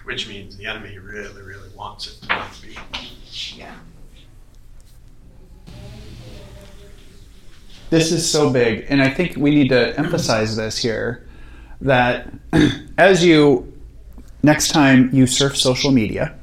Which 0.03 0.27
means 0.27 0.55
the 0.55 0.65
enemy 0.65 0.97
really, 0.99 1.41
really 1.41 1.69
wants 1.75 2.07
it 2.07 2.21
to 2.21 2.27
not 2.29 2.61
be. 2.61 2.77
yeah. 3.57 3.75
This 7.89 8.11
is 8.11 8.29
so 8.29 8.49
big, 8.49 8.85
and 8.89 9.01
I 9.01 9.09
think 9.09 9.35
we 9.37 9.51
need 9.51 9.69
to 9.69 9.97
emphasize 9.97 10.55
this 10.55 10.77
here 10.77 11.26
that 11.81 12.31
as 12.97 13.23
you 13.23 13.71
next 14.43 14.69
time 14.69 15.09
you 15.13 15.27
surf 15.27 15.57
social 15.57 15.91
media 15.91 16.35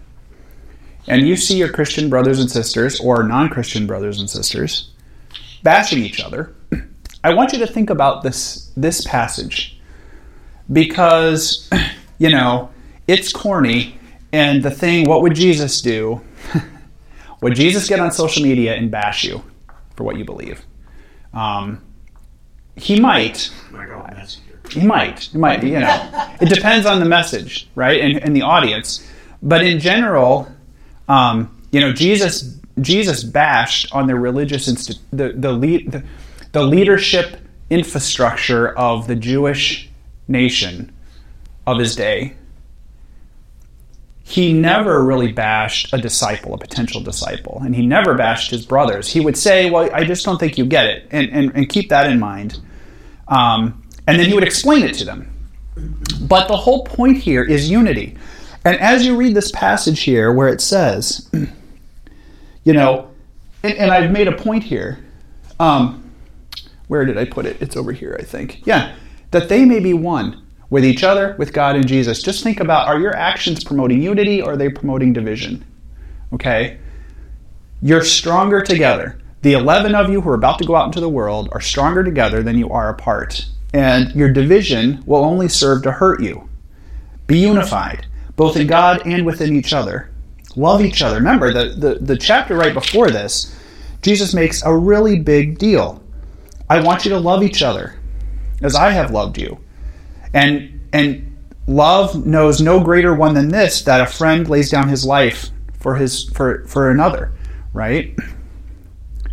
and 1.07 1.27
you 1.27 1.37
see 1.37 1.57
your 1.57 1.71
Christian 1.71 2.09
brothers 2.09 2.41
and 2.41 2.51
sisters 2.51 3.01
or 3.01 3.23
non 3.23 3.49
Christian 3.49 3.87
brothers 3.87 4.21
and 4.21 4.29
sisters 4.29 4.91
bashing 5.63 6.03
each 6.03 6.21
other, 6.21 6.55
I 7.23 7.35
want 7.35 7.53
you 7.53 7.59
to 7.61 7.67
think 7.67 7.91
about 7.91 8.23
this 8.23 8.71
this 8.77 9.07
passage 9.07 9.81
because 10.73 11.69
you 12.19 12.31
know 12.31 12.71
it's 13.07 13.33
corny 13.33 13.99
and 14.33 14.63
the 14.63 14.71
thing 14.71 15.09
what 15.09 15.23
would 15.23 15.35
Jesus 15.35 15.81
do? 15.81 16.21
would 17.41 17.55
Jesus 17.55 17.89
get 17.89 18.01
on 18.01 18.11
social 18.11 18.43
media 18.43 18.75
and 18.75 18.91
bash 18.91 19.25
you 19.25 19.43
for 19.97 20.05
what 20.05 20.17
you 20.17 20.25
believe? 20.25 20.63
Um, 21.33 21.83
he 22.77 22.99
might. 22.99 23.51
My 24.65 24.81
God, 24.81 24.81
messenger. 24.81 24.81
He 24.81 24.87
might. 24.87 25.19
He 25.21 25.39
might. 25.39 25.63
You 25.63 25.81
know, 25.81 26.37
it 26.41 26.49
depends 26.49 26.87
on 26.87 27.01
the 27.01 27.05
message, 27.05 27.69
right, 27.75 28.01
and, 28.01 28.23
and 28.23 28.35
the 28.35 28.43
audience. 28.43 29.07
But 29.43 29.65
in 29.65 29.79
general, 29.79 30.49
um, 31.09 31.63
you 31.71 31.81
know, 31.81 31.93
Jesus 31.93 32.59
Jesus 32.81 33.23
bashed 33.23 33.93
on 33.93 34.07
the 34.07 34.15
religious 34.15 34.69
insti- 34.69 34.99
the 35.13 35.33
the, 35.33 35.53
lead, 35.53 35.93
the 35.93 36.05
the 36.53 36.63
leadership 36.63 37.37
infrastructure 37.71 38.77
of 38.77 39.07
the 39.07 39.17
Jewish 39.17 39.89
nation 40.29 40.93
of 41.67 41.79
his 41.79 41.97
day. 41.97 42.37
He 44.27 44.53
never 44.55 45.05
really 45.05 45.33
bashed 45.33 45.93
a 45.93 45.99
disciple, 45.99 46.55
a 46.55 46.59
potential 46.59 47.03
disciple, 47.03 47.61
and 47.63 47.77
he 47.77 47.87
never 47.87 48.15
bashed 48.15 48.51
his 48.51 48.65
brothers. 48.65 49.13
He 49.13 49.21
would 49.21 49.37
say, 49.37 49.71
"Well, 49.71 49.91
I 49.93 50.05
just 50.05 50.25
don't 50.25 50.39
think 50.39 50.57
you 50.57 50.65
get 50.65 50.87
it," 50.87 51.07
and 51.11 51.31
and, 51.31 51.53
and 51.55 51.69
keep 51.69 51.91
that 51.91 52.11
in 52.11 52.19
mind. 52.19 52.59
Um, 53.29 53.84
and 54.07 54.19
then 54.19 54.27
he 54.27 54.35
would 54.35 54.45
explain 54.45 54.83
it 54.83 54.95
to 54.95 55.05
them. 55.05 55.31
But 56.21 56.49
the 56.49 56.57
whole 56.57 56.85
point 56.85 57.19
here 57.19 57.43
is 57.43 57.71
unity. 57.71 58.17
And 58.65 58.79
as 58.81 59.05
you 59.05 59.17
read 59.17 59.35
this 59.35 59.51
passage 59.53 60.01
here 60.01 60.33
where 60.33 60.49
it 60.49 60.61
says, 60.61 61.29
you 62.65 62.73
know, 62.73 63.11
and, 63.63 63.75
and 63.75 63.91
I've 63.91 64.11
made 64.11 64.29
a 64.29 64.37
point 64.37 64.63
here. 64.63 65.05
Um, 65.59 66.11
where 66.89 67.05
did 67.05 67.19
I 67.19 67.25
put 67.25 67.47
it? 67.47 67.61
It's 67.61 67.77
over 67.77 67.93
here, 67.93 68.17
I 68.19 68.23
think. 68.23 68.63
Yeah, 68.65 68.95
that 69.31 69.49
they 69.49 69.65
may 69.65 69.81
be 69.81 69.95
one 69.95 70.43
with 70.71 70.85
each 70.85 71.03
other, 71.03 71.35
with 71.39 71.53
God 71.53 71.77
and 71.77 71.87
Jesus. 71.87 72.23
Just 72.23 72.43
think 72.43 72.61
about 72.61 72.89
are 72.89 72.99
your 72.99 73.17
actions 73.17 73.65
promoting 73.65 74.03
unity 74.03 74.43
or 74.43 74.53
are 74.53 74.57
they 74.57 74.69
promoting 74.69 75.13
division? 75.13 75.65
Okay? 76.33 76.79
You're 77.81 78.03
stronger 78.03 78.63
together. 78.63 79.19
The 79.43 79.53
11 79.53 79.95
of 79.95 80.11
you 80.11 80.21
who 80.21 80.31
are 80.31 80.35
about 80.35 80.59
to 80.59 80.65
go 80.65 80.75
out 80.75 80.87
into 80.87 81.01
the 81.01 81.09
world 81.09 81.49
are 81.53 81.61
stronger 81.61 82.03
together 82.03 82.43
than 82.43 82.59
you 82.59 82.71
are 82.71 82.89
apart. 82.89 83.47
And 83.75 84.15
your 84.15 84.33
division 84.33 85.03
will 85.05 85.25
only 85.25 85.49
serve 85.49 85.83
to 85.83 85.93
hurt 85.93 86.23
you. 86.23 86.49
Be 87.27 87.41
unified, 87.41 88.07
both 88.37 88.57
in 88.57 88.69
God 88.69 89.03
and 89.05 89.27
within 89.27 89.55
each 89.55 89.73
other. 89.73 90.11
Love 90.55 90.81
each 90.81 91.03
other. 91.03 91.17
Remember, 91.17 91.53
the, 91.53 91.75
the, 91.75 91.95
the 91.97 92.17
chapter 92.17 92.55
right 92.55 92.73
before 92.73 93.11
this, 93.11 93.55
Jesus 94.01 94.33
makes 94.33 94.63
a 94.63 94.75
really 94.75 95.19
big 95.19 95.59
deal. 95.59 96.01
I 96.71 96.81
want 96.81 97.05
you 97.05 97.11
to 97.11 97.19
love 97.19 97.43
each 97.43 97.63
other 97.63 97.99
as 98.63 98.77
I 98.77 98.91
have 98.91 99.11
loved 99.11 99.39
you. 99.39 99.59
And, 100.33 100.81
and 100.93 101.37
love 101.67 102.25
knows 102.25 102.61
no 102.61 102.79
greater 102.79 103.13
one 103.13 103.35
than 103.35 103.49
this 103.49 103.83
that 103.83 104.01
a 104.01 104.07
friend 104.07 104.49
lays 104.49 104.71
down 104.71 104.89
his 104.89 105.05
life 105.05 105.51
for, 105.81 105.97
his, 105.97 106.29
for, 106.31 106.65
for 106.69 106.91
another, 106.91 107.33
right? 107.73 108.17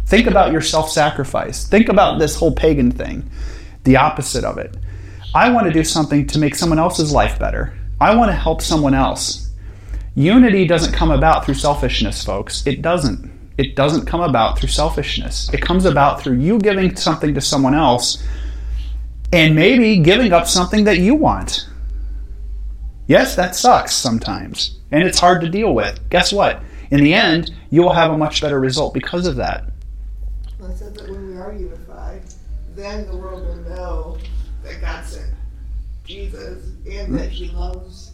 Think 0.08 0.28
about 0.28 0.52
your 0.52 0.62
self 0.62 0.90
sacrifice. 0.90 1.68
Think 1.68 1.88
about 1.88 2.20
this 2.20 2.36
whole 2.36 2.52
pagan 2.54 2.92
thing, 2.92 3.30
the 3.84 3.98
opposite 3.98 4.44
of 4.44 4.58
it. 4.58 4.76
I 5.34 5.50
want 5.52 5.68
to 5.68 5.74
do 5.74 5.84
something 5.84 6.28
to 6.28 6.40
make 6.40 6.56
someone 6.56 6.80
else's 6.80 7.12
life 7.12 7.40
better. 7.40 7.74
I 8.00 8.16
want 8.16 8.30
to 8.30 8.36
help 8.36 8.62
someone 8.62 8.94
else. 8.94 9.50
Unity 10.16 10.68
doesn't 10.68 10.94
come 10.94 11.12
about 11.12 11.46
through 11.46 11.54
selfishness, 11.54 12.24
folks. 12.24 12.66
It 12.68 12.82
doesn't. 12.82 13.32
It 13.58 13.76
doesn't 13.76 14.08
come 14.08 14.22
about 14.22 14.60
through 14.60 14.70
selfishness. 14.70 15.50
It 15.54 15.62
comes 15.62 15.86
about 15.86 16.22
through 16.22 16.40
you 16.40 16.60
giving 16.60 16.96
something 16.96 17.34
to 17.34 17.42
someone 17.42 17.76
else 17.76 18.24
and 19.32 19.56
maybe 19.56 19.98
giving 20.00 20.34
up 20.34 20.48
something 20.48 20.84
that 20.86 20.98
you 20.98 21.16
want. 21.16 21.68
Yes, 23.08 23.36
that 23.36 23.56
sucks 23.56 23.94
sometimes, 23.94 24.80
and 24.92 25.04
it's 25.04 25.20
hard 25.20 25.42
to 25.42 25.50
deal 25.50 25.74
with. 25.74 26.10
Guess 26.10 26.34
what? 26.34 26.62
In 26.92 27.04
the 27.04 27.14
end, 27.14 27.54
you 27.70 27.82
will 27.82 27.94
have 27.94 28.12
a 28.12 28.18
much 28.18 28.42
better 28.42 28.60
result 28.60 28.94
because 28.94 29.28
of 29.28 29.38
that. 29.38 29.66
Well, 30.60 30.72
then 32.76 33.06
the 33.08 33.16
world 33.16 33.46
will 33.46 33.56
know 33.76 34.18
that 34.64 34.82
God 34.82 35.04
sent 35.06 35.34
Jesus 36.06 36.70
and 36.90 37.18
that 37.18 37.30
he 37.30 37.50
loves 37.50 38.12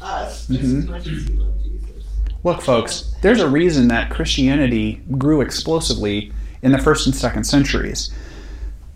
us 0.00 0.46
just 0.46 0.62
Mhm. 0.62 0.78
as 0.78 0.86
much 0.86 1.06
as 1.06 1.26
he 1.26 1.34
loved 1.34 1.62
Jesus. 1.62 2.04
Look, 2.42 2.62
folks, 2.62 3.12
there's 3.20 3.40
a 3.40 3.48
reason 3.48 3.88
that 3.88 4.10
Christianity 4.10 5.02
grew 5.18 5.40
explosively 5.40 6.32
in 6.62 6.72
the 6.72 6.78
first 6.78 7.06
and 7.06 7.14
second 7.14 7.44
centuries. 7.44 8.10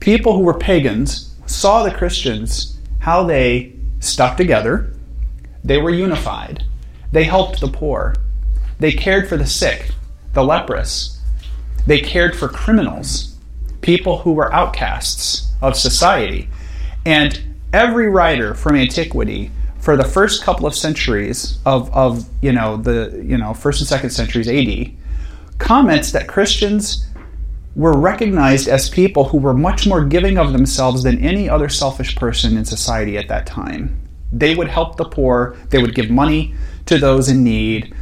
People 0.01 0.35
who 0.35 0.43
were 0.43 0.55
pagans 0.55 1.35
saw 1.47 1.83
the 1.83 1.91
Christians, 1.91 2.79
how 3.01 3.23
they 3.25 3.73
stuck 4.01 4.37
together, 4.37 4.95
they 5.62 5.79
were 5.79 5.91
unified, 5.91 6.65
they 7.12 7.25
helped 7.25 7.61
the 7.61 7.69
poor, 7.69 8.15
they 8.81 8.93
cared 8.93 9.29
for 9.29 9.37
the 9.37 9.47
sick, 9.47 9.91
the 10.33 10.43
leprous, 10.45 11.19
they 11.87 12.01
cared 12.01 12.35
for 12.35 12.49
criminals, 12.49 13.34
people 13.85 14.16
who 14.18 14.32
were 14.32 14.53
outcasts 14.53 15.53
of 15.61 15.76
society. 15.76 16.49
And 17.05 17.39
every 17.74 18.09
writer 18.09 18.55
from 18.55 18.76
antiquity 18.76 19.51
for 19.78 19.95
the 19.95 20.05
first 20.05 20.43
couple 20.43 20.66
of 20.66 20.74
centuries 20.74 21.59
of, 21.66 21.95
of 21.95 22.26
you 22.41 22.51
know 22.51 22.78
the 22.78 23.22
you 23.22 23.37
know 23.37 23.53
first 23.53 23.80
and 23.82 23.87
second 23.87 24.11
centuries 24.11 24.49
AD 24.49 24.91
comments 25.59 26.12
that 26.12 26.26
Christians 26.26 27.07
were 27.76 27.93
recognized 27.93 28.68
as 28.68 28.89
people 28.89 29.24
who 29.24 29.37
were 29.37 29.53
much 29.53 29.87
more 29.87 30.03
giving 30.03 30.39
of 30.39 30.53
themselves 30.53 31.03
than 31.03 31.18
any 31.18 31.49
other 31.49 31.68
selfish 31.68 32.16
person 32.16 32.57
in 32.57 32.64
society 32.64 33.18
at 33.18 33.28
that 33.28 33.47
time. 33.47 34.01
They 34.32 34.55
would 34.55 34.68
help 34.68 34.97
the 34.97 35.05
poor, 35.05 35.57
they 35.68 35.82
would 35.82 35.95
give 35.95 36.09
money 36.09 36.55
to 36.87 36.97
those 36.99 37.28
in 37.28 37.45
need. 37.45 37.95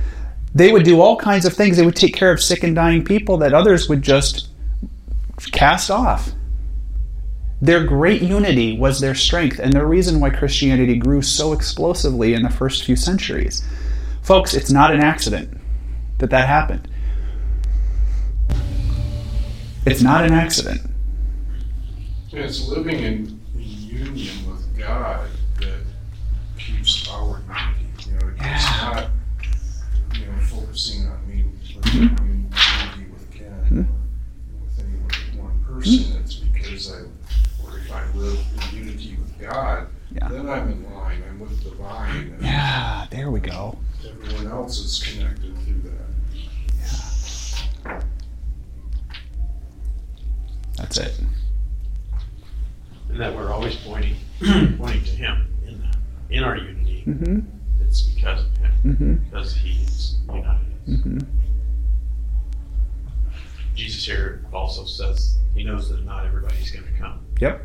They 0.54 0.70
would 0.70 0.84
do 0.84 1.00
all 1.00 1.16
kinds 1.16 1.46
of 1.46 1.54
things. 1.54 1.78
They 1.78 1.84
would 1.84 1.96
take 1.96 2.14
care 2.14 2.30
of 2.30 2.42
sick 2.42 2.62
and 2.62 2.76
dying 2.76 3.04
people 3.04 3.38
that 3.38 3.54
others 3.54 3.88
would 3.88 4.02
just 4.02 4.48
cast 5.52 5.90
off. 5.90 6.32
Their 7.60 7.84
great 7.84 8.22
unity 8.22 8.76
was 8.76 9.00
their 9.00 9.14
strength 9.14 9.58
and 9.60 9.72
the 9.72 9.86
reason 9.86 10.18
why 10.18 10.30
Christianity 10.30 10.96
grew 10.96 11.22
so 11.22 11.52
explosively 11.52 12.34
in 12.34 12.42
the 12.42 12.50
first 12.50 12.84
few 12.84 12.96
centuries. 12.96 13.62
Folks, 14.22 14.54
it's 14.54 14.70
not 14.70 14.92
an 14.92 15.00
accident 15.00 15.60
that 16.18 16.30
that 16.30 16.48
happened. 16.48 16.88
It's 19.86 20.02
not 20.02 20.24
an 20.24 20.32
accident. 20.32 20.80
It's 22.32 22.68
living 22.68 22.98
in 23.00 23.40
union 23.54 24.50
with 24.50 24.78
God 24.78 25.28
that 25.60 25.80
keeps 26.58 27.08
our 27.08 27.42
unity. 27.48 27.86
You 28.06 28.12
know, 28.12 28.28
it's 28.28 28.40
Yeah. 28.40 28.90
not, 28.92 29.10
you 30.14 30.26
know, 30.26 30.38
focusing 30.44 31.06
on 31.06 31.28
me 31.28 31.44
mm-hmm. 31.80 32.31
Any 35.86 36.04
one 36.04 36.22
person. 36.22 36.22
It's 36.24 36.34
because 36.36 36.92
I, 36.92 37.00
or 37.64 37.78
if 37.78 37.92
I 37.92 38.06
live 38.14 38.38
in 38.72 38.78
unity 38.78 39.16
with 39.16 39.38
God, 39.40 39.86
Yeah. 40.14 40.28
then 40.28 40.48
I'm 40.48 40.70
in 40.70 40.94
line. 40.94 41.22
I'm 41.28 41.40
with 41.40 41.62
the 41.64 41.70
vine. 41.70 42.34
And 42.34 42.42
Yeah, 42.42 43.06
there 43.10 43.30
we 43.30 43.40
go. 43.40 43.78
everyone 44.08 44.46
else 44.52 44.78
is 44.78 45.02
connected 45.02 45.56
through 45.58 45.82
that. 45.90 46.08
Yeah. 47.84 48.00
That's 50.76 50.98
it. 50.98 51.20
And 53.10 53.20
that 53.20 53.34
we're 53.34 53.52
always 53.52 53.76
pointing, 53.76 54.16
pointing 54.40 55.04
to 55.04 55.10
Him 55.10 55.46
in 55.66 55.80
that, 55.82 55.96
in 56.30 56.42
our 56.44 56.56
unity. 56.56 57.04
Mm-hmm. 57.06 57.40
It's 57.84 58.02
because 58.02 58.44
of 58.46 58.56
Him, 58.56 58.70
Mm-hmm. 58.84 59.14
because 59.30 59.54
He's 59.54 60.16
united 60.28 60.48
us. 60.48 60.60
Mm-hmm. 60.88 61.18
Jesus 63.74 64.04
here 64.04 64.44
also 64.52 64.84
says 64.84 65.38
He 65.54 65.64
knows 65.64 65.88
that 65.90 66.04
not 66.04 66.26
everybody's 66.26 66.70
going 66.70 66.84
to 66.84 66.92
come. 66.98 67.24
Yep. 67.40 67.62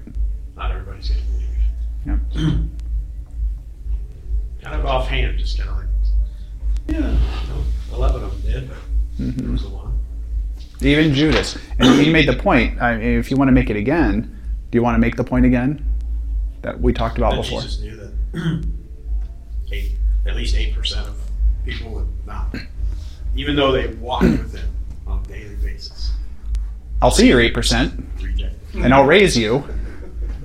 Not 0.56 0.72
everybody's 0.72 1.10
going 1.10 1.22
to 1.22 1.28
believe. 1.28 1.48
Yep. 2.06 2.20
kind 4.62 4.80
of 4.80 4.86
offhand, 4.86 5.38
just 5.38 5.58
kind 5.58 5.70
of 5.70 5.76
like, 5.78 5.86
yeah, 6.88 7.00
no, 7.50 7.96
eleven 7.96 8.24
of 8.24 8.44
them 8.44 8.52
did, 8.52 8.70
but 8.70 8.78
there 9.18 9.28
Mm-hmm. 9.28 9.52
was 9.52 9.64
the 9.64 9.70
one. 9.70 10.00
Even 10.82 11.14
Judas. 11.14 11.58
And 11.80 12.06
you 12.06 12.12
made 12.12 12.28
the 12.28 12.36
point. 12.36 12.80
I 12.82 12.96
mean, 12.98 13.18
if 13.20 13.32
you 13.32 13.38
want 13.38 13.48
to 13.48 13.52
make 13.52 13.70
it 13.72 13.76
again, 13.76 14.38
do 14.70 14.78
you 14.78 14.84
want 14.84 14.94
to 14.96 15.00
make 15.00 15.16
the 15.16 15.24
point 15.24 15.46
again 15.46 15.84
that 16.62 16.80
we 16.80 16.94
talked 16.94 17.18
about 17.18 17.36
before? 17.36 17.62
Jesus 17.62 17.80
knew 17.82 17.96
that 17.96 18.12
eight, 19.72 19.94
at 20.28 20.36
least 20.36 20.56
eight 20.56 20.76
percent 20.76 21.08
of 21.08 21.20
people 21.66 21.92
would 21.94 22.08
not, 22.28 22.56
even 23.36 23.56
though 23.56 23.72
they 23.72 23.88
walked 23.96 24.26
with 24.26 24.56
Him 24.56 24.70
I'll 27.02 27.12
see 27.12 27.28
your 27.28 27.40
eight 27.40 27.54
percent, 27.54 28.06
and 28.74 28.94
I'll 28.94 29.06
raise 29.06 29.38
you 29.38 29.64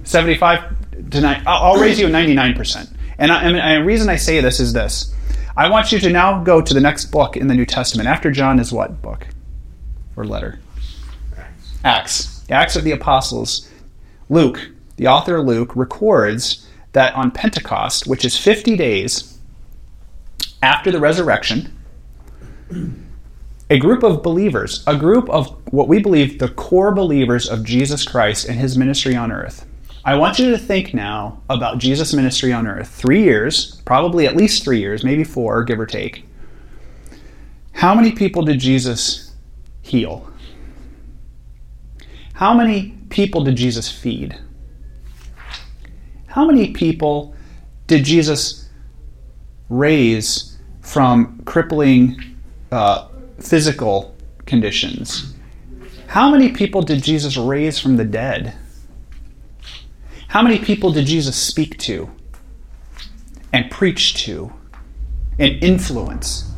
seventy-five 0.05 1.11
to 1.11 1.21
nine. 1.21 1.43
I'll 1.47 1.73
I'll 1.73 1.81
raise 1.81 1.99
you 1.99 2.09
ninety-nine 2.09 2.55
percent. 2.55 2.91
And, 3.19 3.31
I, 3.31 3.43
and 3.45 3.83
the 3.83 3.87
reason 3.87 4.09
I 4.09 4.17
say 4.17 4.41
this 4.41 4.61
is 4.61 4.73
this: 4.73 5.15
I 5.57 5.69
want 5.69 5.93
you 5.93 5.99
to 6.01 6.11
now 6.11 6.43
go 6.43 6.61
to 6.61 6.75
the 6.75 6.81
next 6.81 7.07
book 7.07 7.37
in 7.37 7.47
the 7.49 7.55
New 7.55 7.67
Testament. 7.67 8.09
After 8.09 8.31
John 8.31 8.59
is 8.59 8.73
what 8.73 9.03
book 9.03 9.27
or 10.17 10.25
letter? 10.25 10.61
Acts. 11.85 12.45
Acts 12.51 12.77
of 12.77 12.85
the 12.85 12.93
Apostles. 12.93 13.69
Luke, 14.29 14.71
the 14.97 15.07
author 15.07 15.41
Luke, 15.41 15.75
records 15.75 16.69
that 16.93 17.15
on 17.15 17.31
Pentecost, 17.31 18.07
which 18.07 18.25
is 18.25 18.37
50 18.37 18.77
days 18.77 19.39
after 20.63 20.91
the 20.91 21.01
resurrection, 21.01 21.77
a 23.73 23.79
group 23.79 24.03
of 24.03 24.23
believers, 24.23 24.85
a 24.87 24.95
group 24.95 25.31
of 25.31 25.49
what 25.73 25.89
we 25.89 25.99
believe 25.99 26.39
the 26.39 26.51
core 26.51 26.93
believers 26.95 27.49
of 27.49 27.64
Jesus 27.64 28.07
Christ 28.07 28.47
and 28.47 28.61
his 28.61 28.77
ministry 28.77 29.16
on 29.16 29.33
earth. 29.33 29.64
I 30.05 30.14
want 30.16 30.39
you 30.39 30.51
to 30.51 30.59
think 30.59 30.93
now 30.93 31.41
about 31.49 31.79
Jesus' 31.79 32.12
ministry 32.12 32.53
on 32.53 32.66
earth. 32.66 32.89
Three 32.89 33.23
years, 33.23 33.81
probably 33.87 34.27
at 34.27 34.37
least 34.37 34.62
three 34.62 34.79
years, 34.79 35.05
maybe 35.05 35.25
four, 35.25 35.64
give 35.64 35.81
or 35.81 35.87
take. 35.87 36.27
How 37.73 37.95
many 37.95 38.12
people 38.12 38.43
did 38.43 38.61
Jesus 38.61 39.35
heal? 39.81 40.31
How 42.35 42.53
many 42.53 42.99
people 43.09 43.43
did 43.43 43.57
Jesus 43.57 43.91
feed? 43.91 44.39
How 46.27 46.45
many 46.45 46.73
people 46.73 47.35
did 47.87 48.05
Jesus 48.05 48.68
raise 49.70 50.59
from 50.83 51.41
crippling 51.47 52.37
uh, 52.70 53.09
physical 53.43 54.14
conditions? 54.47 55.34
How 56.07 56.30
many 56.30 56.53
people 56.53 56.82
did 56.82 57.03
Jesus 57.03 57.36
raise 57.36 57.78
from 57.78 57.97
the 57.97 58.05
dead? 58.05 58.55
How 60.28 60.43
many 60.43 60.59
people 60.59 60.93
did 60.93 61.07
Jesus 61.07 61.36
speak 61.36 61.78
to 61.78 62.11
and 63.53 63.70
preach 63.70 64.14
to 64.24 64.53
and 65.38 65.62
influence? 65.62 66.51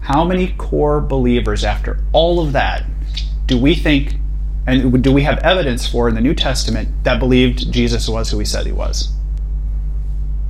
How 0.00 0.24
many 0.24 0.52
core 0.52 1.00
believers, 1.00 1.64
after 1.64 1.98
all 2.12 2.40
of 2.40 2.52
that, 2.52 2.84
do 3.46 3.58
we 3.58 3.74
think 3.74 4.16
and 4.66 5.02
do 5.02 5.12
we 5.12 5.22
have 5.22 5.38
evidence 5.38 5.86
for 5.86 6.08
in 6.08 6.14
the 6.14 6.20
New 6.20 6.34
Testament 6.34 6.88
that 7.04 7.18
believed 7.18 7.70
Jesus 7.70 8.08
was 8.08 8.30
who 8.30 8.38
he 8.38 8.44
said 8.44 8.64
he 8.64 8.72
was? 8.72 9.12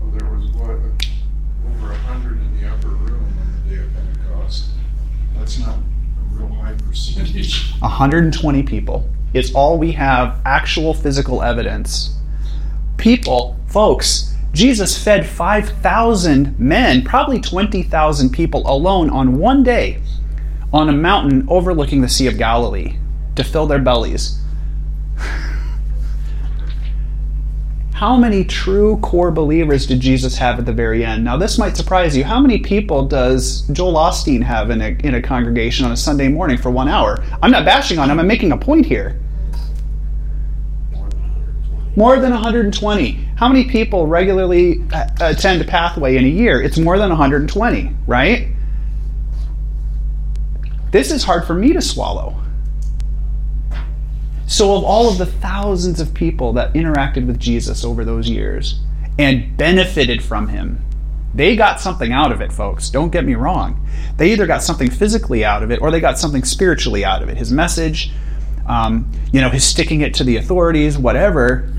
Well, 0.00 0.10
there 0.10 0.30
was 0.30 0.50
what, 0.52 0.70
over 0.70 1.92
a 1.92 1.96
hundred 1.96 2.38
in 2.38 2.60
the 2.60 2.68
upper 2.68 2.88
room 2.88 3.24
on 3.24 3.68
the 3.68 3.74
day 3.74 3.82
of 3.82 3.92
Pentecost. 3.92 4.66
That's 5.36 5.58
not 5.58 5.78
a 5.78 5.82
real 6.30 6.48
high 6.48 6.74
percentage. 6.94 7.72
120 7.80 8.62
people. 8.62 9.08
It's 9.32 9.52
all 9.52 9.78
we 9.78 9.90
have 9.92 10.40
actual 10.44 10.94
physical 10.94 11.42
evidence. 11.42 12.16
People, 12.98 13.56
folks, 13.66 14.32
Jesus 14.52 15.02
fed 15.02 15.26
5,000 15.26 16.58
men, 16.60 17.02
probably 17.02 17.40
20,000 17.40 18.30
people 18.30 18.62
alone 18.70 19.10
on 19.10 19.38
one 19.38 19.64
day 19.64 20.00
on 20.72 20.88
a 20.88 20.92
mountain 20.92 21.44
overlooking 21.48 22.00
the 22.00 22.08
Sea 22.08 22.28
of 22.28 22.38
Galilee 22.38 22.96
to 23.34 23.42
fill 23.42 23.66
their 23.66 23.80
bellies. 23.80 24.40
How 28.04 28.18
many 28.18 28.44
true 28.44 28.98
core 28.98 29.30
believers 29.30 29.86
did 29.86 30.00
Jesus 30.00 30.36
have 30.36 30.58
at 30.58 30.66
the 30.66 30.74
very 30.74 31.02
end? 31.06 31.24
Now, 31.24 31.38
this 31.38 31.56
might 31.56 31.74
surprise 31.74 32.14
you. 32.14 32.22
How 32.22 32.38
many 32.38 32.58
people 32.58 33.08
does 33.08 33.62
Joel 33.68 33.94
Osteen 33.94 34.42
have 34.42 34.68
in 34.68 34.82
a, 34.82 34.88
in 35.02 35.14
a 35.14 35.22
congregation 35.22 35.86
on 35.86 35.92
a 35.92 35.96
Sunday 35.96 36.28
morning 36.28 36.58
for 36.58 36.70
one 36.70 36.86
hour? 36.86 37.24
I'm 37.40 37.50
not 37.50 37.64
bashing 37.64 37.98
on 37.98 38.10
him, 38.10 38.20
I'm 38.20 38.26
making 38.26 38.52
a 38.52 38.58
point 38.58 38.84
here. 38.84 39.18
More 40.92 41.08
than 41.08 41.22
120. 41.22 41.94
More 41.96 42.16
than 42.18 42.32
120. 42.32 43.10
How 43.36 43.48
many 43.48 43.64
people 43.70 44.06
regularly 44.06 44.82
uh, 44.92 45.06
attend 45.20 45.66
Pathway 45.66 46.16
in 46.16 46.26
a 46.26 46.28
year? 46.28 46.60
It's 46.60 46.76
more 46.76 46.98
than 46.98 47.08
120, 47.08 47.90
right? 48.06 48.48
This 50.90 51.10
is 51.10 51.24
hard 51.24 51.46
for 51.46 51.54
me 51.54 51.72
to 51.72 51.80
swallow. 51.80 52.43
So, 54.46 54.76
of 54.76 54.84
all 54.84 55.10
of 55.10 55.18
the 55.18 55.26
thousands 55.26 56.00
of 56.00 56.12
people 56.12 56.52
that 56.54 56.74
interacted 56.74 57.26
with 57.26 57.38
Jesus 57.38 57.84
over 57.84 58.04
those 58.04 58.28
years 58.28 58.80
and 59.18 59.56
benefited 59.56 60.22
from 60.22 60.48
him, 60.48 60.84
they 61.34 61.56
got 61.56 61.80
something 61.80 62.12
out 62.12 62.30
of 62.30 62.40
it, 62.40 62.52
folks. 62.52 62.90
Don't 62.90 63.10
get 63.10 63.24
me 63.24 63.34
wrong. 63.34 63.84
They 64.16 64.32
either 64.32 64.46
got 64.46 64.62
something 64.62 64.90
physically 64.90 65.44
out 65.44 65.62
of 65.62 65.70
it 65.70 65.80
or 65.82 65.90
they 65.90 66.00
got 66.00 66.18
something 66.18 66.44
spiritually 66.44 67.04
out 67.04 67.22
of 67.22 67.28
it. 67.28 67.36
His 67.36 67.50
message, 67.50 68.12
um, 68.66 69.10
you 69.32 69.40
know, 69.40 69.48
his 69.48 69.64
sticking 69.64 70.02
it 70.02 70.14
to 70.14 70.24
the 70.24 70.36
authorities, 70.36 70.96
whatever. 70.96 71.70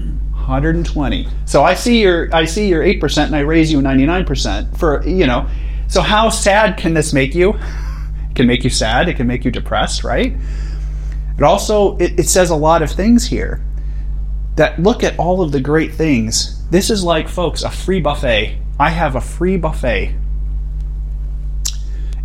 120. 0.45 1.28
So 1.45 1.63
I 1.63 1.74
see 1.74 2.01
your 2.01 2.34
I 2.34 2.45
see 2.45 2.68
your 2.68 2.84
8% 2.84 3.26
and 3.26 3.36
I 3.36 3.39
raise 3.39 3.72
you 3.72 3.80
99% 3.80 4.78
for, 4.78 5.03
you 5.07 5.26
know. 5.26 5.47
So 5.88 6.01
how 6.01 6.30
sad 6.30 6.78
can 6.78 6.93
this 6.93 7.13
make 7.13 7.36
you? 7.36 7.57
It 8.30 8.39
can 8.39 8.47
make 8.47 8.66
you 8.66 8.70
sad, 8.70 9.07
it 9.07 9.13
can 9.13 9.28
make 9.28 9.45
you 9.45 9.51
depressed, 9.51 10.03
right? 10.03 10.36
But 11.38 11.45
also 11.45 11.97
it, 11.97 12.19
it 12.19 12.27
says 12.27 12.49
a 12.49 12.55
lot 12.55 12.81
of 12.81 12.91
things 12.91 13.27
here 13.27 13.63
that 14.55 14.79
look 14.81 15.03
at 15.03 15.17
all 15.19 15.41
of 15.41 15.51
the 15.51 15.59
great 15.59 15.93
things. 15.93 16.65
This 16.69 16.89
is 16.89 17.03
like 17.03 17.27
folks, 17.27 17.63
a 17.63 17.69
free 17.69 17.99
buffet. 17.99 18.57
I 18.79 18.89
have 18.89 19.15
a 19.15 19.21
free 19.21 19.57
buffet. 19.57 20.15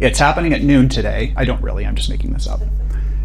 It's 0.01 0.19
happening 0.19 0.53
at 0.53 0.63
noon 0.63 0.89
today. 0.89 1.35
I 1.37 1.45
don't 1.45 1.61
really, 1.63 1.85
I'm 1.85 1.95
just 1.95 2.09
making 2.09 2.33
this 2.33 2.47
up. 2.47 2.61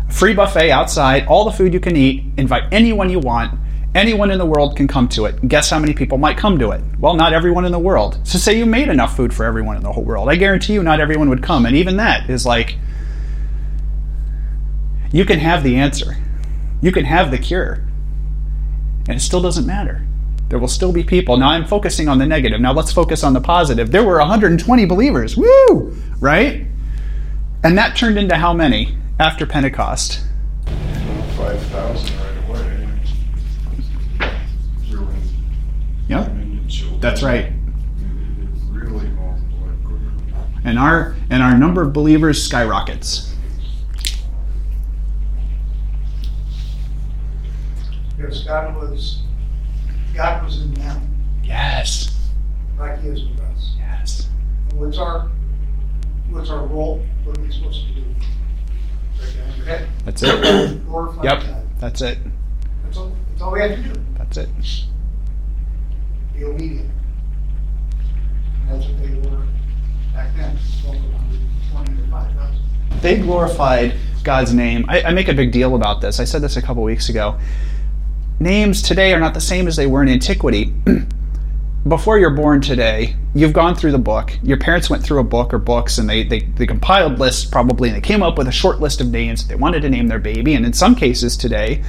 A 0.08 0.12
free 0.12 0.34
buffet 0.34 0.72
outside, 0.72 1.26
all 1.28 1.46
the 1.46 1.52
food 1.52 1.74
you 1.74 1.80
can 1.80 1.96
eat, 1.96 2.26
invite 2.38 2.64
anyone 2.72 3.10
you 3.10 3.20
want. 3.20 3.58
Anyone 3.96 4.30
in 4.30 4.38
the 4.38 4.46
world 4.46 4.76
can 4.76 4.90
come 4.90 5.08
to 5.10 5.24
it. 5.24 5.48
Guess 5.48 5.70
how 5.70 5.80
many 5.80 5.94
people 5.94 6.18
might 6.18 6.38
come 6.38 6.60
to 6.60 6.72
it? 6.72 6.84
Well, 7.00 7.14
not 7.14 7.32
everyone 7.32 7.64
in 7.64 7.72
the 7.72 7.80
world. 7.80 8.20
So, 8.28 8.38
say 8.38 8.58
you 8.58 8.66
made 8.66 8.90
enough 8.90 9.16
food 9.16 9.34
for 9.34 9.46
everyone 9.46 9.78
in 9.78 9.84
the 9.84 9.94
whole 9.94 10.04
world. 10.04 10.28
I 10.28 10.36
guarantee 10.36 10.74
you, 10.74 10.84
not 10.84 11.00
everyone 11.00 11.30
would 11.30 11.42
come. 11.42 11.66
And 11.66 11.78
even 11.78 11.96
that 11.96 12.30
is 12.30 12.46
like, 12.46 12.76
you 15.16 15.24
can 15.24 15.40
have 15.40 15.64
the 15.64 15.78
answer, 15.78 16.18
you 16.82 16.92
can 16.92 17.06
have 17.06 17.32
the 17.32 17.38
cure, 17.38 17.82
and 19.08 19.16
it 19.16 19.22
still 19.22 19.42
doesn't 19.42 19.66
matter. 19.66 20.06
There 20.50 20.60
will 20.60 20.68
still 20.68 20.92
be 20.92 21.06
people. 21.06 21.38
Now, 21.38 21.52
I'm 21.52 21.66
focusing 21.66 22.10
on 22.10 22.18
the 22.18 22.26
negative. 22.26 22.60
Now, 22.60 22.74
let's 22.74 22.92
focus 22.92 23.24
on 23.24 23.32
the 23.32 23.40
positive. 23.40 23.92
There 23.92 24.04
were 24.04 24.18
120 24.18 24.84
believers. 24.84 25.38
Woo! 25.38 25.96
Right? 26.20 26.68
And 27.64 27.78
that 27.78 27.96
turned 27.96 28.18
into 28.18 28.36
how 28.36 28.52
many 28.52 28.98
after 29.18 29.46
Pentecost? 29.46 30.20
Five 30.66 31.62
thousand 31.68 32.14
right 32.20 32.50
away. 32.50 32.90
Yep. 36.10 36.32
That's 37.00 37.24
right. 37.24 37.54
And 40.66 40.78
our 40.78 41.16
and 41.30 41.42
our 41.42 41.58
number 41.58 41.84
of 41.84 41.94
believers 41.94 42.44
skyrockets. 42.44 43.35
Because 48.26 48.44
God 48.44 48.76
was, 48.76 49.20
God 50.16 50.44
was 50.44 50.62
in 50.62 50.74
them, 50.74 51.16
Yes. 51.44 52.18
like 52.80 53.00
He 53.02 53.10
is 53.10 53.24
with 53.24 53.40
us. 53.42 53.76
Yes. 53.78 54.30
And 54.72 54.80
what's 54.80 54.98
our, 54.98 55.30
what's 56.32 56.50
our 56.50 56.66
role? 56.66 57.06
What 57.24 57.38
are 57.38 57.42
we 57.42 57.52
supposed 57.52 57.86
to 57.88 57.94
do? 57.94 58.04
Right 59.22 59.36
down 59.36 59.58
your 59.58 59.66
head. 59.68 59.90
That's 60.06 60.24
it. 60.24 60.86
Glorify 60.88 61.24
Yep. 61.24 61.40
God. 61.44 61.68
That's 61.80 62.02
it. 62.02 62.18
That's 62.84 62.98
all, 62.98 63.12
that's 63.30 63.42
all 63.44 63.52
we 63.52 63.60
have 63.62 63.76
to 63.76 63.84
do. 63.84 64.02
That's 64.18 64.38
it. 64.38 64.50
Be 66.34 66.46
obedient. 66.46 66.90
And 68.62 68.70
that's 68.82 68.88
what 68.90 69.04
they 69.04 69.30
were 69.30 69.46
back 70.16 70.36
then, 70.36 70.58
going 70.84 71.00
from 71.00 71.14
120 71.14 72.02
to 72.02 72.10
5,000. 72.10 73.02
They 73.02 73.20
glorified 73.20 73.94
God's 74.24 74.52
name. 74.52 74.86
I, 74.88 75.04
I 75.04 75.12
make 75.12 75.28
a 75.28 75.34
big 75.34 75.52
deal 75.52 75.76
about 75.76 76.02
this. 76.02 76.20
I 76.20 76.24
said 76.24 76.42
this 76.42 76.58
a 76.58 76.62
couple 76.62 76.82
weeks 76.82 77.10
ago. 77.10 77.38
Names 78.40 78.82
today 78.82 79.14
are 79.14 79.20
not 79.20 79.34
the 79.34 79.40
same 79.40 79.66
as 79.66 79.78
they 79.78 79.88
were 79.88 80.04
in 80.04 80.10
antiquity. 80.10 80.74
Before 81.88 82.20
you're 82.20 82.32
born 82.32 82.60
today, 82.60 83.16
you've 83.34 83.54
gone 83.54 83.76
through 83.76 83.94
the 83.94 83.98
book. 83.98 84.38
Your 84.44 84.58
parents 84.58 84.90
went 84.90 85.04
through 85.04 85.20
a 85.20 85.24
book 85.24 85.54
or 85.54 85.58
books 85.58 86.00
and 86.00 86.10
they, 86.10 86.24
they, 86.24 86.42
they 86.42 86.68
compiled 86.68 87.18
lists 87.18 87.46
probably 87.46 87.88
and 87.88 87.96
they 87.96 88.02
came 88.02 88.22
up 88.22 88.38
with 88.38 88.50
a 88.50 88.52
short 88.52 88.82
list 88.82 89.00
of 89.00 89.10
names 89.10 89.48
they 89.48 89.56
wanted 89.56 89.82
to 89.82 89.90
name 89.90 90.08
their 90.08 90.20
baby. 90.20 90.56
And 90.56 90.66
in 90.66 90.74
some 90.74 90.96
cases 90.96 91.38
today, 91.38 91.82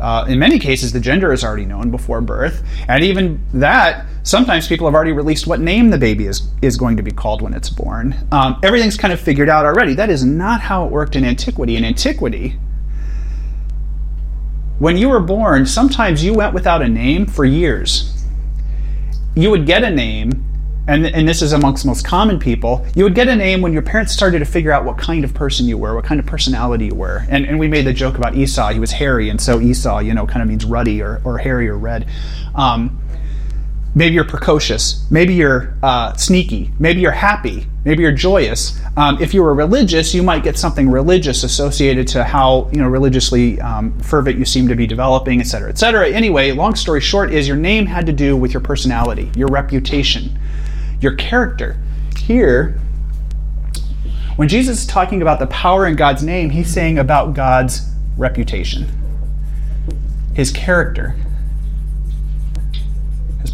uh, 0.00 0.24
in 0.28 0.40
many 0.40 0.58
cases, 0.58 0.92
the 0.92 0.98
gender 0.98 1.32
is 1.32 1.44
already 1.44 1.64
known 1.64 1.92
before 1.92 2.20
birth. 2.20 2.64
And 2.88 3.04
even 3.04 3.40
that, 3.54 4.06
sometimes 4.24 4.66
people 4.66 4.88
have 4.88 4.94
already 4.94 5.12
released 5.12 5.46
what 5.46 5.60
name 5.60 5.90
the 5.90 5.98
baby 5.98 6.26
is, 6.26 6.48
is 6.62 6.76
going 6.76 6.96
to 6.96 7.02
be 7.02 7.12
called 7.12 7.42
when 7.42 7.54
it's 7.54 7.70
born. 7.70 8.16
Um, 8.32 8.58
everything's 8.64 8.96
kind 8.96 9.12
of 9.12 9.20
figured 9.20 9.48
out 9.48 9.64
already. 9.64 9.94
That 9.94 10.10
is 10.10 10.24
not 10.24 10.60
how 10.60 10.84
it 10.84 10.90
worked 10.90 11.14
in 11.14 11.24
antiquity. 11.24 11.76
In 11.76 11.84
antiquity, 11.84 12.58
when 14.78 14.96
you 14.96 15.08
were 15.08 15.20
born, 15.20 15.66
sometimes 15.66 16.22
you 16.22 16.34
went 16.34 16.52
without 16.54 16.82
a 16.82 16.88
name 16.88 17.26
for 17.26 17.44
years. 17.44 18.24
You 19.34 19.50
would 19.50 19.66
get 19.66 19.84
a 19.84 19.90
name, 19.90 20.44
and, 20.86 21.06
and 21.06 21.26
this 21.26 21.42
is 21.42 21.52
amongst 21.52 21.84
most 21.86 22.04
common 22.04 22.38
people, 22.38 22.86
you 22.94 23.04
would 23.04 23.14
get 23.14 23.28
a 23.28 23.36
name 23.36 23.60
when 23.60 23.72
your 23.72 23.82
parents 23.82 24.12
started 24.12 24.38
to 24.40 24.44
figure 24.44 24.72
out 24.72 24.84
what 24.84 24.98
kind 24.98 25.24
of 25.24 25.34
person 25.34 25.66
you 25.66 25.78
were, 25.78 25.94
what 25.94 26.04
kind 26.04 26.20
of 26.20 26.26
personality 26.26 26.86
you 26.86 26.94
were. 26.94 27.24
And, 27.28 27.46
and 27.46 27.58
we 27.58 27.68
made 27.68 27.86
the 27.86 27.92
joke 27.92 28.18
about 28.18 28.36
Esau. 28.36 28.72
He 28.72 28.78
was 28.78 28.92
hairy, 28.92 29.30
and 29.30 29.40
so 29.40 29.60
Esau, 29.60 30.00
you 30.00 30.14
know, 30.14 30.26
kind 30.26 30.42
of 30.42 30.48
means 30.48 30.64
ruddy 30.64 31.02
or, 31.02 31.20
or 31.24 31.38
hairy 31.38 31.68
or 31.68 31.78
red. 31.78 32.06
Um, 32.54 33.00
maybe 33.96 34.14
you're 34.14 34.24
precocious. 34.24 35.10
Maybe 35.10 35.34
you're 35.34 35.74
uh, 35.82 36.12
sneaky. 36.12 36.70
Maybe 36.78 37.00
you're 37.00 37.10
happy. 37.10 37.66
Maybe 37.84 38.02
you're 38.02 38.12
joyous. 38.12 38.78
Um, 38.94 39.20
if 39.22 39.32
you 39.32 39.42
were 39.42 39.54
religious, 39.54 40.14
you 40.14 40.22
might 40.22 40.44
get 40.44 40.58
something 40.58 40.90
religious 40.90 41.42
associated 41.42 42.06
to 42.08 42.22
how 42.22 42.68
you 42.72 42.78
know 42.78 42.88
religiously 42.88 43.58
um, 43.60 43.98
fervent 44.00 44.38
you 44.38 44.44
seem 44.44 44.68
to 44.68 44.76
be 44.76 44.86
developing, 44.86 45.40
et 45.40 45.44
cetera, 45.44 45.70
et 45.70 45.78
cetera. 45.78 46.08
Anyway, 46.08 46.52
long 46.52 46.76
story 46.76 47.00
short 47.00 47.32
is 47.32 47.48
your 47.48 47.56
name 47.56 47.86
had 47.86 48.04
to 48.06 48.12
do 48.12 48.36
with 48.36 48.52
your 48.52 48.60
personality, 48.60 49.32
your 49.34 49.48
reputation, 49.48 50.38
your 51.00 51.14
character. 51.14 51.78
Here, 52.18 52.78
when 54.36 54.48
Jesus 54.48 54.80
is 54.80 54.86
talking 54.86 55.22
about 55.22 55.38
the 55.38 55.46
power 55.46 55.86
in 55.86 55.96
God's 55.96 56.22
name, 56.22 56.50
he's 56.50 56.70
saying 56.70 56.98
about 56.98 57.32
God's 57.32 57.88
reputation, 58.18 58.88
his 60.34 60.50
character, 60.50 61.16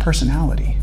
personality. 0.02 0.76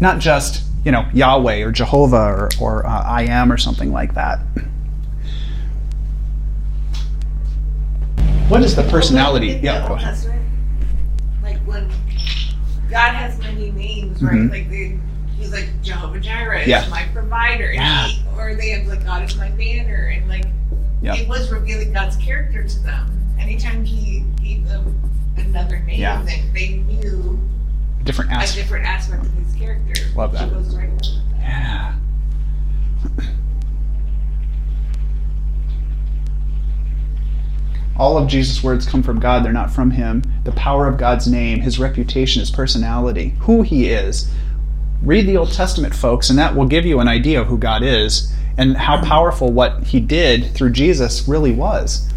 Not 0.00 0.18
just, 0.20 0.64
you 0.84 0.92
know, 0.92 1.06
Yahweh 1.12 1.62
or 1.62 1.70
Jehovah 1.72 2.16
or, 2.16 2.48
or 2.60 2.86
uh, 2.86 3.02
I 3.02 3.24
am 3.24 3.52
or 3.52 3.58
something 3.58 3.92
like 3.92 4.14
that. 4.14 4.40
What 8.48 8.62
is 8.62 8.74
the 8.74 8.82
personality? 8.84 9.60
Yeah, 9.62 9.86
go 9.86 9.94
ahead. 9.94 10.16
Like 11.42 11.58
when 11.66 11.88
God 12.90 13.12
has 13.14 13.38
many 13.38 13.70
names, 13.72 14.22
right? 14.22 14.34
Mhm. 14.36 14.50
Like 14.50 14.70
they, 14.70 14.98
he's 15.36 15.52
like 15.52 15.68
Jehovah 15.82 16.18
Jireh 16.20 16.60
is 16.62 16.68
Yeah. 16.68 16.86
my 16.88 17.04
provider, 17.12 17.70
Yeah. 17.72 18.06
he, 18.06 18.24
or 18.38 18.54
they 18.54 18.70
have 18.70 18.86
like 18.86 19.04
God 19.04 19.22
is 19.24 19.36
my 19.36 19.50
banner, 19.50 20.06
and 20.14 20.26
like 20.28 20.46
Yeah. 21.02 21.14
it 21.16 21.28
was 21.28 21.50
revealing 21.52 21.92
God's 21.92 22.16
character 22.16 22.64
to 22.64 22.78
them. 22.80 23.10
Anytime 23.38 23.84
he 23.84 24.24
gave 24.42 24.66
them 24.66 24.98
another 25.36 25.80
name, 25.80 26.00
Yeah. 26.00 26.24
they 26.54 26.78
knew 26.88 27.38
Different 28.04 28.30
a 28.30 28.34
aspect. 28.34 28.54
different 28.56 28.86
aspect 28.86 29.26
of 29.26 29.32
his 29.34 29.54
character. 29.54 30.02
Love 30.16 30.32
that. 30.32 30.50
Right 30.50 30.56
with 30.56 30.72
that. 30.72 31.22
Yeah. 31.40 31.94
All 37.96 38.16
of 38.16 38.28
Jesus' 38.28 38.62
words 38.62 38.86
come 38.86 39.02
from 39.02 39.18
God, 39.18 39.44
they're 39.44 39.52
not 39.52 39.72
from 39.72 39.90
him. 39.90 40.22
The 40.44 40.52
power 40.52 40.86
of 40.86 40.98
God's 40.98 41.26
name, 41.26 41.60
his 41.60 41.80
reputation, 41.80 42.38
his 42.40 42.50
personality, 42.50 43.34
who 43.40 43.62
he 43.62 43.88
is. 43.88 44.30
Read 45.02 45.26
the 45.26 45.36
Old 45.36 45.52
Testament, 45.52 45.94
folks, 45.94 46.30
and 46.30 46.38
that 46.38 46.54
will 46.54 46.66
give 46.66 46.86
you 46.86 47.00
an 47.00 47.08
idea 47.08 47.40
of 47.40 47.48
who 47.48 47.58
God 47.58 47.82
is 47.82 48.32
and 48.56 48.76
how 48.76 49.02
powerful 49.02 49.52
what 49.52 49.84
he 49.84 49.98
did 49.98 50.54
through 50.54 50.70
Jesus 50.70 51.26
really 51.26 51.52
was. 51.52 52.08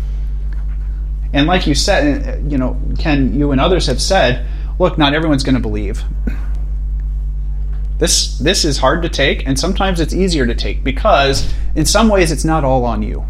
And 1.34 1.48
like 1.48 1.66
you 1.66 1.74
said, 1.74 2.52
you 2.52 2.58
know, 2.58 2.80
Ken, 3.00 3.34
you 3.34 3.52
and 3.52 3.60
others 3.60 3.88
have 3.88 4.02
said, 4.02 4.46
look, 4.82 4.98
not 4.98 5.14
everyone's 5.14 5.44
going 5.44 5.56
to 5.56 5.62
believe. 5.62 6.04
This 8.00 8.40
this 8.40 8.66
is 8.66 8.80
hard 8.80 9.04
to 9.04 9.10
take, 9.10 9.46
and 9.46 9.60
sometimes 9.60 10.00
it's 10.00 10.14
easier 10.14 10.48
to 10.48 10.56
take 10.56 10.84
because 10.84 11.54
in 11.76 11.86
some 11.86 12.10
ways 12.10 12.32
it's 12.32 12.44
not 12.44 12.64
all 12.64 12.84
on 12.84 13.04
you. 13.04 13.24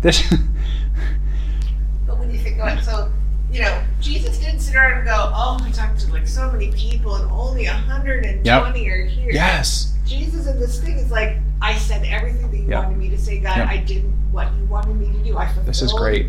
This 0.00 0.28
But 2.06 2.18
when 2.18 2.32
you 2.32 2.38
think 2.38 2.56
about 2.56 2.78
it, 2.78 2.84
so 2.84 3.12
you 3.52 3.62
know, 3.62 3.80
Jesus 4.00 4.38
didn't 4.38 4.58
sit 4.58 4.74
around 4.74 4.94
and 4.98 5.04
go, 5.06 5.30
"Oh, 5.32 5.58
I 5.62 5.70
talked 5.70 6.00
to 6.00 6.12
like 6.12 6.26
so 6.26 6.50
many 6.50 6.72
people, 6.72 7.14
and 7.14 7.30
only 7.30 7.66
120 7.66 8.88
are 8.88 9.04
here." 9.06 9.30
yes, 9.30 9.94
Jesus 10.04 10.48
in 10.48 10.58
this 10.58 10.80
thing 10.80 10.96
is 10.96 11.12
like, 11.12 11.36
I 11.62 11.76
said 11.76 12.04
everything 12.04 12.50
that 12.50 12.56
you 12.56 12.68
Yeah. 12.68 12.82
wanted 12.82 12.98
me 12.98 13.08
to 13.10 13.18
say, 13.18 13.38
God. 13.38 13.56
Yeah. 13.58 13.68
I 13.70 13.76
did 13.78 14.02
what 14.32 14.52
you 14.58 14.64
wanted 14.64 14.96
me 14.96 15.12
to 15.12 15.18
do. 15.24 15.38
I 15.38 15.46
fulfilled 15.46 15.66
this 15.66 15.80
is 15.82 15.92
great. 15.92 16.26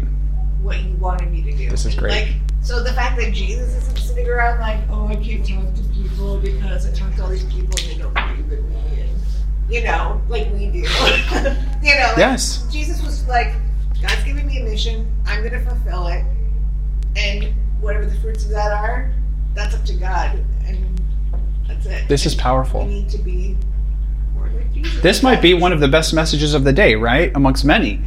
what 0.62 0.80
you 0.80 0.94
wanted 0.98 1.32
me 1.32 1.42
to 1.42 1.52
do. 1.54 1.70
This 1.72 1.86
is 1.88 1.96
great. 1.96 2.12
Like, 2.12 2.36
so 2.62 2.84
the 2.84 2.94
fact 2.94 3.18
that 3.20 3.34
Jesus 3.34 3.74
isn't 3.76 3.98
sitting 3.98 4.28
around 4.28 4.60
like, 4.60 4.80
oh, 4.90 5.08
I 5.08 5.16
can't 5.16 5.46
talk 5.48 5.74
to 5.76 5.82
people 5.94 6.40
because 6.40 6.86
I 6.88 6.92
talk 6.94 7.16
to 7.16 7.24
all 7.24 7.30
these 7.30 7.46
people 7.46 7.76
and 7.80 7.92
they 7.92 7.98
don't 7.98 8.14
believe 8.14 8.52
in 8.52 8.70
me, 8.70 9.02
and 9.02 9.10
you 9.74 9.84
know, 9.84 10.22
like 10.30 10.52
we 10.54 10.68
do. 10.68 10.80
you 10.80 10.86
know, 10.86 12.08
like, 12.10 12.18
Yes. 12.18 12.66
Jesus 12.72 13.02
was 13.04 13.28
like, 13.28 13.54
God's 14.02 14.24
giving 14.24 14.46
me 14.48 14.60
a 14.60 14.64
mission. 14.64 15.10
I'm 15.26 15.40
going 15.40 15.54
to 15.54 15.62
fulfill 15.70 16.08
it, 16.08 16.24
and 17.16 17.54
whatever 17.80 18.06
the 18.06 18.16
fruits 18.20 18.44
of 18.46 18.52
that 18.52 18.72
are, 18.72 19.12
that's 19.54 19.76
up 19.76 19.84
to 19.86 19.94
God, 19.94 20.40
and 20.66 21.02
that's 21.68 21.86
it. 21.86 22.08
This 22.08 22.26
is 22.26 22.36
We 22.36 22.42
powerful. 22.42 22.86
need 22.86 23.10
to 23.10 23.18
be 23.18 23.58
like 24.38 24.74
Jesus. 24.74 25.02
This 25.02 25.24
might 25.24 25.42
be 25.42 25.54
one 25.54 25.72
of 25.74 25.80
the 25.80 25.88
best 25.88 26.14
messages 26.14 26.54
of 26.54 26.64
the 26.64 26.74
day, 26.74 26.96
right? 26.96 27.32
Amongst 27.36 27.66
many. 27.66 28.02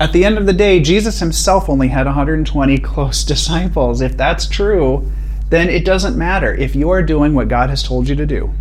At 0.00 0.14
the 0.14 0.24
end 0.24 0.38
of 0.38 0.46
the 0.46 0.54
day, 0.54 0.80
Jesus 0.80 1.20
himself 1.20 1.68
only 1.68 1.88
had 1.88 2.06
120 2.06 2.78
close 2.78 3.22
disciples. 3.34 4.00
If 4.00 4.16
that's 4.16 4.48
true, 4.48 5.12
then 5.50 5.68
it 5.68 5.84
doesn't 5.84 6.16
matter 6.16 6.54
if 6.54 6.74
you 6.74 6.88
are 6.88 7.02
doing 7.02 7.34
what 7.34 7.48
God 7.48 7.68
has 7.68 7.82
told 7.82 8.08
you 8.08 8.16
to 8.16 8.24
do 8.24 8.54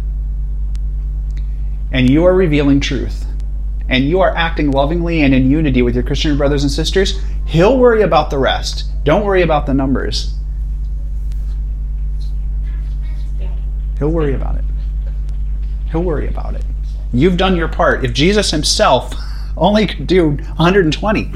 and 1.92 2.10
you 2.10 2.26
are 2.26 2.36
revealing 2.36 2.80
truth 2.80 3.26
and 3.88 4.04
you 4.04 4.20
are 4.20 4.36
acting 4.36 4.70
lovingly 4.70 5.22
and 5.22 5.34
in 5.34 5.50
unity 5.50 5.82
with 5.82 5.96
your 5.96 6.04
Christian 6.04 6.38
brothers 6.38 6.64
and 6.64 6.72
sisters, 6.72 7.20
He'll 7.46 7.78
worry 7.78 8.02
about 8.02 8.30
the 8.30 8.38
rest. 8.38 8.86
Don't 9.04 9.24
worry 9.24 9.42
about 9.42 9.66
the 9.66 9.74
numbers. 9.74 10.36
He'll 13.98 14.12
worry 14.12 14.34
about 14.34 14.58
it. 14.58 14.64
He'll 15.92 16.04
worry 16.04 16.28
about 16.28 16.56
it. 16.56 16.64
You've 17.12 17.38
done 17.38 17.56
your 17.56 17.68
part. 17.68 18.06
If 18.06 18.14
Jesus 18.14 18.52
himself 18.52 19.14
only 19.60 19.86
could 19.88 20.08
do 20.08 20.30
120, 20.32 21.32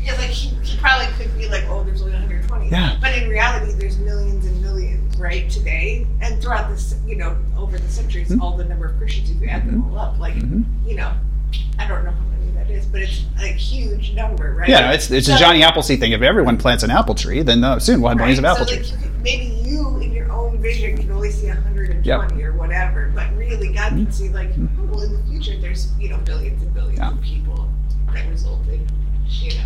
Yeah, 0.00 0.12
like 0.16 0.30
he, 0.30 0.48
he 0.64 0.76
probably 0.78 1.06
could 1.14 1.36
be 1.38 1.48
like, 1.48 1.64
oh, 1.68 1.82
there's 1.84 2.02
only 2.02 2.12
120. 2.14 2.68
Yeah. 2.70 2.96
But 3.00 3.16
in 3.16 3.28
reality, 3.28 3.72
there's 3.72 3.98
millions 3.98 4.44
and 4.46 4.60
millions, 4.60 5.16
right? 5.16 5.48
Today 5.50 6.06
and 6.20 6.40
throughout 6.42 6.70
this, 6.70 6.96
you 7.06 7.16
know, 7.16 7.36
over 7.56 7.78
the 7.78 7.88
centuries, 7.88 8.28
Mm-hmm. 8.28 8.42
all 8.42 8.56
the 8.56 8.64
number 8.64 8.86
of 8.86 8.96
Christians, 8.98 9.30
if 9.30 9.40
you 9.40 9.48
add 9.48 9.66
them 9.66 9.84
all 9.92 9.98
up, 9.98 10.18
like, 10.18 10.34
you 10.36 10.94
know, 10.96 11.12
I 11.78 11.86
don't 11.86 12.04
know 12.04 12.10
how 12.10 12.24
many 12.26 12.50
that 12.52 12.70
is, 12.70 12.86
but 12.86 13.02
it's 13.02 13.24
a 13.40 13.46
huge 13.46 14.12
number, 14.12 14.54
right? 14.54 14.68
yeah, 14.68 14.92
it's, 14.92 15.10
it's 15.10 15.28
a 15.28 15.36
Johnny 15.38 15.62
Appleseed 15.62 16.00
thing. 16.00 16.12
If 16.12 16.22
everyone 16.22 16.56
plants 16.58 16.82
an 16.82 16.90
apple 16.90 17.14
tree, 17.14 17.42
then 17.42 17.62
uh, 17.64 17.78
soon 17.78 18.00
we'll 18.00 18.10
have 18.10 18.18
millions 18.18 18.38
of 18.38 18.44
Right, 18.44 18.52
apple 18.52 18.66
so 18.66 18.74
trees. 18.76 18.92
like 18.92 19.00
maybe 19.22 19.44
you 19.68 19.98
in 19.98 20.12
your 20.12 20.30
own 20.32 20.58
vision 20.60 20.96
can 20.96 21.10
only 21.12 21.30
see 21.30 21.46
120 21.48 22.06
Yep. 22.06 22.20
Mm-hmm. 22.20 22.40
or 22.40 22.52
whatever, 22.52 23.10
but 23.14 23.32
really 23.36 23.72
God 23.72 23.90
can 23.90 24.10
see 24.12 24.28
like, 24.28 24.50
oh, 24.58 24.68
well, 24.90 25.00
in 25.02 25.12
the 25.16 25.22
future 25.30 25.58
there's 25.60 25.92
you 25.98 26.08
know 26.08 26.18
billions 26.18 26.62
and 26.62 26.72
billions 26.74 26.98
Yeah. 26.98 27.12
of 27.12 27.20
people 27.22 27.68
that 28.12 28.28
result 28.28 28.66
in 28.68 28.86
you 29.28 29.50
know. 29.54 29.64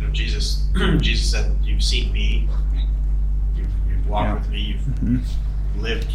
You 0.00 0.06
know, 0.06 0.12
Jesus, 0.12 0.68
Jesus 1.00 1.30
said, 1.30 1.56
"You've 1.62 1.82
seen 1.82 2.12
me. 2.12 2.48
You've, 3.56 3.66
you've 3.88 4.06
walked 4.08 4.28
Yeah. 4.28 4.34
with 4.34 4.48
me. 4.50 4.60
You've 4.60 4.80
Mhm. 5.02 5.24
lived 5.78 6.12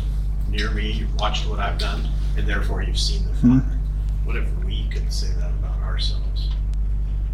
near 0.49 0.71
me. 0.71 0.91
You've 0.91 1.13
watched 1.15 1.47
what 1.49 1.59
I've 1.59 1.77
done, 1.77 2.07
and 2.37 2.47
therefore 2.47 2.81
you've 2.83 2.97
seen 2.99 3.25
the 3.25 3.31
Mhm. 3.33 3.61
Father." 3.61 3.77
What 4.23 4.35
if 4.37 4.47
we 4.63 4.87
could 4.89 5.11
say 5.11 5.27
that 5.39 5.49
about 5.49 5.81
ourselves? 5.81 6.49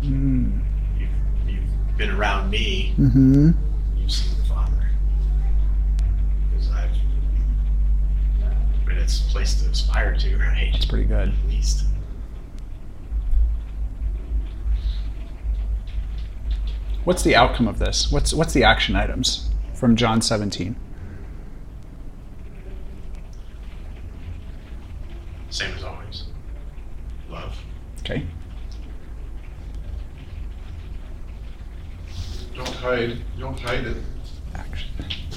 Mm. 0.01 0.61
You've, 0.97 1.09
you've 1.47 1.97
been 1.97 2.09
around 2.09 2.49
me. 2.49 2.95
Mm-hmm. 2.97 3.51
You've 3.97 4.11
seen 4.11 4.35
the 4.39 4.45
Father. 4.45 4.89
Because 6.49 6.71
I've. 6.71 6.89
But 9.09 9.15
it's 9.15 9.27
a 9.27 9.31
place 9.31 9.63
to 9.63 9.69
aspire 9.71 10.15
to, 10.17 10.37
right? 10.37 10.71
It's 10.75 10.85
pretty 10.85 11.05
good. 11.05 11.29
At 11.29 11.49
least. 11.49 11.85
What's 17.05 17.23
the 17.23 17.35
outcome 17.35 17.67
of 17.67 17.79
this? 17.79 18.11
What's 18.11 18.33
what's 18.33 18.53
the 18.53 18.63
action 18.63 18.95
items 18.95 19.49
from 19.73 19.95
John 19.95 20.21
17? 20.21 20.75
Same 25.49 25.73
as 25.73 25.83
always. 25.83 26.25
Love. 27.31 27.57
Okay. 28.01 28.27
Don't 32.53 32.69
hide, 32.75 33.17
don't 33.39 33.59
hide 33.59 33.85
it, 33.85 33.97
Action. 34.53 34.89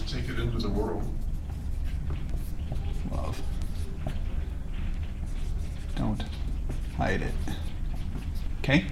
take 0.07 0.29
it 0.29 0.39
into 0.39 0.59
the 0.59 0.69
world. 0.69 1.09
Love. 3.11 3.41
Don't 5.97 6.25
hide 6.97 7.23
it. 7.23 7.35
Okay. 8.61 8.85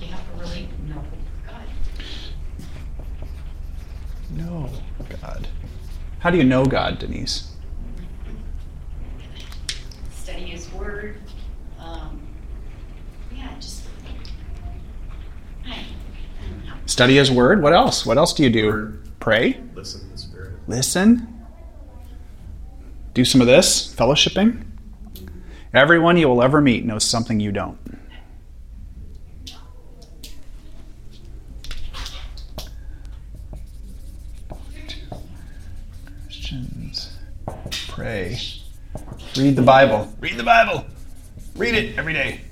You 0.00 0.06
have 0.06 0.32
to 0.32 0.40
really 0.40 0.68
know 0.88 1.02
God. 1.46 1.62
No, 4.30 4.70
God. 5.20 5.48
How 6.18 6.30
do 6.30 6.38
you 6.38 6.44
know 6.44 6.64
God, 6.64 6.98
Denise? 6.98 7.50
Study 10.12 10.46
His 10.46 10.72
Word. 10.72 11.20
Um, 11.78 12.20
yeah, 13.34 13.54
just. 13.60 13.86
I, 15.66 15.70
I 15.70 15.76
don't 16.48 16.66
know. 16.66 16.74
Study 16.86 17.16
His 17.16 17.30
Word. 17.30 17.62
What 17.62 17.72
else? 17.72 18.04
What 18.04 18.16
else 18.16 18.32
do 18.32 18.42
you 18.42 18.50
do? 18.50 18.66
Word. 18.66 19.20
Pray. 19.20 19.60
Listen 19.74 20.00
to 20.00 20.06
the 20.08 20.18
Spirit. 20.18 20.52
Listen. 20.66 21.46
Do 23.12 23.24
some 23.24 23.40
of 23.40 23.46
this. 23.46 23.94
Fellowshipping. 23.94 24.64
Everyone 25.74 26.16
you 26.16 26.28
will 26.28 26.40
ever 26.40 26.60
meet 26.60 26.84
knows 26.84 27.02
something 27.02 27.40
you 27.40 27.50
don't. 27.50 27.76
Christians, 36.26 37.16
pray. 37.88 38.38
Read 39.36 39.56
the 39.56 39.62
Bible. 39.62 40.14
Read 40.20 40.36
the 40.36 40.44
Bible. 40.44 40.84
Read 41.56 41.74
it 41.74 41.98
every 41.98 42.12
day. 42.12 42.42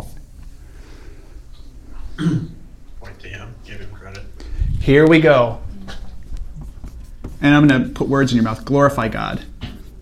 Point 2.19 3.21
to 3.21 3.29
Him. 3.29 3.55
Give 3.65 3.79
Him 3.79 3.91
credit. 3.93 4.25
Here 4.81 5.07
we 5.07 5.21
go. 5.21 5.61
And 7.41 7.55
I'm 7.55 7.69
going 7.69 7.85
to 7.85 7.91
put 7.91 8.09
words 8.09 8.33
in 8.33 8.37
your 8.37 8.45
mouth. 8.45 8.65
Glorify 8.65 9.07
God. 9.07 9.45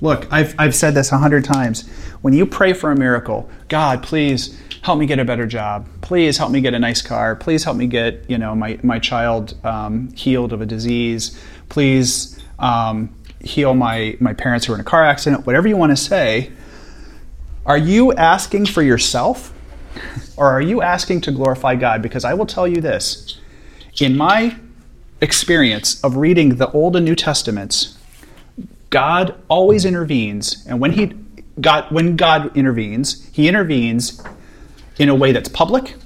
Look, 0.00 0.26
I've, 0.32 0.54
I've 0.58 0.74
said 0.74 0.94
this 0.94 1.12
a 1.12 1.18
hundred 1.18 1.44
times. 1.44 1.86
When 2.22 2.34
you 2.34 2.44
pray 2.44 2.72
for 2.72 2.90
a 2.90 2.96
miracle, 2.96 3.48
God, 3.68 4.02
please 4.02 4.60
help 4.82 4.98
me 4.98 5.06
get 5.06 5.18
a 5.18 5.24
better 5.24 5.46
job. 5.46 5.88
Please 6.00 6.36
help 6.36 6.50
me 6.50 6.60
get 6.60 6.74
a 6.74 6.78
nice 6.78 7.02
car. 7.02 7.34
Please 7.36 7.64
help 7.64 7.76
me 7.76 7.86
get, 7.86 8.28
you 8.28 8.38
know, 8.38 8.54
my, 8.54 8.78
my 8.82 8.98
child 8.98 9.54
um, 9.64 10.12
healed 10.14 10.52
of 10.52 10.60
a 10.60 10.66
disease. 10.66 11.38
Please 11.68 12.38
um, 12.58 13.14
heal 13.42 13.74
my, 13.74 14.16
my 14.20 14.34
parents 14.34 14.66
who 14.66 14.72
were 14.72 14.76
in 14.76 14.80
a 14.80 14.84
car 14.84 15.04
accident. 15.04 15.46
Whatever 15.46 15.68
you 15.68 15.76
want 15.76 15.90
to 15.90 15.96
say. 15.96 16.50
Are 17.66 17.78
you 17.78 18.12
asking 18.14 18.66
for 18.66 18.82
yourself? 18.82 19.52
Or 20.36 20.46
are 20.46 20.62
you 20.62 20.82
asking 20.82 21.22
to 21.22 21.32
glorify 21.32 21.74
God? 21.74 22.02
Because 22.02 22.24
I 22.24 22.34
will 22.34 22.46
tell 22.46 22.66
you 22.66 22.80
this. 22.80 23.38
In 24.00 24.16
my 24.16 24.56
experience 25.20 26.02
of 26.02 26.16
reading 26.16 26.56
the 26.56 26.70
Old 26.70 26.96
and 26.96 27.04
New 27.04 27.14
Testaments, 27.14 27.98
God 28.88 29.34
always 29.48 29.84
intervenes, 29.84 30.66
and 30.66 30.80
when 30.80 30.92
he 30.92 31.12
God 31.60 31.90
when 31.90 32.16
God 32.16 32.56
intervenes, 32.56 33.28
he 33.32 33.48
intervenes 33.48 34.22
in 34.98 35.08
a 35.08 35.14
way 35.14 35.32
that's 35.32 35.48
public 35.48 35.96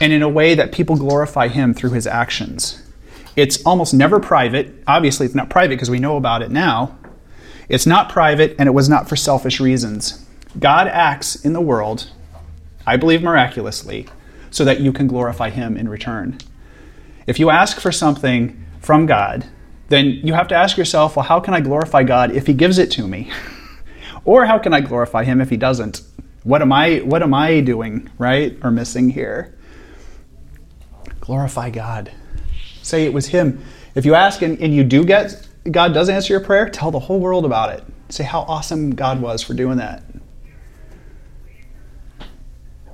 and 0.00 0.12
in 0.12 0.22
a 0.22 0.28
way 0.28 0.54
that 0.54 0.72
people 0.72 0.96
glorify 0.96 1.48
him 1.48 1.74
through 1.74 1.90
his 1.90 2.06
actions. 2.06 2.82
It's 3.36 3.64
almost 3.64 3.94
never 3.94 4.20
private. 4.20 4.74
Obviously, 4.86 5.26
it's 5.26 5.34
not 5.34 5.48
private 5.48 5.70
because 5.76 5.90
we 5.90 5.98
know 5.98 6.16
about 6.16 6.42
it 6.42 6.50
now. 6.50 6.98
It's 7.68 7.86
not 7.86 8.10
private 8.10 8.54
and 8.58 8.66
it 8.66 8.72
was 8.72 8.88
not 8.88 9.08
for 9.08 9.16
selfish 9.16 9.60
reasons. 9.60 10.26
God 10.58 10.88
acts 10.88 11.36
in 11.36 11.52
the 11.52 11.60
world, 11.60 12.10
I 12.86 12.96
believe 12.96 13.22
miraculously, 13.22 14.06
so 14.50 14.64
that 14.64 14.80
you 14.80 14.92
can 14.92 15.06
glorify 15.06 15.50
him 15.50 15.76
in 15.76 15.88
return. 15.88 16.38
If 17.26 17.38
you 17.38 17.48
ask 17.48 17.80
for 17.80 17.92
something 17.92 18.62
from 18.80 19.06
God, 19.06 19.46
then 19.88 20.06
you 20.06 20.34
have 20.34 20.48
to 20.48 20.54
ask 20.54 20.76
yourself, 20.76 21.16
well, 21.16 21.24
how 21.24 21.38
can 21.38 21.54
I 21.54 21.60
glorify 21.60 22.02
God 22.02 22.32
if 22.32 22.46
He 22.46 22.54
gives 22.54 22.78
it 22.78 22.90
to 22.92 23.06
me? 23.06 23.30
or 24.24 24.46
how 24.46 24.58
can 24.58 24.72
I 24.72 24.80
glorify 24.80 25.24
Him 25.24 25.40
if 25.40 25.50
He 25.50 25.56
doesn't? 25.56 26.02
What 26.44 26.62
am 26.62 26.72
I 26.72 26.98
what 26.98 27.22
am 27.22 27.34
I 27.34 27.60
doing, 27.60 28.10
right? 28.18 28.58
Or 28.62 28.70
missing 28.70 29.10
here? 29.10 29.56
Glorify 31.20 31.70
God. 31.70 32.10
Say 32.82 33.04
it 33.04 33.12
was 33.12 33.28
Him. 33.28 33.64
If 33.94 34.04
you 34.04 34.14
ask 34.14 34.42
and, 34.42 34.58
and 34.60 34.74
you 34.74 34.84
do 34.84 35.04
get 35.04 35.46
God 35.70 35.94
does 35.94 36.08
answer 36.08 36.32
your 36.32 36.40
prayer, 36.40 36.68
tell 36.68 36.90
the 36.90 36.98
whole 36.98 37.20
world 37.20 37.44
about 37.44 37.72
it. 37.72 37.84
Say 38.08 38.24
how 38.24 38.40
awesome 38.40 38.94
God 38.94 39.20
was 39.20 39.42
for 39.42 39.54
doing 39.54 39.78
that. 39.78 40.02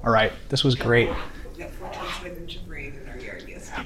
All 0.04 0.12
right, 0.12 0.32
this 0.48 0.62
was 0.62 0.74
great. 0.74 1.08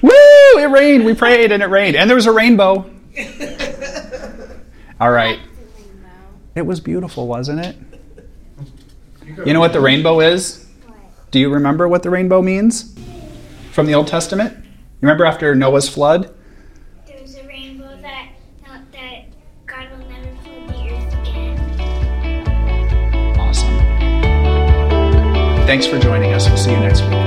Woo! 0.01 0.11
It 0.57 0.69
rained. 0.69 1.05
We 1.05 1.13
prayed 1.13 1.51
and 1.51 1.63
it 1.63 1.67
rained. 1.67 1.95
And 1.95 2.09
there 2.09 2.15
was 2.15 2.25
a 2.25 2.31
rainbow. 2.31 2.89
All 4.99 5.11
right. 5.11 5.39
It 6.55 6.65
was 6.65 6.79
beautiful, 6.79 7.27
wasn't 7.27 7.65
it? 7.65 7.75
You 9.45 9.53
know 9.53 9.59
what 9.59 9.73
the 9.73 9.81
rainbow 9.81 10.19
is? 10.19 10.67
Do 11.31 11.39
you 11.39 11.49
remember 11.51 11.87
what 11.87 12.03
the 12.03 12.11
rainbow 12.11 12.41
means 12.43 12.95
from 13.71 13.87
the 13.87 13.95
Old 13.95 14.07
Testament? 14.07 14.55
You 14.55 14.63
remember 15.01 15.25
after 15.25 15.55
Noah's 15.55 15.89
flood? 15.89 16.33
There 17.07 17.19
was 17.19 17.35
a 17.35 17.47
rainbow 17.47 17.99
that 18.01 18.29
that 18.91 19.25
God 19.65 19.89
will 19.91 20.05
never 20.07 20.29
flood 20.43 20.67
the 20.69 20.91
earth 20.91 21.13
again. 21.21 21.57
Awesome. 23.39 23.77
Thanks 25.65 25.87
for 25.87 25.97
joining 25.97 26.33
us. 26.33 26.47
We'll 26.47 26.57
see 26.57 26.71
you 26.71 26.79
next 26.79 27.01
week. 27.01 27.22